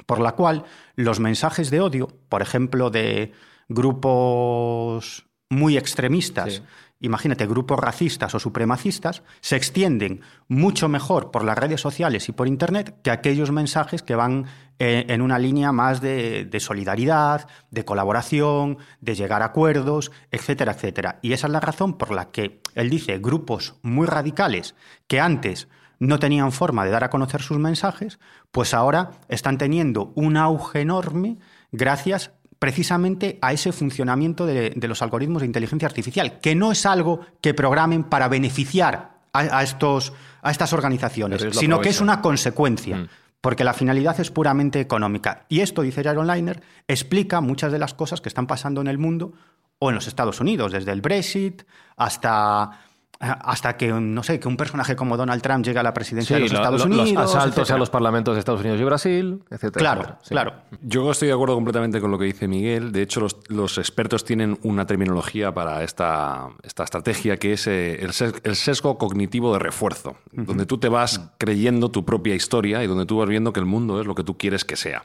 por 0.07 0.19
la 0.21 0.33
cual 0.33 0.65
los 0.97 1.21
mensajes 1.21 1.71
de 1.71 1.83
odio, 1.83 2.09
por 2.31 2.41
ejemplo, 2.41 2.89
de 2.89 3.33
grupos 3.69 5.27
muy 5.51 5.77
extremistas 5.77 6.55
Sí. 6.55 6.63
Imagínate, 7.03 7.47
grupos 7.47 7.79
racistas 7.79 8.35
o 8.35 8.39
supremacistas, 8.39 9.23
se 9.41 9.57
extienden 9.57 10.23
mucho 10.49 10.89
mejor 10.89 11.31
por 11.31 11.45
las 11.45 11.59
redes 11.59 11.81
sociales 11.81 12.29
y 12.29 12.33
por 12.33 12.49
Internet 12.49 12.97
que 13.03 13.11
aquellos 13.11 13.51
mensajes 13.51 14.03
que 14.03 14.15
van 14.15 14.47
eh, 14.79 15.05
en 15.09 15.21
una 15.21 15.39
línea 15.39 15.73
más 15.73 16.01
de, 16.01 16.45
de, 16.45 16.61
solidaridad, 16.61 17.47
de 17.71 17.85
colaboración, 17.85 18.79
de 19.01 19.15
llegar 19.15 19.43
a 19.43 19.47
acuerdos, 19.47 20.11
etcétera, 20.31 20.73
etcétera. 20.73 21.19
Y 21.23 21.33
esa 21.33 21.49
es 21.49 21.53
la 21.53 21.61
razón 21.61 21.99
por 21.99 22.13
la 22.13 22.31
que 22.31 22.61
él 22.75 22.89
dice 22.89 23.19
grupos 23.19 23.75
muy 23.83 24.07
radicales 24.07 24.75
que 25.07 25.21
antes 25.21 25.69
no 25.99 26.19
tenían 26.19 26.51
forma 26.51 26.85
de 26.85 26.91
dar 26.91 27.05
a 27.05 27.11
conocer 27.11 27.43
sus 27.43 27.59
mensajes, 27.59 28.19
pues 28.51 28.75
ahora 28.75 29.13
están 29.29 29.57
teniendo 29.57 30.13
un 30.17 30.37
auge 30.37 30.81
enorme 30.81 31.39
gracias 31.71 32.33
precisamente 32.63 33.41
a 33.43 33.53
ese 33.53 33.73
funcionamiento 33.73 34.47
de, 34.47 34.71
de, 34.71 34.87
los 34.87 35.03
algoritmos 35.03 35.43
de 35.43 35.47
inteligencia 35.47 35.89
artificial, 35.89 36.39
que 36.39 36.55
no 36.55 36.71
es 36.71 36.87
algo 36.87 37.19
que 37.41 37.55
programen 37.55 38.05
para 38.05 38.29
beneficiar 38.29 39.19
a, 39.33 39.59
a 39.59 39.65
estos, 39.65 40.13
a 40.43 40.53
estas 40.53 40.73
organizaciones, 40.73 41.45
sino 41.59 41.81
que 41.81 41.89
es 41.89 42.01
una 42.01 42.23
consecuencia. 42.23 42.99
Mm. 42.99 43.09
Porque 43.41 43.65
la 43.65 43.75
finalidad 43.75 44.21
es 44.21 44.31
puramente 44.31 44.79
económica. 44.79 45.45
Y 45.49 45.59
esto, 45.59 45.83
dice 45.83 46.05
Jaron 46.05 46.29
Liner, 46.29 46.63
explica 46.87 47.41
muchas 47.41 47.73
de 47.73 47.81
las 47.81 47.95
cosas 47.95 48.21
que 48.21 48.29
están 48.29 48.47
pasando 48.47 48.81
en 48.81 48.87
el 48.87 48.97
mundo 48.99 49.33
o 49.81 49.89
en 49.89 49.97
los 49.97 50.07
Estados 50.07 50.39
Unidos, 50.39 50.71
desde 50.71 50.93
el 50.93 51.01
Brexit 51.01 51.65
hasta 51.97 52.79
hasta 53.23 53.77
que, 53.77 53.93
no 53.93 54.23
sé, 54.25 54.41
que 54.41 54.49
un 54.49 54.57
personaje 54.57 54.97
como 54.97 55.17
Donald 55.17 55.41
Trump 55.43 55.65
llegue 55.65 55.79
a 55.79 55.85
la 55.85 55.95
presidencia 55.95 56.37
sí, 56.37 56.43
de 56.43 56.49
los 56.49 56.53
Estados 56.53 56.81
lo, 56.81 56.87
Unidos. 56.87 57.13
Los 57.13 57.23
asaltos 57.23 57.59
etcétera. 57.59 57.77
a 57.77 57.79
los 57.79 57.91
parlamentos 57.91 58.35
de 58.35 58.41
Estados 58.41 58.61
Unidos 58.63 58.81
y 58.81 58.85
Brasil, 58.85 59.43
etcétera. 59.49 59.81
Claro, 59.81 60.01
etcétera. 60.01 60.19
Sí. 60.23 60.29
claro. 60.31 60.55
Yo 60.83 61.09
estoy 61.09 61.29
de 61.29 61.35
acuerdo 61.35 61.55
completamente 61.55 62.01
con 62.01 62.11
lo 62.11 62.19
que 62.19 62.25
dice 62.25 62.49
Miguel. 62.49 62.91
De 62.91 63.01
hecho, 63.01 63.21
los, 63.21 63.37
los 63.49 63.79
expertos 63.79 64.25
tienen 64.25 64.59
una 64.63 64.87
terminología 64.87 65.55
para 65.55 65.85
esta, 65.85 66.49
esta 66.65 66.83
estrategia 66.83 67.37
que 67.37 67.53
es 67.53 67.69
eh, 67.69 68.03
el, 68.03 68.13
ses 68.13 68.35
el, 68.43 68.57
sesgo 68.57 68.99
cognitivo 68.99 69.53
de 69.53 69.61
refuerzo, 69.61 70.11
uh 70.11 70.41
-huh. 70.41 70.45
donde 70.45 70.67
tú 70.67 70.79
te 70.79 70.89
vas 70.89 71.21
creyendo 71.39 71.93
tu 71.93 72.05
propia 72.05 72.35
historia 72.35 72.83
y 72.83 72.89
donde 72.89 73.07
tú 73.07 73.19
vas 73.19 73.29
viendo 73.29 73.53
que 73.53 73.61
el 73.61 73.67
mundo 73.67 74.01
es 74.01 74.07
lo 74.07 74.17
que 74.17 74.25
tú 74.25 74.37
quieres 74.37 74.65
que 74.65 74.75
sea. 74.75 75.05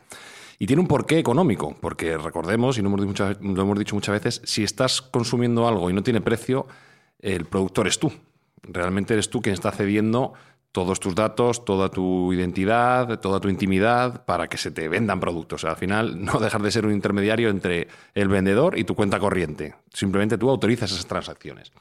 Y 0.58 0.66
tiene 0.66 0.82
un 0.82 0.88
porqué 0.88 1.20
económico, 1.20 1.76
porque 1.80 2.18
recordemos, 2.18 2.80
y 2.80 2.82
lo 2.82 2.88
hemos, 2.88 3.02
dicho 3.02 3.10
muchas, 3.10 3.38
lo 3.42 3.62
hemos 3.62 3.78
dicho 3.78 3.94
muchas 3.94 4.14
veces, 4.14 4.42
si 4.44 4.64
estás 4.64 5.04
consumiendo 5.04 5.68
algo 5.68 5.92
y 5.92 5.94
no 5.94 6.02
tiene 6.02 6.20
precio, 6.20 6.66
el 7.20 7.46
productor 7.46 7.88
es 7.88 8.00
tú. 8.00 8.12
Realmente 8.64 9.14
eres 9.14 9.30
tú 9.30 9.42
quien 9.42 9.54
está 9.54 9.72
cediendo 9.72 10.34
todos 10.72 11.00
tus 11.00 11.16
datos, 11.16 11.66
toda 11.66 11.90
tu 11.90 12.32
identidad, 12.34 13.20
toda 13.20 13.40
tu 13.40 13.50
intimidad 13.50 14.26
para 14.26 14.48
que 14.48 14.58
se 14.58 14.70
te 14.70 14.88
vendan 14.88 15.20
productos. 15.20 15.64
Al 15.66 15.76
final 15.76 16.24
no 16.24 16.40
dejas 16.40 16.62
de 16.62 16.72
ser 16.72 16.86
un 16.86 16.94
intermediario 16.94 17.50
entre 17.50 17.88
el 18.14 18.28
vendedor 18.28 18.78
y 18.78 18.84
tu 18.84 18.96
cuenta 18.96 19.20
corriente. 19.20 19.76
Simplemente 19.92 20.38
tú 20.38 20.50
autorizas 20.50 20.92
esas 20.92 21.08
transacciones. 21.08 21.72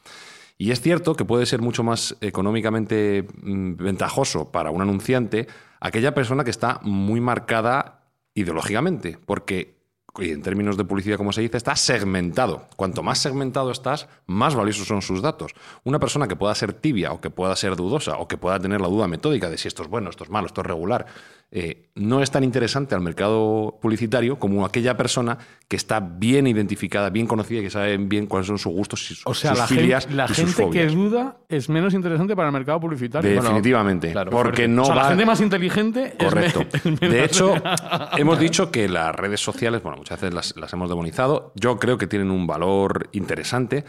Y 0.58 0.70
es 0.70 0.80
cierto 0.80 1.14
que 1.14 1.26
puede 1.26 1.44
ser 1.44 1.60
mucho 1.60 1.82
más 1.82 2.16
económicamente 2.22 3.26
mm, 3.42 3.76
ventajoso 3.76 4.50
para 4.50 4.70
un 4.70 4.80
anunciante 4.80 5.46
aquella 5.80 6.14
persona 6.14 6.44
que 6.44 6.50
está 6.50 6.80
muy 6.82 7.20
marcada 7.20 8.06
ideológicamente, 8.34 9.18
porque 9.26 9.75
y 10.18 10.30
en 10.30 10.42
términos 10.42 10.76
de 10.76 10.84
publicidad, 10.84 11.16
como 11.16 11.32
se 11.32 11.40
dice, 11.40 11.56
está 11.56 11.76
segmentado. 11.76 12.68
Cuanto 12.76 13.02
más 13.02 13.18
segmentado 13.18 13.70
estás, 13.70 14.08
más 14.26 14.54
valiosos 14.54 14.86
son 14.86 15.02
sus 15.02 15.22
datos. 15.22 15.52
Una 15.84 15.98
persona 15.98 16.28
que 16.28 16.36
pueda 16.36 16.54
ser 16.54 16.72
tibia 16.72 17.12
o 17.12 17.20
que 17.20 17.30
pueda 17.30 17.54
ser 17.56 17.76
dudosa 17.76 18.18
o 18.18 18.28
que 18.28 18.36
pueda 18.36 18.58
tener 18.58 18.80
la 18.80 18.88
duda 18.88 19.08
metódica 19.08 19.50
de 19.50 19.58
si 19.58 19.68
esto 19.68 19.82
es 19.82 19.88
bueno, 19.88 20.10
esto 20.10 20.24
es 20.24 20.30
malo, 20.30 20.46
esto 20.46 20.60
es 20.60 20.66
regular, 20.66 21.06
eh, 21.52 21.90
no 21.94 22.22
es 22.22 22.30
tan 22.32 22.42
interesante 22.42 22.96
al 22.96 23.00
mercado 23.00 23.78
publicitario 23.80 24.36
como 24.36 24.66
aquella 24.66 24.96
persona 24.96 25.38
que 25.68 25.76
está 25.76 26.00
bien 26.00 26.48
identificada, 26.48 27.08
bien 27.08 27.26
conocida, 27.28 27.60
que 27.60 27.70
sabe 27.70 27.96
bien 27.98 28.26
cuáles 28.26 28.48
son 28.48 28.58
sus 28.58 28.72
gustos, 28.72 29.06
sus, 29.06 29.22
o 29.24 29.32
sea, 29.32 29.50
sus 29.50 29.58
la 29.60 29.66
filias 29.68 30.04
gente, 30.04 30.16
la 30.16 30.24
y 30.24 30.34
gente 30.34 30.42
sus 30.42 30.54
fobias. 30.54 30.86
que 30.86 30.96
duda 30.96 31.36
es 31.48 31.68
menos 31.68 31.94
interesante 31.94 32.34
para 32.34 32.48
el 32.48 32.52
mercado 32.52 32.80
publicitario. 32.80 33.30
Definitivamente, 33.30 34.08
Bueno, 34.08 34.30
claro, 34.30 34.30
porque 34.30 34.66
no 34.66 34.82
o 34.82 34.86
sea, 34.86 34.94
va... 34.96 35.02
la 35.04 35.08
gente 35.10 35.24
más 35.24 35.40
inteligente 35.40 36.14
Correcto. 36.18 36.66
es. 36.84 37.00
De 37.00 37.24
hecho, 37.24 37.54
hemos 38.16 38.40
dicho 38.40 38.70
que 38.72 38.88
las 38.88 39.14
redes 39.14 39.40
sociales, 39.40 39.82
bueno, 39.82 39.98
muchas 40.06 40.20
veces 40.20 40.34
las, 40.34 40.56
las 40.56 40.72
hemos 40.72 40.88
demonizado. 40.88 41.52
Yo 41.56 41.78
creo 41.78 41.98
que 41.98 42.06
tienen 42.06 42.30
un 42.30 42.46
valor 42.46 43.08
interesante, 43.12 43.84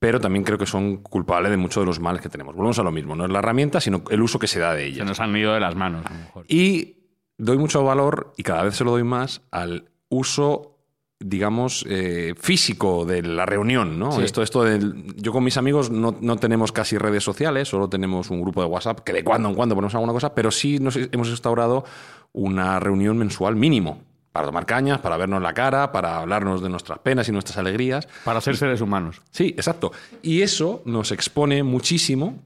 pero 0.00 0.20
también 0.20 0.44
creo 0.44 0.58
que 0.58 0.66
son 0.66 0.96
culpables 0.96 1.50
de 1.50 1.56
muchos 1.56 1.82
de 1.82 1.86
los 1.86 2.00
males 2.00 2.20
que 2.20 2.28
tenemos. 2.28 2.56
Volvemos 2.56 2.78
a 2.80 2.82
lo 2.82 2.90
mismo, 2.90 3.14
no 3.14 3.24
es 3.24 3.30
la 3.30 3.38
herramienta, 3.38 3.80
sino 3.80 4.02
el 4.10 4.20
uso 4.20 4.40
que 4.40 4.48
se 4.48 4.58
da 4.58 4.74
de 4.74 4.86
ella. 4.86 4.98
Se 4.98 5.04
nos 5.04 5.20
han 5.20 5.36
ido 5.36 5.54
de 5.54 5.60
las 5.60 5.76
manos, 5.76 6.04
a 6.06 6.12
lo 6.12 6.18
mejor. 6.18 6.44
Y 6.48 6.96
doy 7.38 7.56
mucho 7.56 7.84
valor, 7.84 8.32
y 8.36 8.42
cada 8.42 8.64
vez 8.64 8.74
se 8.74 8.82
lo 8.82 8.90
doy 8.90 9.04
más, 9.04 9.42
al 9.52 9.90
uso 10.08 10.76
digamos, 11.22 11.84
eh, 11.86 12.32
físico 12.40 13.04
de 13.04 13.22
la 13.22 13.44
reunión, 13.44 13.98
¿no? 13.98 14.10
Sí. 14.12 14.22
Esto, 14.22 14.42
esto 14.42 14.64
de, 14.64 14.80
yo 15.16 15.32
con 15.32 15.44
mis 15.44 15.58
amigos 15.58 15.90
no, 15.90 16.16
no, 16.18 16.36
tenemos 16.36 16.72
casi 16.72 16.96
redes 16.96 17.22
sociales, 17.22 17.68
solo 17.68 17.90
tenemos 17.90 18.30
un 18.30 18.40
grupo 18.40 18.62
de 18.62 18.66
WhatsApp 18.66 19.00
que 19.00 19.12
de 19.12 19.22
cuando 19.22 19.50
en 19.50 19.54
cuando 19.54 19.74
ponemos 19.74 19.94
alguna 19.94 20.14
cosa, 20.14 20.34
pero 20.34 20.50
sí 20.50 20.78
nos 20.78 20.96
hemos 20.96 21.28
instaurado 21.28 21.84
una 22.32 22.80
reunión 22.80 23.18
mensual 23.18 23.54
mínimo 23.54 24.09
para 24.32 24.46
tomar 24.46 24.66
cañas, 24.66 25.00
para 25.00 25.16
vernos 25.16 25.42
la 25.42 25.54
cara, 25.54 25.92
para 25.92 26.18
hablarnos 26.18 26.62
de 26.62 26.68
nuestras 26.68 26.98
penas 27.00 27.28
y 27.28 27.32
nuestras 27.32 27.58
alegrías. 27.58 28.08
Para 28.24 28.40
ser 28.40 28.56
seres 28.56 28.80
humanos. 28.80 29.20
Sí, 29.30 29.54
exacto. 29.56 29.92
Y 30.22 30.42
eso 30.42 30.82
nos 30.84 31.10
expone 31.12 31.62
muchísimo 31.62 32.38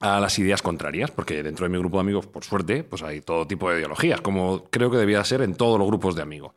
a 0.00 0.20
las 0.20 0.38
ideas 0.38 0.62
contrarias, 0.62 1.10
porque 1.10 1.42
dentro 1.42 1.64
de 1.64 1.70
mi 1.70 1.78
grupo 1.78 1.96
de 1.98 2.02
amigos, 2.02 2.26
por 2.26 2.44
suerte, 2.44 2.84
pues 2.84 3.02
hay 3.02 3.20
todo 3.20 3.46
tipo 3.46 3.70
de 3.70 3.78
ideologías, 3.78 4.20
como 4.20 4.64
creo 4.70 4.90
que 4.90 4.98
debía 4.98 5.24
ser 5.24 5.42
en 5.42 5.54
todos 5.54 5.78
los 5.78 5.88
grupos 5.88 6.14
de 6.14 6.22
amigos. 6.22 6.52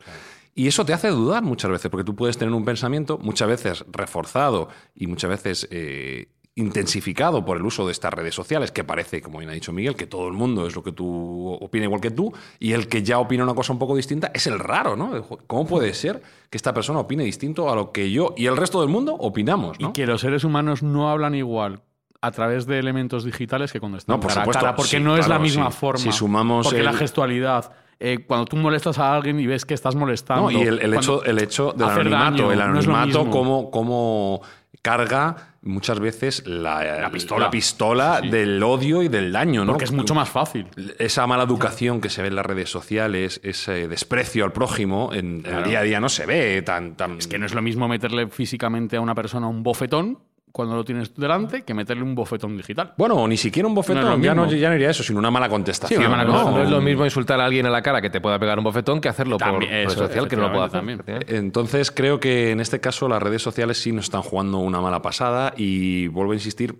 Y 0.54 0.68
eso 0.68 0.84
te 0.84 0.92
hace 0.92 1.08
dudar 1.08 1.42
muchas 1.42 1.70
veces, 1.70 1.90
porque 1.90 2.04
tú 2.04 2.14
puedes 2.14 2.36
tener 2.36 2.52
un 2.52 2.64
pensamiento 2.64 3.18
muchas 3.18 3.48
veces 3.48 3.84
reforzado 3.90 4.68
y 4.94 5.06
muchas 5.06 5.30
veces 5.30 5.68
eh, 5.70 6.28
intensificado 6.56 7.44
por 7.44 7.56
el 7.56 7.64
uso 7.64 7.86
de 7.86 7.92
estas 7.92 8.12
redes 8.12 8.34
sociales, 8.34 8.72
que 8.72 8.84
parece, 8.84 9.22
como 9.22 9.38
bien 9.38 9.50
ha 9.50 9.54
dicho 9.54 9.72
Miguel, 9.72 9.96
que 9.96 10.06
todo 10.06 10.26
el 10.26 10.34
mundo 10.34 10.66
es 10.66 10.74
lo 10.74 10.82
que 10.82 10.92
tú 10.92 11.52
opina 11.60 11.84
igual 11.84 12.00
que 12.00 12.10
tú, 12.10 12.32
y 12.58 12.72
el 12.72 12.88
que 12.88 13.02
ya 13.02 13.18
opina 13.18 13.44
una 13.44 13.54
cosa 13.54 13.72
un 13.72 13.78
poco 13.78 13.96
distinta 13.96 14.30
es 14.34 14.46
el 14.46 14.58
raro, 14.58 14.96
¿no? 14.96 15.22
¿Cómo 15.46 15.66
puede 15.66 15.94
ser 15.94 16.22
que 16.50 16.56
esta 16.56 16.74
persona 16.74 17.00
opine 17.00 17.24
distinto 17.24 17.70
a 17.70 17.76
lo 17.76 17.92
que 17.92 18.10
yo 18.10 18.34
y 18.36 18.46
el 18.46 18.56
resto 18.56 18.80
del 18.80 18.90
mundo 18.90 19.14
opinamos? 19.14 19.78
¿no? 19.80 19.90
Y 19.90 19.92
que 19.92 20.06
los 20.06 20.20
seres 20.20 20.44
humanos 20.44 20.82
no 20.82 21.10
hablan 21.10 21.34
igual 21.34 21.82
a 22.20 22.30
través 22.32 22.66
de 22.66 22.78
elementos 22.78 23.24
digitales 23.24 23.72
que 23.72 23.80
cuando 23.80 23.98
están 23.98 24.16
no, 24.16 24.20
por 24.20 24.28
cara 24.30 24.42
supuesto, 24.42 24.58
a 24.58 24.62
cara, 24.62 24.76
porque 24.76 24.90
sí, 24.90 25.00
no 25.00 25.16
es 25.16 25.26
claro, 25.26 25.40
la 25.40 25.42
misma 25.42 25.70
sí. 25.70 25.78
forma. 25.78 25.98
Si 25.98 26.12
sumamos 26.12 26.66
porque 26.66 26.80
el... 26.80 26.84
la 26.84 26.92
gestualidad, 26.92 27.72
eh, 27.98 28.24
cuando 28.26 28.44
tú 28.44 28.56
molestas 28.56 28.98
a 28.98 29.14
alguien 29.14 29.40
y 29.40 29.46
ves 29.46 29.64
que 29.64 29.74
estás 29.74 29.94
molestando. 29.94 30.50
No, 30.50 30.58
y 30.58 30.62
el, 30.62 30.80
el 30.80 30.94
hecho, 30.94 31.24
el 31.24 31.38
hecho 31.38 31.72
del 31.72 31.88
anonimato, 31.88 32.42
daño, 32.42 32.52
el 32.52 32.60
anonimato, 32.60 33.24
no 33.24 33.30
cómo, 33.30 33.70
cómo 33.70 34.42
carga 34.82 35.49
muchas 35.62 36.00
veces 36.00 36.46
la, 36.46 37.00
la 37.00 37.10
pistola, 37.10 37.46
la 37.46 37.50
pistola 37.50 38.18
sí, 38.20 38.28
sí. 38.28 38.30
del 38.30 38.62
odio 38.62 39.02
y 39.02 39.08
del 39.08 39.32
daño, 39.32 39.64
¿no? 39.64 39.72
Porque 39.72 39.84
es 39.84 39.92
mucho 39.92 40.14
más 40.14 40.28
fácil. 40.28 40.66
Esa 40.98 41.26
mala 41.26 41.44
educación 41.44 42.00
que 42.00 42.08
se 42.08 42.22
ve 42.22 42.28
en 42.28 42.36
las 42.36 42.46
redes 42.46 42.70
sociales, 42.70 43.40
ese 43.42 43.88
desprecio 43.88 44.44
al 44.44 44.52
prójimo, 44.52 45.10
en 45.12 45.42
claro. 45.42 45.58
el 45.58 45.64
día 45.64 45.80
a 45.80 45.82
día 45.82 46.00
no 46.00 46.08
se 46.08 46.26
ve 46.26 46.62
tan, 46.62 46.96
tan. 46.96 47.18
Es 47.18 47.26
que 47.26 47.38
no 47.38 47.46
es 47.46 47.54
lo 47.54 47.62
mismo 47.62 47.88
meterle 47.88 48.28
físicamente 48.28 48.96
a 48.96 49.00
una 49.00 49.14
persona 49.14 49.48
un 49.48 49.62
bofetón 49.62 50.18
cuando 50.52 50.74
lo 50.74 50.84
tienes 50.84 51.14
delante 51.14 51.62
que 51.62 51.74
meterle 51.74 52.02
un 52.02 52.14
bofetón 52.14 52.56
digital. 52.56 52.94
Bueno, 52.96 53.26
ni 53.28 53.36
siquiera 53.36 53.68
un 53.68 53.74
bofetón, 53.74 54.04
no 54.04 54.18
ya, 54.18 54.34
no, 54.34 54.50
ya, 54.50 54.68
no, 54.68 54.74
iría 54.74 54.90
eso, 54.90 55.02
sino 55.02 55.18
una 55.18 55.30
mala 55.30 55.48
contestación. 55.48 56.00
Sí, 56.00 56.06
una 56.06 56.16
mala 56.16 56.24
¿no? 56.24 56.32
contestación. 56.32 56.62
no 56.62 56.64
es 56.64 56.70
lo 56.70 56.80
mismo 56.80 57.04
insultar 57.04 57.40
a 57.40 57.44
alguien 57.44 57.66
a 57.66 57.70
la 57.70 57.82
cara 57.82 58.00
que 58.00 58.10
te 58.10 58.20
pueda 58.20 58.38
pegar 58.38 58.58
un 58.58 58.64
bofetón 58.64 59.00
que 59.00 59.08
hacerlo 59.08 59.36
también, 59.36 59.60
por 59.60 59.70
red 59.70 59.86
eso, 59.86 60.06
social 60.06 60.28
que 60.28 60.36
no 60.36 60.42
lo 60.42 60.52
pueda 60.52 60.66
hacer. 60.66 60.80
También. 60.80 61.02
Entonces 61.28 61.90
creo 61.90 62.20
que 62.20 62.50
en 62.50 62.60
este 62.60 62.80
caso 62.80 63.08
las 63.08 63.22
redes 63.22 63.42
sociales 63.42 63.78
sí 63.78 63.92
nos 63.92 64.04
están 64.04 64.22
jugando 64.22 64.58
una 64.58 64.80
mala 64.80 65.02
pasada 65.02 65.54
y 65.56 66.08
vuelvo 66.08 66.32
a 66.32 66.34
insistir 66.34 66.76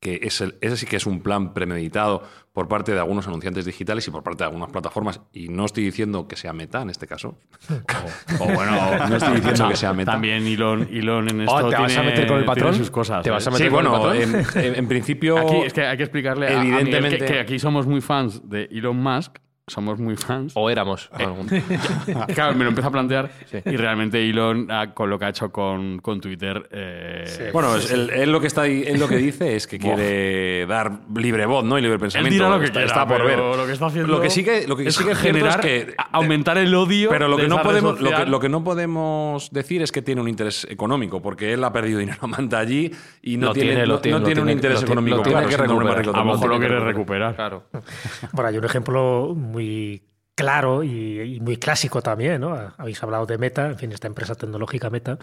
que 0.00 0.20
ese, 0.22 0.56
ese 0.60 0.76
sí 0.76 0.86
que 0.86 0.96
es 0.96 1.06
un 1.06 1.20
plan 1.20 1.52
premeditado 1.54 2.22
por 2.52 2.68
parte 2.68 2.92
de 2.92 2.98
algunos 2.98 3.26
anunciantes 3.26 3.64
digitales 3.64 4.06
y 4.06 4.10
por 4.10 4.22
parte 4.22 4.44
de 4.44 4.46
algunas 4.46 4.70
plataformas. 4.70 5.20
Y 5.32 5.48
no 5.48 5.64
estoy 5.64 5.84
diciendo 5.84 6.28
que 6.28 6.36
sea 6.36 6.52
Meta 6.52 6.82
en 6.82 6.90
este 6.90 7.06
caso. 7.06 7.38
o, 7.68 8.44
o, 8.44 8.46
bueno, 8.46 9.08
no 9.08 9.16
estoy 9.16 9.36
diciendo 9.36 9.68
que 9.68 9.76
sea 9.76 9.92
Meta. 9.92 10.12
También 10.12 10.46
Elon, 10.46 10.88
Elon 10.90 11.28
en 11.28 11.40
esto 11.42 11.54
oh, 11.54 11.70
¿te 11.70 11.76
tiene, 11.76 11.82
vas 11.82 11.96
a 11.96 12.02
meter 12.02 12.26
con 12.26 12.38
el 12.38 12.44
patrón? 12.44 12.74
sus 12.74 12.90
cosas. 12.90 13.22
¿Te 13.22 13.30
vas 13.30 13.46
a 13.46 13.50
¿eh? 13.50 13.52
meter 13.52 13.66
sí, 13.66 13.72
con 13.72 13.84
bueno, 13.84 14.12
el 14.12 14.32
patrón? 14.32 14.64
En, 14.64 14.74
en, 14.76 14.88
principio... 14.88 15.38
Aquí 15.38 15.56
es 15.56 15.72
que 15.72 15.84
hay 15.84 15.96
que 15.96 16.04
explicarle 16.04 16.46
a, 16.46 16.60
evidentemente, 16.60 16.96
a 16.96 17.00
Miguel 17.00 17.18
que, 17.18 17.32
que 17.34 17.40
aquí 17.40 17.58
somos 17.58 17.86
muy 17.86 18.00
fans 18.00 18.48
de 18.48 18.64
Elon 18.70 18.96
Musk 18.96 19.38
somos 19.68 19.98
muy 19.98 20.16
fans. 20.16 20.52
O 20.54 20.70
éramos. 20.70 21.10
Eh, 21.18 21.62
claro, 22.34 22.54
me 22.54 22.64
lo 22.64 22.70
empiezo 22.70 22.88
a 22.88 22.92
plantear 22.92 23.30
sí. 23.50 23.58
y 23.64 23.76
realmente 23.76 24.28
Elon, 24.28 24.68
con 24.94 25.10
lo 25.10 25.18
que 25.18 25.24
ha 25.26 25.28
hecho 25.30 25.50
con, 25.50 25.98
con 25.98 26.20
Twitter... 26.20 26.68
Eh, 26.70 27.24
sí. 27.26 27.42
Bueno, 27.52 27.76
es, 27.76 27.90
él, 27.90 28.10
él, 28.10 28.32
lo 28.32 28.40
que 28.40 28.46
está 28.46 28.66
él 28.66 28.98
lo 28.98 29.08
que 29.08 29.16
dice 29.16 29.56
es 29.56 29.66
que 29.66 29.78
quiere 29.78 30.66
dar 30.66 31.00
libre 31.14 31.46
voz, 31.46 31.64
¿no? 31.64 31.78
Y 31.78 31.82
libre 31.82 31.98
pensamiento. 31.98 32.34
Él 32.34 32.38
dirá 32.38 32.50
lo 32.50 32.58
que 32.58 32.66
está, 32.66 32.80
quiera, 32.80 32.86
está 32.86 33.06
por 33.06 33.24
ver. 33.24 33.38
Lo 33.38 33.66
que 33.66 33.72
está 33.72 33.86
haciendo 33.86 34.12
lo 34.12 34.20
que 34.20 34.30
sí 34.30 34.44
que, 34.44 34.66
lo 34.66 34.76
que 34.76 34.88
es 34.88 34.94
sí 34.94 35.04
que 35.04 35.14
generar, 35.14 35.64
es 35.64 35.86
que, 35.86 35.94
aumentar 36.12 36.58
el 36.58 36.74
odio 36.74 37.10
Pero 37.10 37.28
lo 37.28 37.36
que, 37.36 37.42
de 37.42 37.48
no 37.48 37.62
podemos, 37.62 38.00
lo, 38.00 38.10
que, 38.10 38.26
lo 38.26 38.40
que 38.40 38.48
no 38.48 38.64
podemos 38.64 39.50
decir 39.50 39.82
es 39.82 39.92
que 39.92 40.02
tiene 40.02 40.20
un 40.20 40.28
interés 40.28 40.66
económico, 40.70 41.20
porque 41.22 41.52
él 41.52 41.64
ha 41.64 41.72
perdido 41.72 41.98
dinero, 41.98 42.18
manda 42.28 42.58
allí 42.58 42.90
y 43.22 43.36
no 43.36 43.48
lo 43.48 43.52
tiene, 43.52 43.70
tiene, 43.70 43.86
no, 43.86 43.94
lo 43.94 44.00
tiene, 44.00 44.18
no 44.18 44.24
tiene 44.24 44.40
un 44.40 44.50
interés 44.50 44.82
económico. 44.82 45.18
Lo 45.18 45.22
tiene 45.22 45.46
claro, 45.46 45.50
que 45.50 45.56
recuperar. 45.56 46.16
A 46.16 46.24
lo 46.24 46.24
mejor 46.24 46.48
lo 46.48 46.58
quiere 46.58 46.80
recuperar. 46.80 47.34
Claro. 47.34 47.64
Bueno, 48.32 48.48
hay 48.48 48.58
un 48.58 48.64
ejemplo 48.64 49.34
muy 49.34 49.57
claro 50.38 50.84
y, 50.84 51.40
muy 51.40 51.56
clásico 51.56 52.00
también, 52.00 52.40
¿no? 52.40 52.54
Habéis 52.76 53.02
hablado 53.02 53.26
de 53.26 53.38
Meta, 53.38 53.66
en 53.66 53.76
fin, 53.76 53.90
esta 53.90 54.06
empresa 54.06 54.36
tecnológica 54.36 54.88
Meta, 54.88 55.18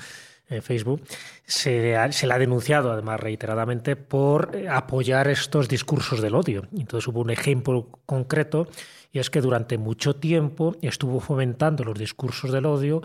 eh, 0.49 0.59
Facebook, 0.61 1.03
se, 1.45 1.95
se, 2.11 2.27
le 2.27 2.33
ha 2.33 2.37
denunciado 2.37 2.91
además 2.91 3.19
reiteradamente 3.21 3.95
por 3.95 4.51
apoyar 4.69 5.29
estos 5.29 5.69
discursos 5.69 6.21
del 6.21 6.35
odio. 6.35 6.67
Entonces 6.77 7.07
hubo 7.07 7.21
un 7.21 7.29
ejemplo 7.29 7.87
concreto 8.05 8.67
y 9.13 9.19
es 9.19 9.29
que 9.29 9.39
durante 9.39 9.77
mucho 9.77 10.17
tiempo 10.17 10.75
estuvo 10.81 11.21
fomentando 11.21 11.85
los 11.85 11.97
discursos 11.97 12.51
del 12.51 12.65
odio 12.65 13.01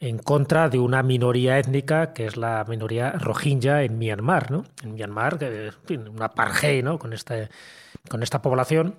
en 0.00 0.18
contra 0.18 0.70
de 0.70 0.78
una 0.78 1.02
minoría 1.02 1.58
étnica 1.58 2.14
que 2.14 2.24
es 2.24 2.38
la 2.38 2.64
minoría 2.66 3.12
rohingya 3.12 3.82
en 3.82 3.98
Myanmar, 3.98 4.50
¿no? 4.50 4.64
En 4.82 4.94
Myanmar, 4.94 5.38
que, 5.38 5.66
en 5.66 5.72
fin, 5.84 6.08
una 6.08 6.24
apartheid, 6.24 6.82
¿no? 6.82 6.98
Con, 6.98 7.12
este, 7.12 7.50
con 8.08 8.22
esta 8.22 8.40
población 8.40 8.96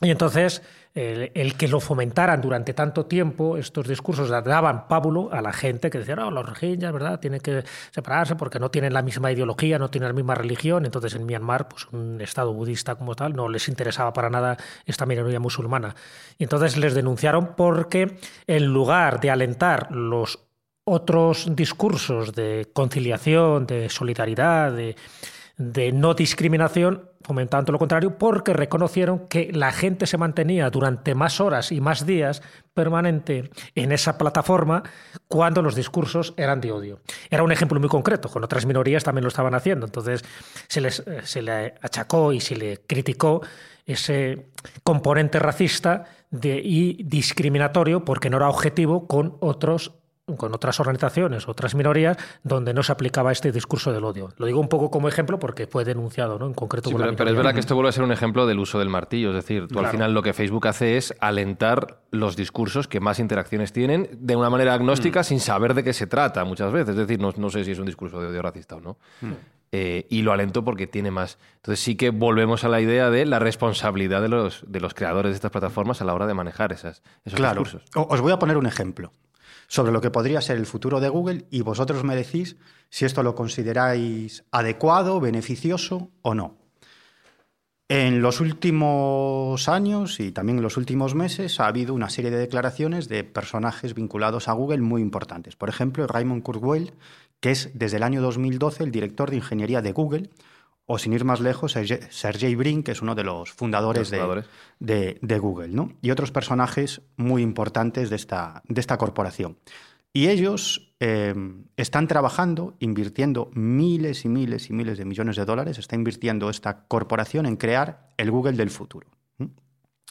y 0.00 0.10
entonces 0.10 0.62
el, 0.94 1.56
que 1.56 1.68
lo 1.68 1.80
fomentaran 1.80 2.40
durante 2.40 2.72
tanto 2.72 3.06
tiempo, 3.06 3.56
estos 3.56 3.86
discursos 3.86 4.28
daban 4.30 4.88
pábulo 4.88 5.30
a 5.32 5.40
la 5.42 5.52
gente 5.52 5.90
que 5.90 5.98
decía, 5.98 6.16
no, 6.16 6.30
los 6.30 6.46
rohingyas, 6.46 6.92
¿verdad? 6.92 7.20
Tienen 7.20 7.40
que 7.40 7.64
separarse 7.90 8.36
porque 8.36 8.58
no 8.58 8.70
tienen 8.70 8.92
la 8.92 9.02
misma 9.02 9.32
ideología, 9.32 9.78
no 9.78 9.90
tienen 9.90 10.08
la 10.08 10.14
misma 10.14 10.34
religión. 10.34 10.84
Entonces 10.86 11.14
en 11.14 11.26
Myanmar, 11.26 11.68
pues 11.68 11.86
un 11.92 12.20
estado 12.20 12.52
budista 12.52 12.94
como 12.94 13.14
tal, 13.14 13.34
no 13.34 13.48
les 13.48 13.68
interesaba 13.68 14.12
para 14.12 14.30
nada 14.30 14.56
esta 14.86 15.04
minoría 15.04 15.40
musulmana. 15.40 15.94
Y 16.38 16.44
entonces 16.44 16.76
les 16.76 16.94
denunciaron 16.94 17.54
porque 17.56 18.18
en 18.46 18.66
lugar 18.66 19.20
de 19.20 19.30
alentar 19.30 19.90
los 19.90 20.38
otros 20.84 21.54
discursos 21.54 22.34
de 22.34 22.70
conciliación, 22.72 23.66
de 23.66 23.88
solidaridad, 23.88 24.72
de 24.72 24.96
de 25.58 25.90
no 25.90 26.14
discriminación, 26.14 27.10
fomentando 27.22 27.72
lo 27.72 27.80
contrario, 27.80 28.16
porque 28.16 28.52
reconocieron 28.52 29.26
que 29.26 29.50
la 29.52 29.72
gente 29.72 30.06
se 30.06 30.16
mantenía 30.16 30.70
durante 30.70 31.16
más 31.16 31.40
horas 31.40 31.72
y 31.72 31.80
más 31.80 32.06
días 32.06 32.42
permanente 32.74 33.50
en 33.74 33.90
esa 33.90 34.16
plataforma 34.16 34.84
cuando 35.26 35.60
los 35.60 35.74
discursos 35.74 36.32
eran 36.36 36.60
de 36.60 36.70
odio. 36.70 37.00
Era 37.28 37.42
un 37.42 37.50
ejemplo 37.50 37.80
muy 37.80 37.88
concreto, 37.88 38.28
con 38.28 38.44
otras 38.44 38.66
minorías 38.66 39.02
también 39.02 39.24
lo 39.24 39.28
estaban 39.28 39.54
haciendo, 39.54 39.86
entonces 39.86 40.24
se, 40.68 40.86
eh, 40.86 40.92
se 41.24 41.42
le 41.42 41.74
achacó 41.82 42.32
y 42.32 42.40
se 42.40 42.54
le 42.56 42.78
criticó 42.86 43.42
ese 43.84 44.50
componente 44.84 45.40
racista 45.40 46.04
y 46.30 47.02
discriminatorio 47.02 48.04
porque 48.04 48.30
no 48.30 48.36
era 48.36 48.48
objetivo 48.50 49.08
con 49.08 49.38
otros 49.40 49.97
con 50.36 50.54
otras 50.54 50.80
organizaciones, 50.80 51.48
otras 51.48 51.74
minorías, 51.74 52.16
donde 52.42 52.74
no 52.74 52.82
se 52.82 52.92
aplicaba 52.92 53.32
este 53.32 53.52
discurso 53.52 53.92
del 53.92 54.04
odio. 54.04 54.30
Lo 54.36 54.46
digo 54.46 54.60
un 54.60 54.68
poco 54.68 54.90
como 54.90 55.08
ejemplo 55.08 55.38
porque 55.38 55.66
fue 55.66 55.84
denunciado, 55.84 56.38
¿no? 56.38 56.46
En 56.46 56.54
concreto 56.54 56.90
pero, 56.90 57.30
es 57.30 57.36
verdad 57.36 57.54
que 57.54 57.60
esto 57.60 57.74
vuelve 57.74 57.90
a 57.90 57.92
ser 57.92 58.04
un 58.04 58.12
ejemplo 58.12 58.46
del 58.46 58.58
uso 58.58 58.78
del 58.78 58.88
martillo. 58.88 59.30
Es 59.30 59.36
decir, 59.36 59.68
tú 59.68 59.78
al 59.78 59.88
final 59.88 60.12
lo 60.12 60.22
que 60.22 60.32
Facebook 60.32 60.66
hace 60.68 60.96
es 60.96 61.14
alentar 61.20 62.00
los 62.10 62.36
discursos 62.36 62.88
que 62.88 63.00
más 63.00 63.18
interacciones 63.18 63.72
tienen 63.72 64.08
de 64.12 64.36
una 64.36 64.50
manera 64.50 64.74
agnóstica 64.74 65.20
mm. 65.20 65.24
sin 65.24 65.40
saber 65.40 65.74
de 65.74 65.84
qué 65.84 65.92
se 65.92 66.06
trata 66.06 66.44
muchas 66.44 66.72
veces. 66.72 66.90
Es 66.90 67.06
decir, 67.06 67.20
no, 67.20 67.50
sé 67.50 67.64
si 67.64 67.72
es 67.72 67.78
un 67.78 67.86
discurso 67.86 68.20
de 68.20 68.28
odio 68.28 68.42
racista 68.42 68.76
o 68.76 68.80
no. 68.80 68.98
Mm. 69.20 69.32
Eh, 69.70 70.06
y 70.08 70.22
lo 70.22 70.32
alentó 70.32 70.64
porque 70.64 70.86
tiene 70.86 71.10
más. 71.10 71.38
Entonces 71.56 71.84
sí 71.84 71.94
que 71.96 72.08
volvemos 72.10 72.64
a 72.64 72.68
la 72.68 72.80
idea 72.80 73.10
de 73.10 73.26
la 73.26 73.38
responsabilidad 73.38 74.22
de 74.22 74.28
los, 74.28 74.64
de 74.66 74.80
los 74.80 74.94
creadores 74.94 75.32
de 75.32 75.36
estas 75.36 75.50
plataformas 75.50 76.00
a 76.00 76.06
la 76.06 76.14
hora 76.14 76.26
de 76.26 76.32
manejar 76.32 76.72
esas, 76.72 77.02
esos 77.24 77.36
claro. 77.36 77.62
discursos. 77.62 77.90
Os 77.94 78.20
voy 78.22 78.32
a 78.32 78.38
poner 78.38 78.56
un 78.56 78.66
ejemplo 78.66 79.12
sobre 79.68 79.92
lo 79.92 80.00
que 80.00 80.10
podría 80.10 80.40
ser 80.40 80.56
el 80.56 80.66
futuro 80.66 80.98
de 80.98 81.10
Google 81.10 81.46
y 81.50 81.60
vosotros 81.60 82.02
me 82.02 82.16
decís 82.16 82.56
si 82.90 83.04
esto 83.04 83.22
lo 83.22 83.34
consideráis 83.34 84.44
adecuado, 84.50 85.20
beneficioso 85.20 86.10
o 86.22 86.34
no. 86.34 86.56
En 87.90 88.20
los 88.20 88.40
últimos 88.40 89.66
años 89.68 90.20
y 90.20 90.32
también 90.32 90.58
en 90.58 90.62
los 90.62 90.76
últimos 90.76 91.14
meses 91.14 91.58
ha 91.60 91.66
habido 91.66 91.94
una 91.94 92.10
serie 92.10 92.30
de 92.30 92.36
declaraciones 92.36 93.08
de 93.08 93.24
personajes 93.24 93.94
vinculados 93.94 94.48
a 94.48 94.52
Google 94.52 94.82
muy 94.82 95.00
importantes. 95.00 95.56
Por 95.56 95.70
ejemplo, 95.70 96.06
Raymond 96.06 96.42
Kurzweil, 96.42 96.92
que 97.40 97.50
es 97.50 97.70
desde 97.72 97.96
el 97.96 98.02
año 98.02 98.20
2012 98.20 98.84
el 98.84 98.90
director 98.90 99.30
de 99.30 99.36
ingeniería 99.36 99.80
de 99.80 99.92
Google, 99.92 100.30
o 100.90 100.98
sin 100.98 101.12
ir 101.12 101.24
más 101.24 101.40
lejos, 101.40 101.76
Sergey 102.08 102.54
Brin, 102.54 102.82
que 102.82 102.92
es 102.92 103.02
uno 103.02 103.14
de 103.14 103.22
los 103.22 103.52
fundadores, 103.52 104.10
De, 104.80 105.38
Google, 105.38 105.68
¿no? 105.68 105.92
y 106.00 106.10
otros 106.10 106.32
personajes 106.32 107.02
muy 107.18 107.42
importantes 107.42 108.08
de 108.08 108.16
esta, 108.16 108.62
de 108.66 108.80
esta 108.80 108.96
corporación. 108.96 109.58
Y 110.14 110.28
ellos 110.28 110.94
eh, 110.98 111.34
están 111.76 112.08
trabajando, 112.08 112.74
invirtiendo 112.78 113.50
miles 113.52 114.24
y 114.24 114.30
miles 114.30 114.70
y 114.70 114.72
miles 114.72 114.96
de 114.96 115.04
millones 115.04 115.36
de 115.36 115.44
dólares, 115.44 115.78
está 115.78 115.94
invirtiendo 115.94 116.48
esta 116.48 116.86
corporación 116.86 117.44
en 117.44 117.56
crear 117.56 118.08
el 118.16 118.30
Google 118.30 118.56
del 118.56 118.70
futuro. 118.70 119.08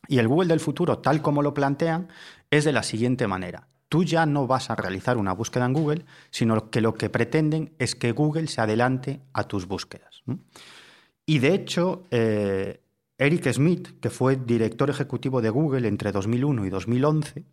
Y 0.07 0.19
el 0.19 0.27
Google 0.27 0.47
del 0.47 0.59
futuro, 0.59 0.99
tal 0.99 1.23
como 1.23 1.41
lo 1.41 1.55
plantean, 1.55 2.07
es 2.51 2.65
de 2.65 2.71
la 2.71 2.83
siguiente 2.83 3.25
manera 3.25 3.67
tú 3.89 4.03
ya 4.03 4.25
no 4.25 4.47
vas 4.47 4.69
a 4.69 4.75
realizar 4.75 5.17
una 5.17 5.33
búsqueda 5.33 5.65
en 5.65 5.73
Google, 5.73 6.05
sino 6.29 6.69
que 6.69 6.81
lo 6.81 6.93
que 6.93 7.09
pretenden 7.09 7.73
es 7.79 7.95
que 7.95 8.11
Google 8.11 8.47
se 8.47 8.61
adelante 8.61 9.21
a 9.33 9.45
tus 9.45 9.65
búsquedas. 9.65 10.06
Y 11.25 11.39
de 11.39 11.53
hecho, 11.53 12.05
eh, 12.11 12.81
Eric 13.17 13.51
Smith, 13.51 13.99
que 13.99 14.09
fue 14.09 14.35
director 14.35 14.89
ejecutivo 14.89 15.41
de 15.41 15.49
Google 15.49 15.87
entre 15.87 16.11
2001 16.11 16.65
y 16.65 16.69
2011, 16.69 17.43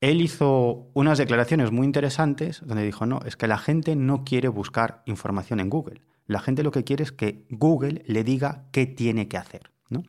él 0.00 0.20
hizo 0.20 0.90
unas 0.94 1.18
declaraciones 1.18 1.72
muy 1.72 1.84
interesantes 1.84 2.60
donde 2.64 2.84
dijo, 2.84 3.04
no, 3.04 3.20
es 3.26 3.36
que 3.36 3.48
la 3.48 3.58
gente 3.58 3.96
no 3.96 4.24
quiere 4.24 4.48
buscar 4.48 5.02
información 5.06 5.58
en 5.60 5.70
Google. 5.70 6.02
La 6.26 6.40
gente 6.40 6.62
lo 6.62 6.70
que 6.70 6.84
quiere 6.84 7.02
es 7.02 7.10
que 7.10 7.44
Google 7.50 8.02
le 8.06 8.22
diga 8.22 8.66
qué 8.70 8.86
tiene 8.86 9.28
que 9.28 9.38
hacer. 9.38 9.72
¿no? 9.88 10.04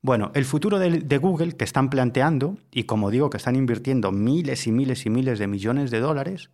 Bueno, 0.00 0.30
el 0.34 0.44
futuro 0.44 0.78
de, 0.78 1.18
Google 1.18 1.56
que 1.56 1.64
están 1.64 1.90
planteando, 1.90 2.56
y 2.70 2.84
como 2.84 3.10
digo, 3.10 3.30
que 3.30 3.38
están 3.38 3.56
invirtiendo 3.56 4.12
miles 4.12 4.66
y 4.66 4.72
miles 4.72 5.04
y 5.06 5.10
miles 5.10 5.40
de 5.40 5.48
millones 5.48 5.90
de 5.90 5.98
dólares, 5.98 6.50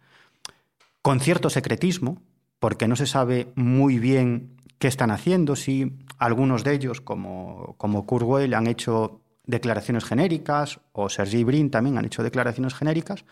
con 1.02 1.20
cierto 1.20 1.50
secretismo, 1.50 2.22
porque 2.64 2.88
no 2.88 2.96
se 2.96 3.06
sabe 3.06 3.52
muy 3.56 3.98
bien 3.98 4.56
qué 4.78 4.88
están 4.88 5.10
haciendo, 5.10 5.54
si 5.54 5.98
algunos 6.16 6.64
de 6.64 6.72
ellos, 6.72 7.02
como, 7.02 7.74
como 7.76 8.06
Kurzweil, 8.06 8.54
han 8.54 8.68
hecho 8.68 9.20
declaraciones 9.44 10.06
genéricas, 10.06 10.80
o 10.92 11.10
Sergey 11.10 11.44
Brin 11.44 11.70
también 11.70 11.98
han 11.98 12.06
hecho 12.06 12.22
declaraciones 12.22 12.72
genéricas, 12.72 13.26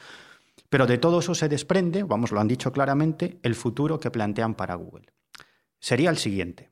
pero 0.68 0.86
de 0.86 0.98
todo 0.98 1.20
eso 1.20 1.34
se 1.34 1.48
desprende, 1.48 2.02
vamos, 2.02 2.30
lo 2.30 2.40
han 2.40 2.46
dicho 2.46 2.72
claramente, 2.72 3.38
el 3.42 3.54
futuro 3.54 3.98
que 3.98 4.10
plantean 4.10 4.54
para 4.54 4.74
Google. 4.74 5.06
Sería 5.80 6.10
el 6.10 6.18
siguiente. 6.18 6.68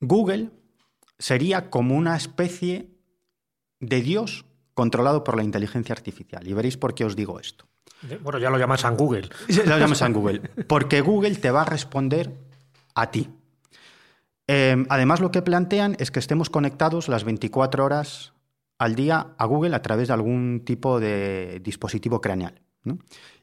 Google 0.00 0.50
sería 1.18 1.70
como 1.70 1.96
una 1.96 2.14
especie 2.14 2.90
de 3.78 4.02
Dios 4.02 4.44
controlado 4.74 5.24
por 5.24 5.34
la 5.34 5.44
inteligencia 5.44 5.94
artificial. 5.94 6.46
Y 6.46 6.52
veréis 6.52 6.76
por 6.76 6.94
qué 6.94 7.06
os 7.06 7.16
digo 7.16 7.40
esto. 7.40 7.69
Bueno, 8.22 8.38
ya 8.38 8.50
lo 8.50 8.58
llamas 8.58 8.80
San 8.80 8.96
Google. 8.96 9.28
Lo 9.66 9.78
llamas 9.78 9.98
San 9.98 10.12
Google. 10.12 10.40
Porque 10.66 11.00
Google 11.00 11.36
te 11.36 11.50
va 11.50 11.62
a 11.62 11.64
responder 11.64 12.32
a 12.94 13.10
ti. 13.10 13.28
Em, 14.46 14.86
además, 14.88 15.20
lo 15.20 15.30
que 15.30 15.42
plantean 15.42 15.96
es 15.98 16.10
que 16.10 16.18
estemos 16.18 16.50
conectados 16.50 17.08
las 17.08 17.24
24 17.24 17.84
horas 17.84 18.32
al 18.78 18.94
día 18.94 19.34
a 19.36 19.44
Google 19.44 19.76
a 19.76 19.82
través 19.82 20.08
de 20.08 20.14
algún 20.14 20.62
tipo 20.64 20.98
de 20.98 21.60
dispositivo 21.62 22.20
craneal. 22.20 22.62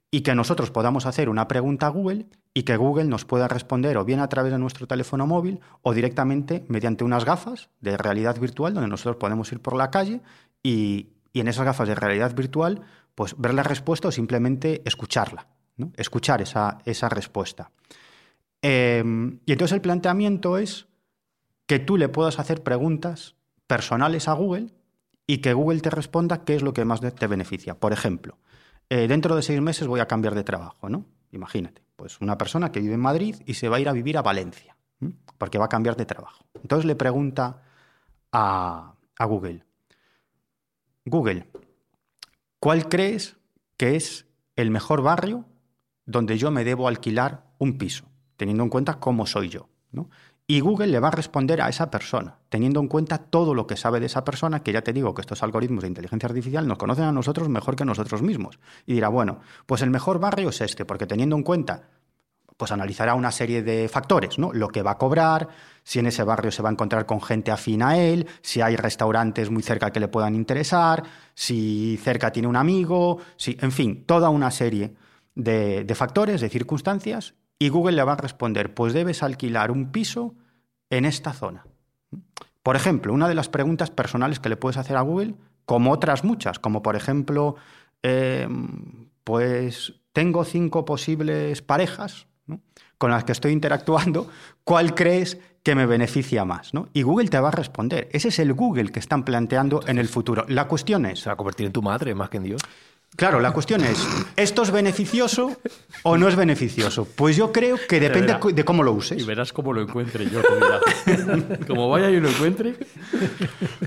Y 0.10 0.22
que 0.22 0.36
nosotros 0.36 0.72
podamos 0.72 1.06
hacer 1.06 1.30
una 1.30 1.48
pregunta 1.48 1.86
a 1.86 1.90
Google 1.90 2.26
y 2.54 2.64
que 2.64 2.76
Google 2.76 3.06
nos 3.06 3.24
pueda 3.24 3.48
responder 3.48 3.98
o 3.98 4.04
bien 4.04 4.20
a 4.20 4.30
través 4.30 4.52
de 4.52 4.58
nuestro 4.58 4.88
teléfono 4.88 5.28
móvil 5.28 5.60
o 5.84 5.94
directamente 5.94 6.66
mediante 6.70 7.04
unas 7.04 7.24
gafas 7.24 7.70
de 7.82 7.98
realidad 7.98 8.40
virtual 8.40 8.74
donde 8.74 8.90
nosotros 8.90 9.18
podemos 9.18 9.52
ir 9.52 9.62
por 9.62 9.76
la 9.76 9.92
calle 9.92 10.22
y, 10.64 11.14
en 11.36 11.48
esas 11.48 11.66
gafas 11.66 11.88
de 11.88 11.94
realidad 11.94 12.36
virtual 12.36 12.82
pues 13.18 13.34
ver 13.36 13.56
la 13.56 13.64
respuesta 13.64 14.10
o 14.10 14.12
simplemente 14.12 14.84
escucharla, 14.86 15.48
¿no? 15.78 15.92
escuchar 15.98 16.44
esa, 16.44 16.78
esa 16.86 17.10
respuesta. 17.10 17.72
Em, 18.62 19.40
y 19.44 19.54
entonces 19.54 19.74
el 19.74 19.82
planteamiento 19.82 20.60
es 20.60 20.86
que 21.66 21.80
tú 21.80 21.98
le 21.98 22.10
puedas 22.10 22.38
hacer 22.38 22.62
preguntas 22.62 23.36
personales 23.66 24.28
a 24.28 24.34
Google 24.34 24.68
y 25.26 25.40
que 25.40 25.54
Google 25.54 25.82
te 25.82 25.90
responda 25.90 26.46
qué 26.46 26.58
es 26.58 26.62
lo 26.62 26.74
que 26.74 26.86
más 26.86 27.02
te 27.02 27.26
beneficia. 27.26 27.74
Por 27.74 27.92
ejemplo, 27.92 28.38
eh, 28.88 29.08
dentro 29.08 29.36
de 29.36 29.42
seis 29.42 29.62
meses 29.62 29.88
voy 29.88 30.00
a 30.00 30.08
cambiar 30.08 30.36
de 30.36 30.44
trabajo, 30.44 30.88
¿no? 30.88 31.08
Imagínate, 31.32 31.82
pues 31.96 32.22
una 32.22 32.38
persona 32.38 32.72
que 32.72 32.82
vive 32.82 32.94
en 32.94 33.00
Madrid 33.00 33.36
y 33.48 33.56
se 33.56 33.68
va 33.68 33.78
a 33.78 33.80
ir 33.80 33.90
a 33.90 33.94
vivir 33.94 34.16
a 34.20 34.22
Valencia, 34.22 34.78
porque 35.40 35.58
va 35.58 35.66
a 35.66 35.70
cambiar 35.70 35.96
de 35.96 36.06
trabajo. 36.06 36.46
Entonces 36.62 36.86
le 36.86 36.96
pregunta 36.96 37.64
a, 38.32 38.94
Google, 39.20 39.64
Google, 41.04 41.48
¿cuál 42.60 42.90
crees 42.90 43.38
que 43.78 43.96
es 43.96 44.26
el 44.56 44.72
mejor 44.72 45.02
barrio 45.02 45.46
donde 46.06 46.38
yo 46.38 46.52
me 46.52 46.64
debo 46.64 46.88
alquilar 46.88 47.46
un 47.58 47.78
piso, 47.78 48.06
teniendo 48.38 48.64
en 48.64 48.70
cuenta 48.70 49.00
cómo 49.00 49.26
soy 49.26 49.50
yo? 49.50 49.70
Y 50.50 50.62
Google 50.62 50.88
le 50.88 51.02
va 51.02 51.10
a 51.10 51.12
responder 51.12 51.62
a 51.62 51.68
esa 51.68 51.92
persona, 51.92 52.38
teniendo 52.48 52.80
en 52.80 52.88
cuenta 52.88 53.18
todo 53.18 53.54
lo 53.54 53.68
que 53.68 53.76
sabe 53.76 54.00
de 54.00 54.06
esa 54.06 54.24
persona, 54.24 54.64
que 54.64 54.72
ya 54.72 54.82
te 54.82 54.94
digo 54.94 55.14
que 55.14 55.20
estos 55.20 55.44
algoritmos 55.44 55.82
de 55.82 55.90
inteligencia 55.90 56.28
artificial 56.28 56.66
nos 56.66 56.78
conocen 56.78 57.04
a 57.04 57.12
nosotros 57.12 57.50
mejor 57.50 57.76
que 57.76 57.84
nosotros 57.84 58.22
mismos. 58.22 58.58
Y 58.86 58.94
dirá, 58.94 59.10
bueno, 59.10 59.42
pues 59.66 59.82
el 59.82 59.90
mejor 59.90 60.20
barrio 60.20 60.50
es 60.50 60.62
este, 60.62 60.86
porque 60.86 61.06
teniendo 61.06 61.36
en 61.36 61.44
cuenta, 61.44 61.90
pues 62.58 62.72
analizará 62.72 63.14
una 63.14 63.32
serie 63.32 63.62
de 63.62 63.88
factores, 63.88 64.40
¿no? 64.40 64.52
Lo 64.52 64.68
que 64.68 64.82
va 64.82 64.92
a 64.92 64.98
cobrar, 64.98 65.48
si 65.84 66.00
en 66.00 66.08
ese 66.08 66.24
barrio 66.24 66.52
se 66.52 66.64
va 66.64 66.70
a 66.70 66.72
encontrar 66.72 67.06
con 67.06 67.22
gente 67.22 67.52
afín 67.52 67.84
a 67.84 67.98
él, 67.98 68.28
si 68.42 68.62
hay 68.62 68.76
restaurantes 68.76 69.52
muy 69.52 69.62
cerca 69.62 69.92
que 69.92 70.00
le 70.00 70.08
puedan 70.08 70.34
interesar, 70.36 71.04
si 71.36 72.00
cerca 72.04 72.32
tiene 72.32 72.48
un 72.48 72.56
amigo, 72.56 73.20
si, 73.38 73.58
en 73.62 73.72
fin, 73.72 74.04
toda 74.06 74.30
una 74.30 74.50
serie 74.50 74.96
de, 75.36 75.86
factores, 75.96 76.42
de 76.42 76.50
circunstancias, 76.50 77.36
y 77.60 77.70
Google 77.70 77.96
le 77.96 78.04
va 78.04 78.14
a 78.14 78.18
responder, 78.18 78.74
pues 78.74 78.94
debes 78.94 79.22
alquilar 79.22 79.70
un 79.70 79.92
piso 79.92 80.34
en 80.90 81.06
esta 81.06 81.34
zona. 81.34 81.66
Por 82.64 82.76
ejemplo, 82.76 83.14
una 83.14 83.30
de 83.30 83.36
las 83.36 83.50
preguntas 83.50 83.92
personales 83.92 84.40
que 84.40 84.50
le 84.50 84.58
puedes 84.58 84.78
hacer 84.78 84.98
a 84.98 85.02
Google, 85.02 85.36
como 85.66 85.92
otras 85.92 86.24
muchas, 86.24 86.60
como 86.60 86.82
por 86.82 86.96
ejemplo, 86.96 87.56
eh, 88.02 88.48
pues 89.24 89.94
tengo 90.12 90.44
cinco 90.44 90.86
posibles 90.86 91.62
parejas 91.62 92.27
con 92.98 93.12
las 93.12 93.24
que 93.24 93.32
estoy 93.32 93.52
interactuando, 93.52 94.30
¿cuál 94.64 94.96
crees 94.96 95.38
que 95.64 95.76
me 95.76 95.86
beneficia 95.86 96.46
más? 96.46 96.74
¿no? 96.74 96.90
Y 96.94 97.04
Google 97.04 97.28
te 97.28 97.40
va 97.40 97.50
a 97.50 97.52
responder. 97.52 98.10
Ese 98.12 98.30
es 98.30 98.40
el 98.40 98.54
Google 98.54 98.92
que 98.92 99.00
están 99.00 99.24
planteando 99.24 99.82
en 99.88 99.98
el 99.98 100.08
futuro. 100.08 100.46
La 100.48 100.68
cuestión 100.68 101.06
es... 101.06 101.20
Se 101.20 101.30
va 101.30 101.34
a 101.34 101.38
convertir 101.38 101.66
en 101.68 101.74
tu 101.74 101.82
madre 101.82 102.16
más 102.16 102.30
que 102.30 102.38
en 102.38 102.44
Dios. 102.44 102.62
Claro, 103.16 103.40
la 103.40 103.52
cuestión 103.52 103.84
es, 103.84 104.06
¿esto 104.36 104.62
es 104.62 104.70
beneficioso 104.70 105.58
o 106.04 106.18
no 106.18 106.28
es 106.28 106.36
beneficioso? 106.36 107.08
Pues 107.16 107.36
yo 107.36 107.52
creo 107.52 107.78
que 107.90 108.00
depende 108.00 108.38
de 108.54 108.64
cómo 108.66 108.84
lo 108.84 108.92
Y 108.94 108.98
uses. 108.98 109.26
verás 109.26 109.54
cómo 109.54 109.74
lo 109.74 109.82
encuentre 109.82 110.30
yo. 110.30 110.42
Como 111.68 111.90
vaya 111.90 112.12
y 112.12 112.20
lo 112.20 112.30
encuentre, 112.30 112.76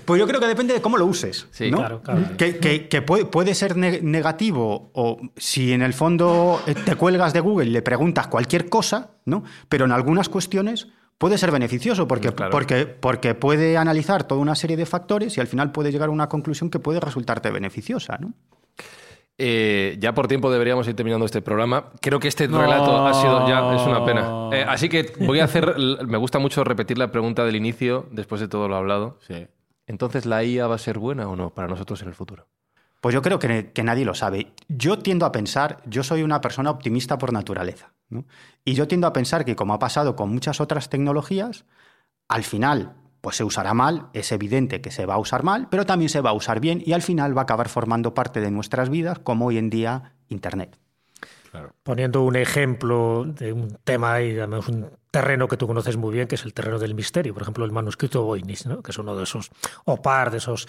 Pues 0.04 0.18
yo 0.18 0.26
creo 0.26 0.40
que 0.40 0.46
depende 0.48 0.74
de 0.74 0.80
cómo 0.80 0.96
lo 0.98 1.06
uses. 1.06 1.46
Sí, 1.52 1.70
¿no? 1.70 1.76
claro, 1.78 2.02
claro. 2.02 2.22
Que, 2.36 2.56
que- 2.58 2.88
que 2.88 3.02
puede, 3.02 3.24
puede 3.24 3.54
ser 3.54 3.76
ne- 3.76 4.00
negativo 4.02 4.90
o 4.94 5.20
si 5.36 5.72
en 5.72 5.82
el 5.82 5.92
fondo 5.94 6.60
eh, 6.66 6.74
te 6.74 6.96
cuelgas 6.96 7.32
de 7.32 7.38
Google 7.40 7.66
y 7.68 7.70
le 7.72 7.82
preguntas 7.82 8.26
cualquier 8.26 8.68
cosa, 8.68 9.10
¿no? 9.26 9.44
Pero 9.68 9.84
en 9.84 9.92
algunas 9.92 10.28
cuestiones 10.28 10.88
puede 11.18 11.38
ser 11.38 11.52
beneficioso 11.52 12.08
porque, 12.08 12.32
Claro. 12.32 12.50
porque, 12.50 12.86
porque 12.86 13.34
puede 13.36 13.76
analizar 13.76 14.24
toda 14.24 14.40
una 14.40 14.56
serie 14.56 14.76
de 14.76 14.86
factores 14.86 15.36
y 15.36 15.40
al 15.40 15.46
final 15.46 15.70
puede 15.70 15.92
llegar 15.92 16.08
a 16.08 16.12
una 16.12 16.28
conclusión 16.28 16.68
que 16.70 16.80
puede 16.80 16.98
resultarte 16.98 17.50
beneficiosa, 17.50 18.16
¿no? 18.18 18.32
Eh, 19.43 19.97
ya 19.99 20.12
por 20.12 20.28
tiempo 20.28 20.51
deberíamos 20.51 20.86
ir 20.86 20.95
terminando 20.95 21.24
este 21.24 21.41
programa. 21.41 21.86
Creo 22.03 22.20
que 22.20 22.28
este 22.28 22.47
relato 22.47 23.07
ha 23.07 23.14
sido 23.14 23.49
ya 23.49 23.74
es 23.74 23.86
una 23.86 24.05
pena. 24.05 24.51
Eh, 24.53 24.66
así 24.68 24.91
que 24.91 25.14
voy 25.20 25.41
a 25.41 25.45
hacer. 25.45 25.76
Me 26.07 26.18
gusta 26.18 26.38
mucho 26.38 26.62
repetir 26.62 26.99
la 26.99 27.11
pregunta 27.11 27.43
del 27.47 27.57
inicio 27.57 28.07
después 28.11 28.43
de 28.43 28.49
todo 28.49 28.68
lo 28.68 28.76
hablado. 28.76 29.18
sí. 29.26 29.47
Entonces, 29.86 30.24
¿la 30.24 30.45
IA 30.45 30.68
va 30.68 30.76
a 30.76 30.78
ser 30.78 31.01
buena 31.01 31.26
o 31.28 31.34
no 31.34 31.53
para 31.53 31.66
nosotros 31.66 32.01
en 32.03 32.09
el 32.09 32.14
futuro? 32.14 32.47
Pues 33.01 33.12
yo 33.12 33.22
creo 33.22 33.41
que, 33.41 33.72
que 33.72 33.82
nadie 33.82 34.05
lo 34.05 34.14
sabe. 34.14 34.53
Yo 34.68 35.01
tiendo 35.01 35.26
a 35.26 35.32
pensar, 35.32 35.78
yo 35.84 36.05
soy 36.05 36.22
una 36.22 36.41
persona 36.41 36.70
optimista 36.70 37.18
por 37.18 37.32
naturaleza, 37.32 37.93
¿no? 38.09 38.24
Y 38.64 38.74
yo 38.74 38.86
tiendo 38.86 39.09
a 39.09 39.12
pensar 39.12 39.45
que 39.45 39.57
como 39.57 39.74
ha 39.74 39.80
pasado 39.80 40.14
con 40.14 40.30
muchas 40.30 40.61
otras 40.61 40.91
tecnologías, 40.91 41.64
al 42.28 42.45
final 42.45 42.95
pues 43.20 43.36
se 43.36 43.44
usará 43.44 43.74
mal, 43.74 44.08
es 44.12 44.32
evidente 44.32 44.80
que 44.80 44.90
se 44.90 45.06
va 45.06 45.14
a 45.14 45.18
usar 45.18 45.42
mal, 45.42 45.68
pero 45.70 45.86
también 45.86 46.08
se 46.08 46.20
va 46.20 46.30
a 46.30 46.34
usar 46.34 46.60
bien 46.60 46.82
y 46.84 46.92
al 46.92 47.02
final 47.02 47.36
va 47.36 47.42
a 47.42 47.44
acabar 47.44 47.68
formando 47.68 48.14
parte 48.14 48.40
de 48.40 48.50
nuestras 48.50 48.88
vidas 48.88 49.18
como 49.18 49.46
hoy 49.46 49.58
en 49.58 49.70
día 49.70 50.14
Internet. 50.28 50.78
Poniendo 51.82 52.22
un 52.22 52.36
ejemplo 52.36 53.24
de 53.26 53.52
un 53.52 53.76
tema 53.82 54.22
y 54.22 54.38
además 54.38 54.68
un 54.68 54.88
terreno 55.11 55.48
que 55.48 55.56
tú 55.56 55.66
conoces 55.66 55.96
muy 55.96 56.14
bien, 56.14 56.28
que 56.28 56.36
es 56.36 56.44
el 56.44 56.54
terreno 56.54 56.78
del 56.78 56.94
misterio. 56.94 57.34
Por 57.34 57.42
ejemplo, 57.42 57.64
el 57.64 57.72
manuscrito 57.72 58.22
Voynich, 58.22 58.66
¿no? 58.66 58.82
que 58.82 58.92
es 58.92 58.98
uno 58.98 59.16
de 59.16 59.24
esos, 59.24 59.50
o 59.84 60.00
par 60.00 60.30
de 60.30 60.38
esos, 60.38 60.66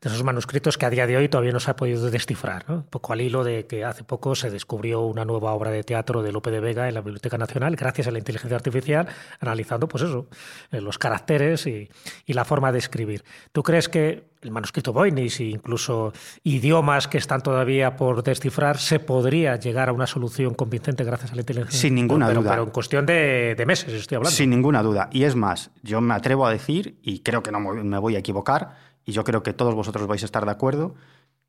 de 0.00 0.08
esos 0.08 0.22
manuscritos 0.24 0.76
que 0.76 0.86
a 0.86 0.90
día 0.90 1.06
de 1.06 1.16
hoy 1.16 1.28
todavía 1.28 1.52
no 1.52 1.60
se 1.60 1.70
ha 1.70 1.76
podido 1.76 2.10
descifrar. 2.10 2.64
¿no? 2.68 2.76
Un 2.76 2.84
poco 2.84 3.12
al 3.12 3.20
hilo 3.20 3.44
de 3.44 3.66
que 3.66 3.84
hace 3.84 4.04
poco 4.04 4.34
se 4.34 4.50
descubrió 4.50 5.02
una 5.02 5.24
nueva 5.24 5.52
obra 5.52 5.70
de 5.70 5.84
teatro 5.84 6.22
de 6.22 6.32
Lope 6.32 6.50
de 6.50 6.60
Vega 6.60 6.88
en 6.88 6.94
la 6.94 7.00
Biblioteca 7.00 7.38
Nacional, 7.38 7.76
gracias 7.76 8.06
a 8.08 8.10
la 8.10 8.18
inteligencia 8.18 8.56
artificial, 8.56 9.08
analizando, 9.40 9.88
pues 9.88 10.04
eso, 10.04 10.26
eh, 10.72 10.80
los 10.80 10.98
caracteres 10.98 11.66
y, 11.66 11.88
y 12.26 12.32
la 12.32 12.44
forma 12.44 12.72
de 12.72 12.78
escribir. 12.78 13.24
¿Tú 13.52 13.62
crees 13.62 13.88
que 13.88 14.34
el 14.44 14.50
manuscrito 14.50 14.92
Voynich 14.92 15.40
e 15.40 15.44
incluso 15.44 16.12
idiomas 16.42 17.08
que 17.08 17.18
están 17.18 17.42
todavía 17.42 17.96
por 17.96 18.22
descifrar, 18.22 18.78
se 18.78 19.00
podría 19.00 19.56
llegar 19.56 19.88
a 19.88 19.92
una 19.92 20.06
solución 20.06 20.54
convincente 20.54 21.04
gracias 21.04 21.32
a 21.32 21.34
la 21.34 21.40
inteligencia 21.40 21.80
Sin 21.80 21.94
ninguna 21.94 22.26
pero, 22.26 22.42
duda. 22.42 22.50
Pero 22.50 22.64
en 22.64 22.70
cuestión 22.70 23.06
de, 23.06 23.54
de 23.56 23.66
meses 23.66 23.83
estoy 23.92 24.16
hablando. 24.16 24.36
Sin 24.36 24.50
ninguna 24.50 24.82
duda. 24.82 25.08
Y 25.12 25.24
es 25.24 25.36
más, 25.36 25.70
yo 25.82 26.00
me 26.00 26.14
atrevo 26.14 26.46
a 26.46 26.50
decir, 26.50 26.98
y 27.02 27.20
creo 27.20 27.42
que 27.42 27.50
no 27.50 27.60
me 27.60 27.98
voy 27.98 28.16
a 28.16 28.18
equivocar, 28.18 28.76
y 29.04 29.12
yo 29.12 29.24
creo 29.24 29.42
que 29.42 29.52
todos 29.52 29.74
vosotros 29.74 30.06
vais 30.06 30.22
a 30.22 30.26
estar 30.26 30.44
de 30.44 30.50
acuerdo, 30.50 30.94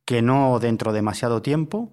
que 0.03 0.21
no 0.21 0.59
dentro 0.59 0.91
de 0.91 0.97
demasiado 0.97 1.41
tiempo 1.41 1.91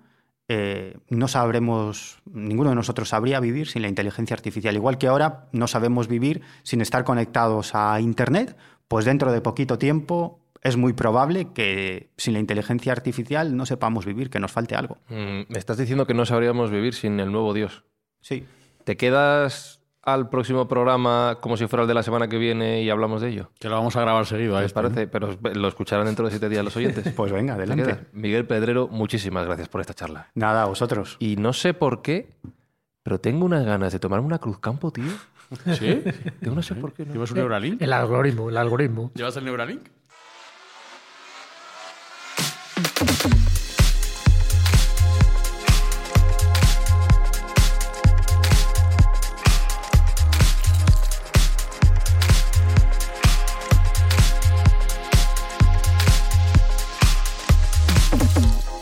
eh, 0.48 0.98
no 1.08 1.28
sabremos, 1.28 2.20
ninguno 2.30 2.70
de 2.70 2.76
nosotros 2.76 3.08
sabría 3.08 3.40
vivir 3.40 3.68
sin 3.68 3.82
la 3.82 3.88
inteligencia 3.88 4.34
artificial. 4.34 4.74
Igual 4.74 4.98
que 4.98 5.06
ahora 5.06 5.46
no 5.52 5.66
sabemos 5.66 6.08
vivir 6.08 6.42
sin 6.62 6.80
estar 6.80 7.04
conectados 7.04 7.74
a 7.74 8.00
Internet, 8.00 8.56
pues 8.88 9.04
dentro 9.04 9.32
de 9.32 9.40
poquito 9.40 9.78
tiempo 9.78 10.40
es 10.60 10.76
muy 10.76 10.92
probable 10.92 11.52
que 11.52 12.10
sin 12.16 12.34
la 12.34 12.40
inteligencia 12.40 12.92
artificial 12.92 13.56
no 13.56 13.66
sepamos 13.66 14.04
vivir, 14.04 14.30
que 14.30 14.40
nos 14.40 14.52
falte 14.52 14.74
algo. 14.74 14.98
Mm, 15.08 15.42
me 15.48 15.58
estás 15.58 15.78
diciendo 15.78 16.06
que 16.06 16.14
no 16.14 16.26
sabríamos 16.26 16.70
vivir 16.70 16.94
sin 16.94 17.18
el 17.18 17.32
nuevo 17.32 17.54
Dios. 17.54 17.84
Sí. 18.20 18.44
¿Te 18.84 18.96
quedas 18.96 19.81
al 20.02 20.28
próximo 20.28 20.66
programa 20.66 21.38
como 21.40 21.56
si 21.56 21.66
fuera 21.66 21.82
el 21.82 21.88
de 21.88 21.94
la 21.94 22.02
semana 22.02 22.28
que 22.28 22.38
viene 22.38 22.82
y 22.82 22.90
hablamos 22.90 23.22
de 23.22 23.28
ello? 23.30 23.50
Que 23.58 23.68
lo 23.68 23.76
vamos 23.76 23.94
a 23.96 24.00
grabar 24.00 24.26
seguido. 24.26 24.56
¿Les 24.56 24.66
este, 24.66 24.74
parece? 24.74 25.06
Pero 25.06 25.38
lo 25.54 25.68
escucharán 25.68 26.06
dentro 26.06 26.24
de 26.24 26.30
siete 26.30 26.48
días 26.48 26.64
los 26.64 26.76
oyentes. 26.76 27.12
Pues 27.16 27.30
venga, 27.30 27.56
¿Te 27.56 27.62
adelante. 27.62 28.06
Miguel 28.12 28.46
Pedrero, 28.46 28.88
muchísimas 28.88 29.46
gracias 29.46 29.68
por 29.68 29.80
esta 29.80 29.94
charla. 29.94 30.30
Nada, 30.34 30.62
a 30.62 30.66
vosotros. 30.66 31.16
Y 31.20 31.36
no 31.36 31.52
sé 31.52 31.74
por 31.74 32.02
qué, 32.02 32.30
pero 33.02 33.20
tengo 33.20 33.44
unas 33.44 33.64
ganas 33.64 33.92
de 33.92 33.98
tomarme 33.98 34.26
una 34.26 34.38
cruz 34.38 34.58
campo, 34.58 34.90
tío. 34.90 35.12
¿Sí? 35.78 36.02
Yo 36.40 36.54
no 36.54 36.62
sé 36.62 36.74
por 36.74 36.92
qué. 36.92 37.04
¿no? 37.04 37.12
¿Llevas 37.12 37.30
un 37.30 37.38
Neuralink? 37.38 37.82
El 37.82 37.92
algoritmo, 37.92 38.48
el 38.48 38.56
algoritmo. 38.56 39.12
¿Llevas 39.14 39.36
el 39.36 39.44
Neuralink? 39.44 39.82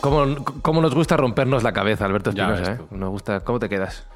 ¿Cómo, 0.01 0.45
cómo 0.63 0.81
nos 0.81 0.95
gusta 0.95 1.17
rompernos 1.17 1.63
la 1.63 1.73
cabeza, 1.73 2.07
Alberto 2.07 2.31
Espinosa? 2.31 2.73
¿eh? 2.73 2.79
Nos 2.91 3.11
gusta. 3.11 3.41
¿Cómo 3.41 3.59
te 3.59 3.69
quedas? 3.69 4.07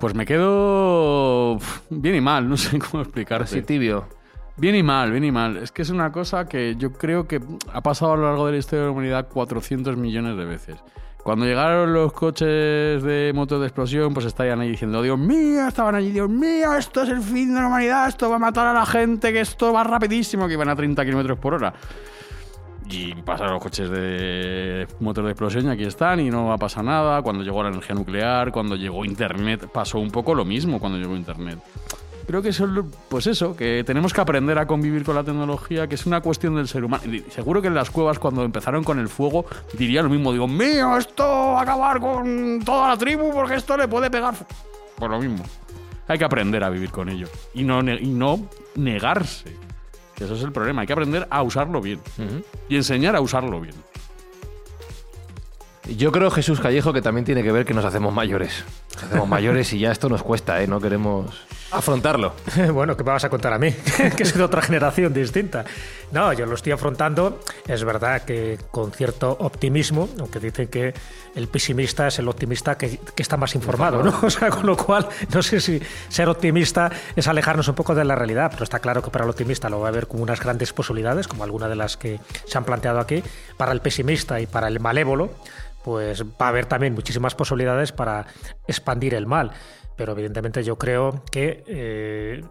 Pues 0.00 0.14
me 0.14 0.24
quedo 0.24 1.58
bien 1.90 2.14
y 2.14 2.20
mal, 2.20 2.48
no 2.48 2.56
sé 2.56 2.78
cómo 2.90 3.02
explicarte. 3.02 3.44
Así 3.44 3.62
tibio. 3.62 4.06
Bien 4.56 4.74
y 4.74 4.82
mal, 4.82 5.12
bien 5.12 5.24
y 5.24 5.30
mal. 5.30 5.56
Es 5.56 5.70
que 5.70 5.82
es 5.82 5.90
una 5.90 6.10
cosa 6.10 6.46
que 6.46 6.76
yo 6.76 6.92
creo 6.92 7.28
que 7.28 7.40
ha 7.72 7.80
pasado 7.80 8.14
a 8.14 8.16
lo 8.16 8.24
largo 8.24 8.46
de 8.46 8.52
la 8.52 8.58
historia 8.58 8.80
de 8.80 8.86
la 8.86 8.92
humanidad 8.92 9.28
400 9.28 9.96
millones 9.96 10.36
de 10.36 10.44
veces. 10.44 10.76
Cuando 11.22 11.44
llegaron 11.44 11.92
los 11.92 12.12
coches 12.12 13.02
de 13.02 13.32
motor 13.34 13.60
de 13.60 13.66
explosión, 13.66 14.14
pues 14.14 14.24
estaban 14.24 14.60
ahí 14.60 14.70
diciendo, 14.70 15.02
Dios 15.02 15.18
mío, 15.18 15.68
estaban 15.68 15.94
allí, 15.94 16.10
Dios 16.10 16.30
mío, 16.30 16.74
esto 16.74 17.02
es 17.02 17.10
el 17.10 17.20
fin 17.20 17.54
de 17.54 17.60
la 17.60 17.66
humanidad, 17.66 18.08
esto 18.08 18.30
va 18.30 18.36
a 18.36 18.38
matar 18.38 18.66
a 18.66 18.72
la 18.72 18.86
gente, 18.86 19.32
que 19.32 19.40
esto 19.40 19.72
va 19.72 19.84
rapidísimo, 19.84 20.46
que 20.46 20.54
iban 20.54 20.70
a 20.70 20.76
30 20.76 21.04
kilómetros 21.04 21.38
por 21.38 21.54
hora. 21.54 21.74
Y 22.90 23.14
pasaron 23.14 23.54
los 23.54 23.62
coches 23.62 23.90
de 23.90 24.86
motor 25.00 25.24
de 25.24 25.30
explosión 25.30 25.66
y 25.66 25.68
aquí 25.68 25.84
están 25.84 26.20
y 26.20 26.30
no 26.30 26.46
va 26.46 26.54
a 26.54 26.58
pasar 26.58 26.84
nada. 26.84 27.22
Cuando 27.22 27.42
llegó 27.44 27.62
la 27.62 27.68
energía 27.68 27.94
nuclear, 27.94 28.50
cuando 28.50 28.76
llegó 28.76 29.04
Internet, 29.04 29.68
pasó 29.72 29.98
un 29.98 30.10
poco 30.10 30.34
lo 30.34 30.44
mismo 30.44 30.80
cuando 30.80 30.98
llegó 30.98 31.16
Internet. 31.16 31.58
Creo 32.26 32.42
que 32.42 32.50
eso, 32.50 32.68
pues 33.08 33.26
eso, 33.26 33.56
que 33.56 33.82
tenemos 33.84 34.12
que 34.12 34.20
aprender 34.20 34.58
a 34.58 34.66
convivir 34.66 35.02
con 35.02 35.14
la 35.14 35.24
tecnología, 35.24 35.86
que 35.86 35.94
es 35.94 36.04
una 36.04 36.20
cuestión 36.20 36.56
del 36.56 36.68
ser 36.68 36.84
humano. 36.84 37.04
Seguro 37.30 37.62
que 37.62 37.68
en 37.68 37.74
las 37.74 37.90
cuevas 37.90 38.18
cuando 38.18 38.44
empezaron 38.44 38.84
con 38.84 38.98
el 38.98 39.08
fuego 39.08 39.46
diría 39.72 40.02
lo 40.02 40.10
mismo, 40.10 40.30
digo, 40.32 40.46
mío, 40.46 40.98
esto 40.98 41.24
va 41.24 41.60
a 41.60 41.62
acabar 41.62 42.00
con 42.00 42.60
toda 42.62 42.88
la 42.88 42.98
tribu 42.98 43.32
porque 43.32 43.54
esto 43.54 43.78
le 43.78 43.88
puede 43.88 44.10
pegar. 44.10 44.34
fu-". 44.34 44.44
Pues 44.96 45.10
lo 45.10 45.18
mismo. 45.18 45.42
Hay 46.06 46.18
que 46.18 46.24
aprender 46.24 46.62
a 46.64 46.68
vivir 46.68 46.90
con 46.90 47.08
ello 47.08 47.28
y 47.54 47.64
no, 47.64 47.80
y 47.80 48.08
no 48.08 48.46
negarse. 48.74 49.56
Que 50.18 50.24
eso 50.24 50.34
es 50.34 50.42
el 50.42 50.50
problema, 50.50 50.80
hay 50.80 50.86
que 50.88 50.92
aprender 50.92 51.28
a 51.30 51.42
usarlo 51.44 51.80
bien 51.80 52.00
y 52.68 52.74
enseñar 52.74 53.14
a 53.14 53.20
usarlo 53.20 53.60
bien. 53.60 53.76
Yo 55.96 56.10
creo, 56.10 56.28
Jesús 56.32 56.58
Callejo, 56.58 56.92
que 56.92 57.00
también 57.00 57.24
tiene 57.24 57.44
que 57.44 57.52
ver 57.52 57.64
que 57.64 57.72
nos 57.72 57.84
hacemos 57.84 58.12
mayores. 58.12 58.64
Hacemos 58.96 59.28
mayores 59.28 59.72
y 59.72 59.78
ya 59.78 59.92
esto 59.92 60.08
nos 60.08 60.22
cuesta, 60.22 60.60
¿eh? 60.62 60.66
No 60.66 60.80
queremos 60.80 61.46
afrontarlo. 61.70 62.32
Bueno, 62.72 62.96
¿qué 62.96 63.04
me 63.04 63.10
vas 63.10 63.24
a 63.24 63.28
contar 63.28 63.52
a 63.52 63.58
mí? 63.58 63.72
que 64.16 64.24
soy 64.24 64.38
de 64.38 64.44
otra 64.44 64.62
generación 64.62 65.12
distinta. 65.12 65.64
No, 66.12 66.32
yo 66.32 66.46
lo 66.46 66.54
estoy 66.54 66.72
afrontando. 66.72 67.40
Es 67.66 67.84
verdad 67.84 68.22
que 68.22 68.58
con 68.70 68.92
cierto 68.92 69.36
optimismo, 69.40 70.08
aunque 70.18 70.40
dicen 70.40 70.68
que 70.68 70.94
el 71.34 71.48
pesimista 71.48 72.08
es 72.08 72.18
el 72.18 72.28
optimista 72.28 72.76
que, 72.76 72.98
está 73.16 73.36
más 73.36 73.54
informado, 73.54 74.02
¿no? 74.02 74.18
O 74.22 74.30
sea, 74.30 74.50
con 74.50 74.66
lo 74.66 74.76
cual, 74.76 75.08
no 75.32 75.42
sé 75.42 75.60
si 75.60 75.80
ser 76.08 76.28
optimista 76.28 76.90
es 77.14 77.28
alejarnos 77.28 77.68
un 77.68 77.74
poco 77.74 77.94
de 77.94 78.04
la 78.04 78.14
realidad, 78.14 78.50
pero 78.50 78.64
está 78.64 78.80
claro 78.80 79.02
que 79.02 79.10
para 79.10 79.24
el 79.24 79.30
optimista 79.30 79.68
lo 79.68 79.80
va 79.80 79.88
a 79.88 79.92
ver 79.92 80.06
como 80.06 80.22
unas 80.22 80.40
grandes 80.40 80.72
posibilidades, 80.72 81.28
como 81.28 81.44
alguna 81.44 81.68
de 81.68 81.76
las 81.76 81.96
que 81.96 82.20
se 82.46 82.58
han 82.58 82.64
planteado 82.64 83.00
aquí. 83.00 83.22
Para 83.56 83.72
el 83.72 83.80
pesimista 83.80 84.40
y 84.40 84.46
para 84.46 84.68
el 84.68 84.80
malévolo, 84.80 85.30
pues 85.88 86.22
va 86.22 86.44
a 86.44 86.48
haber 86.48 86.66
también 86.66 86.92
muchísimas 86.92 87.34
posibilidades 87.34 87.92
para 87.92 88.26
expandir 88.66 89.14
el 89.14 89.26
mal. 89.26 89.52
Pero 89.96 90.12
evidentemente 90.12 90.62
yo 90.62 90.76
creo 90.76 91.24
que 91.32 91.64
eh, 91.66 92.42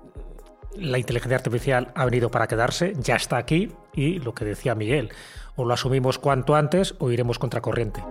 la 0.76 0.98
inteligencia 0.98 1.38
artificial 1.38 1.92
ha 1.94 2.06
venido 2.06 2.32
para 2.32 2.48
quedarse, 2.48 2.94
ya 2.98 3.16
está 3.16 3.38
aquí 3.38 3.72
y 3.94 4.18
lo 4.18 4.34
que 4.34 4.44
decía 4.44 4.74
Miguel, 4.74 5.12
o 5.56 5.66
lo 5.66 5.76
asumimos 5.76 6.18
cuanto 6.18 6.56
antes 6.56 6.96
o 6.98 7.12
iremos 7.12 7.38
contracorriente. 7.38 8.04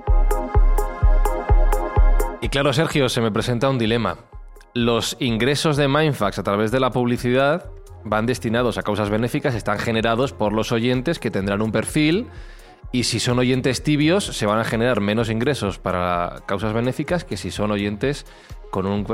Y 2.41 2.49
claro, 2.49 2.73
Sergio, 2.73 3.09
se 3.09 3.21
me 3.21 3.33
presenta 3.33 3.69
un 3.69 3.79
dilema. 3.79 4.19
Los 4.75 5.17
ingresos 5.19 5.77
de 5.77 5.89
Mindfax 5.89 6.39
a 6.39 6.45
través 6.45 6.71
de 6.71 6.79
la 6.79 6.91
publicidad 6.91 7.69
van 8.05 8.27
destinados 8.27 8.79
a 8.79 8.85
causas 8.85 9.11
benéficas, 9.11 9.57
están 9.57 9.81
generados 9.81 10.33
por 10.33 10.53
los 10.53 10.71
oyentes 10.71 11.19
que 11.19 11.33
tendrán 11.33 11.63
un 11.63 11.73
perfil 11.73 12.29
y 12.93 13.05
si 13.05 13.21
son 13.21 13.39
oyentes 13.39 13.83
tibios 13.83 14.25
se 14.25 14.47
van 14.47 14.59
a 14.59 14.65
generar 14.65 15.01
menos 15.01 15.31
ingresos 15.31 15.79
para 15.79 16.43
causas 16.47 16.73
benéficas 16.73 17.25
que 17.25 17.37
si 17.37 17.51
son 17.51 17.71
oyentes 17.71 18.27
con 18.71 18.87
un 18.87 19.05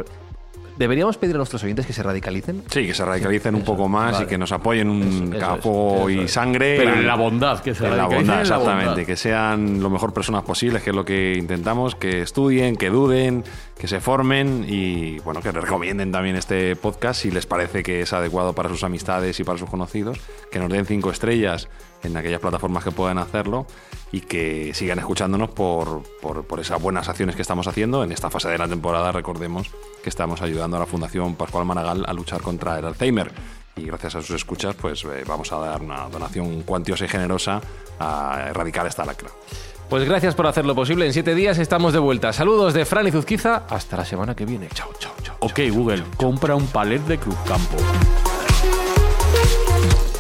¿Deberíamos 0.77 1.19
pedir 1.19 1.35
a 1.35 1.39
nuestros 1.39 1.63
oyentes 1.65 1.87
que 1.87 1.93
se 1.93 2.03
radicalicen? 2.03 2.63
Sí, 2.71 2.87
que 2.87 2.95
se 2.95 3.05
radicalicen 3.05 3.55
un 3.55 3.63
poco 3.63 3.89
más 3.89 4.23
y 4.23 4.27
que 4.27 4.39
nos 4.39 4.53
apoyen 4.53 4.89
un 4.89 5.31
capo 5.31 6.09
y 6.09 6.27
sangre. 6.29 6.77
Pero 6.79 6.95
en 6.95 7.07
la 7.07 7.15
bondad, 7.15 7.61
que 7.61 7.75
se 7.75 7.87
en 7.87 7.97
la 7.97 8.07
bondad, 8.07 8.21
en 8.21 8.27
la 8.27 8.41
exactamente. 8.41 8.87
bondad. 8.87 9.07
Que 9.07 9.17
sean 9.17 9.83
lo 9.83 9.91
mejor 9.91 10.15
personas 10.15 10.45
posibles, 10.45 10.83
que 10.83 10.91
es 10.91 10.97
lo 10.97 11.05
que 11.05 11.35
intentamos, 11.37 11.95
que 11.95 12.23
estudien, 12.23 12.77
que 12.77 12.89
duden, 12.89 13.45
que 13.79 13.87
se 13.87 14.01
formen 14.01 14.65
y 14.67 15.19
bueno, 15.21 15.43
que 15.43 15.53
recomienden 15.53 16.11
también 16.11 16.37
este 16.37 16.75
podcast 16.75 17.21
si 17.21 17.31
les 17.31 17.45
parece 17.45 17.83
que 17.83 18.01
es 18.01 18.13
adecuado 18.15 18.55
para 18.55 18.71
sus 18.71 18.83
amistades 18.83 19.39
y 19.41 19.45
para 19.45 19.59
sus 19.59 19.69
conocidos, 19.69 20.21
que 20.51 20.59
nos 20.59 20.71
den 20.71 20.87
cinco 20.87 21.11
estrellas 21.11 21.69
en 22.03 22.17
aquellas 22.17 22.41
plataformas 22.41 22.85
que 22.85 22.91
puedan 22.91 23.19
hacerlo 23.19 23.67
y 24.11 24.21
que 24.21 24.73
sigan 24.75 24.99
escuchándonos 24.99 25.51
por, 25.51 26.03
por, 26.21 26.45
por 26.45 26.61
esas 26.61 26.81
buenas 26.81 27.09
acciones 27.09 27.37
que 27.37 27.43
estamos 27.43 27.67
haciendo. 27.67 28.05
En 28.05 28.13
esta 28.13 28.31
fase 28.31 28.49
de 28.49 28.59
la 28.59 28.69
temporada, 28.69 29.13
recordemos 29.13 29.71
que 30.03 30.09
estamos 30.09 30.43
ayudando 30.43 30.77
a 30.77 30.81
la 30.81 30.87
Fundación 30.87 31.35
Pascual 31.35 31.65
Maragall 31.65 32.05
a 32.07 32.13
luchar 32.13 32.43
contra 32.43 32.79
el 32.79 32.85
Alzheimer. 32.85 33.33
Y 33.77 33.87
gracias 33.87 34.17
a 34.17 34.23
sus 34.23 34.37
escuchas, 34.37 34.75
pues 34.75 35.05
eh, 35.05 35.25
vamos 35.27 35.51
a 35.53 35.59
dar 35.59 35.81
una 35.81 36.09
donación 36.09 36.63
cuantiosa 36.63 37.07
y 37.07 37.09
generosa 37.09 37.61
a 37.99 38.49
erradicar 38.51 38.87
esta 38.87 39.05
lacra. 39.05 39.31
Pues 39.89 40.05
gracias 40.05 40.35
por 40.35 40.47
hacerlo 40.47 40.75
posible. 40.75 41.07
En 41.07 41.13
siete 41.13 41.35
días 41.35 41.59
estamos 41.59 41.93
de 41.93 41.99
vuelta. 41.99 42.33
Saludos 42.33 42.75
de 42.75 42.85
Fran 42.85 43.07
y 43.07 43.11
Zuzquiza. 43.11 43.65
Hasta 43.69 43.97
la 43.99 44.05
semana 44.05 44.35
que 44.35 44.45
viene. 44.45 44.69
Chao, 44.73 44.91
chao, 44.99 45.13
chao. 45.23 45.37
Ok, 45.41 45.61
Google, 45.71 46.03
compra 46.17 46.55
un 46.55 46.67
palet 46.67 47.03
de 47.03 47.19
Cruzcampo. 47.19 47.77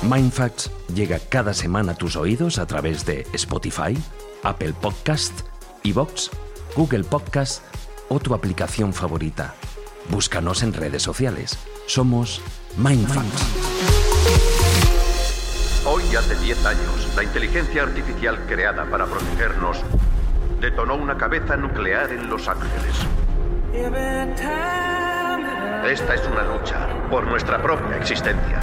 Mindfacts 0.02 0.68
llega 0.92 1.20
cada 1.20 1.54
semana 1.54 1.92
a 1.92 1.94
tus 1.94 2.16
oídos 2.16 2.58
a 2.58 2.66
través 2.66 3.06
de 3.06 3.24
Spotify, 3.34 3.96
Apple 4.42 4.74
Podcast, 4.80 5.46
Evox, 5.84 6.28
Google 6.74 7.04
Podcast 7.04 7.62
o 8.08 8.18
tu 8.18 8.34
aplicación 8.34 8.92
favorita. 8.92 9.54
Búscanos 10.10 10.64
en 10.64 10.72
redes 10.72 11.04
sociales. 11.04 11.56
Somos 11.86 12.42
Mindfacts. 12.76 13.42
Hoy 15.86 16.02
hace 16.16 16.34
10 16.34 16.66
años, 16.66 17.08
la 17.14 17.22
inteligencia 17.22 17.84
artificial 17.84 18.44
creada 18.48 18.84
para 18.90 19.06
protegernos 19.06 19.78
detonó 20.60 20.96
una 20.96 21.16
cabeza 21.16 21.56
nuclear 21.56 22.10
en 22.10 22.28
Los 22.28 22.48
Ángeles. 22.48 22.96
Esta 25.84 26.14
es 26.14 26.26
una 26.26 26.42
lucha 26.42 26.88
por 27.08 27.24
nuestra 27.26 27.62
propia 27.62 27.96
existencia. 27.98 28.60